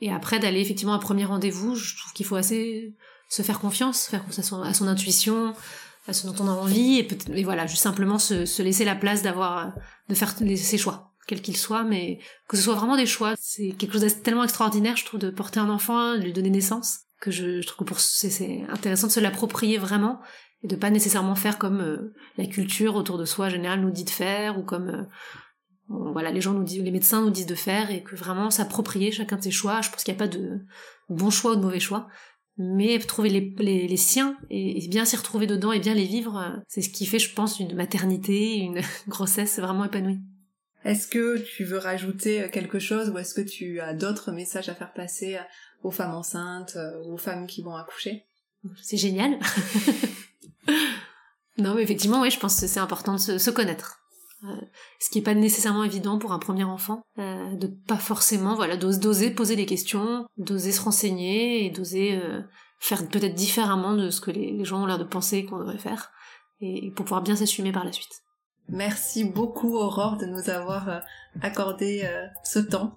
et 0.00 0.10
après 0.10 0.38
d'aller 0.38 0.62
effectivement 0.62 0.94
à 0.94 0.96
un 0.96 0.98
premier 0.98 1.26
rendez-vous. 1.26 1.74
Je 1.74 1.98
trouve 1.98 2.14
qu'il 2.14 2.24
faut 2.24 2.36
assez 2.36 2.94
se 3.28 3.42
faire 3.42 3.60
confiance, 3.60 4.06
faire 4.06 4.24
confiance 4.24 4.50
à 4.50 4.72
son, 4.72 4.88
intuition, 4.88 5.52
à 6.08 6.14
ce 6.14 6.26
dont 6.26 6.42
on 6.42 6.48
a 6.48 6.52
envie 6.52 7.00
et, 7.00 7.08
et 7.34 7.44
voilà, 7.44 7.66
juste 7.66 7.82
simplement 7.82 8.18
se, 8.18 8.46
se 8.46 8.62
laisser 8.62 8.86
la 8.86 8.94
place 8.94 9.20
d'avoir, 9.20 9.74
de 10.08 10.14
faire 10.14 10.34
ses 10.56 10.78
choix 10.78 11.11
quel 11.26 11.40
qu'il 11.40 11.56
soit, 11.56 11.84
mais 11.84 12.18
que 12.48 12.56
ce 12.56 12.62
soit 12.62 12.74
vraiment 12.74 12.96
des 12.96 13.06
choix. 13.06 13.34
C'est 13.38 13.72
quelque 13.78 13.92
chose 13.92 14.02
de 14.02 14.08
tellement 14.08 14.44
extraordinaire, 14.44 14.96
je 14.96 15.04
trouve, 15.04 15.20
de 15.20 15.30
porter 15.30 15.60
un 15.60 15.70
enfant, 15.70 16.14
de 16.14 16.22
lui 16.22 16.32
donner 16.32 16.50
naissance, 16.50 17.00
que 17.20 17.30
je, 17.30 17.64
trouve 17.66 17.88
que 17.88 17.94
c'est 17.98 18.62
intéressant 18.68 19.06
de 19.06 19.12
se 19.12 19.20
l'approprier 19.20 19.78
vraiment 19.78 20.20
et 20.62 20.68
de 20.68 20.76
pas 20.76 20.90
nécessairement 20.90 21.34
faire 21.34 21.58
comme 21.58 21.80
euh, 21.80 22.14
la 22.36 22.46
culture 22.46 22.96
autour 22.96 23.18
de 23.18 23.24
soi 23.24 23.48
général 23.48 23.80
nous 23.80 23.90
dit 23.90 24.04
de 24.04 24.10
faire 24.10 24.58
ou 24.58 24.62
comme 24.62 24.88
euh, 24.88 25.02
voilà 26.12 26.30
les 26.30 26.40
gens 26.40 26.52
nous 26.52 26.64
disent, 26.64 26.82
les 26.82 26.90
médecins 26.90 27.20
nous 27.20 27.30
disent 27.30 27.46
de 27.46 27.54
faire 27.54 27.90
et 27.90 28.02
que 28.02 28.16
vraiment 28.16 28.50
s'approprier 28.50 29.12
chacun 29.12 29.36
de 29.36 29.42
ses 29.42 29.50
choix. 29.50 29.80
Je 29.80 29.90
pense 29.90 30.04
qu'il 30.04 30.14
n'y 30.14 30.18
a 30.18 30.24
pas 30.24 30.28
de 30.28 30.60
bon 31.08 31.30
choix 31.30 31.52
ou 31.52 31.56
de 31.56 31.60
mauvais 31.60 31.80
choix. 31.80 32.08
Mais 32.58 32.98
trouver 32.98 33.30
les, 33.30 33.88
les, 33.88 33.96
siens 33.96 34.36
et, 34.50 34.84
et 34.84 34.88
bien 34.88 35.06
s'y 35.06 35.16
retrouver 35.16 35.46
dedans 35.46 35.72
et 35.72 35.80
bien 35.80 35.94
les 35.94 36.04
vivre, 36.04 36.36
euh, 36.36 36.60
c'est 36.68 36.82
ce 36.82 36.90
qui 36.90 37.06
fait, 37.06 37.18
je 37.18 37.32
pense, 37.32 37.58
une 37.58 37.74
maternité, 37.74 38.56
une 38.58 38.82
grossesse 39.08 39.58
vraiment 39.58 39.84
épanouie. 39.84 40.20
Est-ce 40.84 41.06
que 41.06 41.38
tu 41.38 41.64
veux 41.64 41.78
rajouter 41.78 42.48
quelque 42.50 42.78
chose 42.78 43.10
ou 43.10 43.18
est-ce 43.18 43.34
que 43.34 43.40
tu 43.40 43.80
as 43.80 43.94
d'autres 43.94 44.32
messages 44.32 44.68
à 44.68 44.74
faire 44.74 44.92
passer 44.92 45.38
aux 45.82 45.90
femmes 45.90 46.14
enceintes 46.14 46.74
ou 46.74 47.10
euh, 47.10 47.14
aux 47.14 47.18
femmes 47.18 47.46
qui 47.46 47.62
vont 47.62 47.76
accoucher? 47.76 48.26
C'est 48.80 48.96
génial. 48.96 49.38
non, 51.58 51.74
mais 51.74 51.82
effectivement, 51.82 52.20
oui, 52.20 52.30
je 52.30 52.38
pense 52.38 52.60
que 52.60 52.66
c'est 52.66 52.80
important 52.80 53.14
de 53.14 53.18
se, 53.18 53.50
connaître. 53.50 54.00
Euh, 54.44 54.48
ce 55.00 55.10
qui 55.10 55.18
n'est 55.18 55.24
pas 55.24 55.34
nécessairement 55.34 55.84
évident 55.84 56.18
pour 56.18 56.32
un 56.32 56.38
premier 56.38 56.64
enfant, 56.64 57.02
euh, 57.18 57.54
de 57.56 57.66
pas 57.66 57.96
forcément, 57.96 58.54
voilà, 58.54 58.76
d'oser 58.76 59.30
poser 59.30 59.56
des 59.56 59.66
questions, 59.66 60.26
d'oser 60.36 60.72
se 60.72 60.80
renseigner 60.80 61.64
et 61.64 61.70
d'oser 61.70 62.20
faire 62.78 63.06
peut-être 63.08 63.34
différemment 63.34 63.94
de 63.94 64.10
ce 64.10 64.20
que 64.20 64.32
les, 64.32 64.50
les 64.50 64.64
gens 64.64 64.82
ont 64.82 64.86
l'air 64.86 64.98
de 64.98 65.04
penser 65.04 65.44
qu'on 65.44 65.58
devrait 65.58 65.78
faire, 65.78 66.10
et 66.60 66.90
pour 66.92 67.04
pouvoir 67.04 67.22
bien 67.22 67.36
s'assumer 67.36 67.72
par 67.72 67.84
la 67.84 67.92
suite. 67.92 68.22
Merci 68.68 69.24
beaucoup 69.24 69.76
Aurore 69.76 70.16
de 70.16 70.26
nous 70.26 70.50
avoir 70.50 70.88
euh, 70.88 70.98
accordé 71.42 72.02
euh, 72.04 72.26
ce 72.42 72.58
temps. 72.58 72.96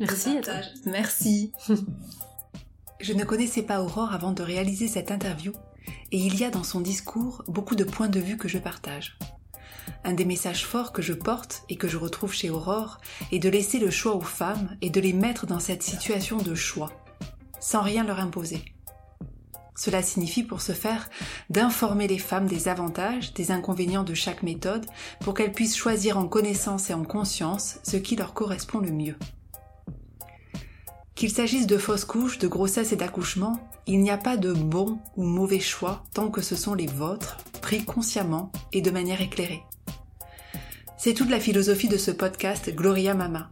Merci. 0.00 0.38
Merci. 0.86 1.52
Je 3.00 3.12
ne 3.12 3.24
connaissais 3.24 3.62
pas 3.62 3.82
Aurore 3.82 4.12
avant 4.12 4.32
de 4.32 4.42
réaliser 4.42 4.88
cette 4.88 5.10
interview 5.10 5.52
et 6.12 6.18
il 6.18 6.38
y 6.38 6.44
a 6.44 6.50
dans 6.50 6.64
son 6.64 6.80
discours 6.80 7.42
beaucoup 7.48 7.74
de 7.74 7.84
points 7.84 8.08
de 8.08 8.20
vue 8.20 8.36
que 8.36 8.48
je 8.48 8.58
partage. 8.58 9.18
Un 10.04 10.14
des 10.14 10.24
messages 10.24 10.66
forts 10.66 10.92
que 10.92 11.02
je 11.02 11.12
porte 11.12 11.64
et 11.68 11.76
que 11.76 11.88
je 11.88 11.96
retrouve 11.96 12.32
chez 12.32 12.50
Aurore 12.50 12.98
est 13.32 13.38
de 13.38 13.48
laisser 13.48 13.78
le 13.78 13.90
choix 13.90 14.14
aux 14.14 14.20
femmes 14.20 14.76
et 14.80 14.90
de 14.90 15.00
les 15.00 15.12
mettre 15.12 15.46
dans 15.46 15.60
cette 15.60 15.82
situation 15.82 16.38
de 16.38 16.54
choix, 16.54 16.92
sans 17.60 17.82
rien 17.82 18.04
leur 18.04 18.20
imposer. 18.20 18.73
Cela 19.76 20.02
signifie 20.02 20.44
pour 20.44 20.60
ce 20.60 20.72
faire 20.72 21.10
d'informer 21.50 22.06
les 22.06 22.18
femmes 22.18 22.46
des 22.46 22.68
avantages, 22.68 23.34
des 23.34 23.50
inconvénients 23.50 24.04
de 24.04 24.14
chaque 24.14 24.42
méthode 24.42 24.86
pour 25.20 25.34
qu'elles 25.34 25.52
puissent 25.52 25.76
choisir 25.76 26.16
en 26.16 26.28
connaissance 26.28 26.90
et 26.90 26.94
en 26.94 27.04
conscience 27.04 27.78
ce 27.82 27.96
qui 27.96 28.16
leur 28.16 28.34
correspond 28.34 28.78
le 28.78 28.92
mieux. 28.92 29.16
Qu'il 31.14 31.30
s'agisse 31.30 31.66
de 31.66 31.78
fausses 31.78 32.04
couches, 32.04 32.38
de 32.38 32.48
grossesse 32.48 32.92
et 32.92 32.96
d'accouchement, 32.96 33.60
il 33.86 34.00
n'y 34.00 34.10
a 34.10 34.18
pas 34.18 34.36
de 34.36 34.52
bon 34.52 34.98
ou 35.16 35.24
mauvais 35.24 35.60
choix 35.60 36.04
tant 36.12 36.28
que 36.28 36.40
ce 36.40 36.56
sont 36.56 36.74
les 36.74 36.86
vôtres, 36.86 37.38
pris 37.60 37.84
consciemment 37.84 38.50
et 38.72 38.80
de 38.80 38.90
manière 38.90 39.20
éclairée. 39.20 39.62
C'est 40.98 41.14
toute 41.14 41.30
la 41.30 41.40
philosophie 41.40 41.88
de 41.88 41.98
ce 41.98 42.10
podcast 42.10 42.74
Gloria 42.74 43.14
Mama, 43.14 43.50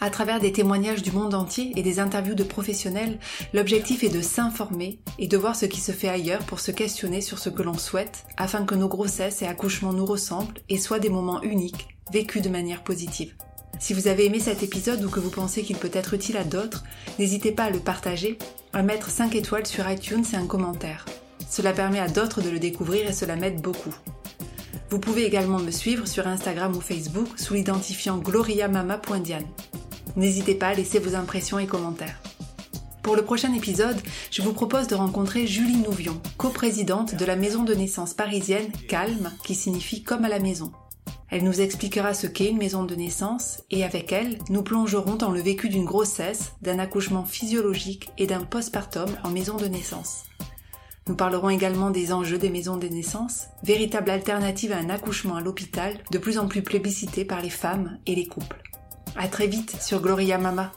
à 0.00 0.10
travers 0.10 0.40
des 0.40 0.52
témoignages 0.52 1.02
du 1.02 1.12
monde 1.12 1.34
entier 1.34 1.72
et 1.76 1.82
des 1.82 2.00
interviews 2.00 2.34
de 2.34 2.42
professionnels, 2.42 3.18
l'objectif 3.52 4.02
est 4.04 4.08
de 4.08 4.22
s'informer 4.22 4.98
et 5.18 5.28
de 5.28 5.36
voir 5.36 5.56
ce 5.56 5.66
qui 5.66 5.80
se 5.80 5.92
fait 5.92 6.08
ailleurs 6.08 6.44
pour 6.44 6.60
se 6.60 6.70
questionner 6.70 7.20
sur 7.20 7.38
ce 7.38 7.50
que 7.50 7.62
l'on 7.62 7.76
souhaite 7.76 8.24
afin 8.36 8.64
que 8.64 8.74
nos 8.74 8.88
grossesses 8.88 9.42
et 9.42 9.46
accouchements 9.46 9.92
nous 9.92 10.06
ressemblent 10.06 10.60
et 10.68 10.78
soient 10.78 10.98
des 10.98 11.10
moments 11.10 11.42
uniques, 11.42 11.88
vécus 12.12 12.42
de 12.42 12.48
manière 12.48 12.82
positive. 12.82 13.34
Si 13.78 13.94
vous 13.94 14.08
avez 14.08 14.26
aimé 14.26 14.40
cet 14.40 14.62
épisode 14.62 15.02
ou 15.04 15.08
que 15.08 15.20
vous 15.20 15.30
pensez 15.30 15.62
qu'il 15.62 15.76
peut 15.76 15.90
être 15.92 16.14
utile 16.14 16.36
à 16.36 16.44
d'autres, 16.44 16.84
n'hésitez 17.18 17.52
pas 17.52 17.64
à 17.64 17.70
le 17.70 17.78
partager, 17.78 18.38
à 18.72 18.82
mettre 18.82 19.10
5 19.10 19.34
étoiles 19.34 19.66
sur 19.66 19.90
iTunes 19.90 20.24
et 20.32 20.36
un 20.36 20.46
commentaire. 20.46 21.06
Cela 21.48 21.72
permet 21.72 21.98
à 21.98 22.08
d'autres 22.08 22.42
de 22.42 22.50
le 22.50 22.58
découvrir 22.58 23.08
et 23.08 23.12
cela 23.12 23.36
m'aide 23.36 23.62
beaucoup. 23.62 23.94
Vous 24.90 24.98
pouvez 24.98 25.24
également 25.24 25.58
me 25.58 25.70
suivre 25.70 26.06
sur 26.06 26.26
Instagram 26.26 26.76
ou 26.76 26.80
Facebook 26.80 27.28
sous 27.38 27.54
l'identifiant 27.54 28.18
gloriamama.diane. 28.18 29.46
N'hésitez 30.16 30.54
pas 30.54 30.68
à 30.68 30.74
laisser 30.74 30.98
vos 30.98 31.14
impressions 31.14 31.58
et 31.58 31.66
commentaires. 31.66 32.20
Pour 33.02 33.16
le 33.16 33.24
prochain 33.24 33.54
épisode, 33.54 34.00
je 34.30 34.42
vous 34.42 34.52
propose 34.52 34.86
de 34.86 34.94
rencontrer 34.94 35.46
Julie 35.46 35.78
Nouvion, 35.78 36.20
coprésidente 36.36 37.14
de 37.14 37.24
la 37.24 37.36
maison 37.36 37.64
de 37.64 37.74
naissance 37.74 38.12
parisienne 38.12 38.70
Calme, 38.88 39.32
qui 39.42 39.54
signifie 39.54 40.02
comme 40.02 40.24
à 40.24 40.28
la 40.28 40.38
maison. 40.38 40.70
Elle 41.30 41.44
nous 41.44 41.60
expliquera 41.60 42.12
ce 42.12 42.26
qu'est 42.26 42.50
une 42.50 42.58
maison 42.58 42.84
de 42.84 42.94
naissance 42.94 43.62
et 43.70 43.84
avec 43.84 44.12
elle, 44.12 44.38
nous 44.48 44.62
plongerons 44.62 45.14
dans 45.14 45.30
le 45.30 45.40
vécu 45.40 45.68
d'une 45.68 45.84
grossesse, 45.84 46.52
d'un 46.60 46.78
accouchement 46.78 47.24
physiologique 47.24 48.10
et 48.18 48.26
d'un 48.26 48.42
postpartum 48.42 49.08
en 49.22 49.30
maison 49.30 49.56
de 49.56 49.66
naissance. 49.66 50.24
Nous 51.06 51.14
parlerons 51.16 51.50
également 51.50 51.90
des 51.90 52.12
enjeux 52.12 52.38
des 52.38 52.50
maisons 52.50 52.76
de 52.76 52.88
naissance, 52.88 53.46
véritable 53.62 54.10
alternative 54.10 54.72
à 54.72 54.78
un 54.78 54.90
accouchement 54.90 55.36
à 55.36 55.40
l'hôpital, 55.40 55.98
de 56.10 56.18
plus 56.18 56.38
en 56.38 56.48
plus 56.48 56.62
plébiscité 56.62 57.24
par 57.24 57.40
les 57.40 57.50
femmes 57.50 57.98
et 58.06 58.14
les 58.14 58.26
couples. 58.26 58.62
À 59.16 59.28
très 59.28 59.46
vite 59.46 59.80
sur 59.80 60.00
Gloria 60.00 60.38
Mama. 60.38 60.72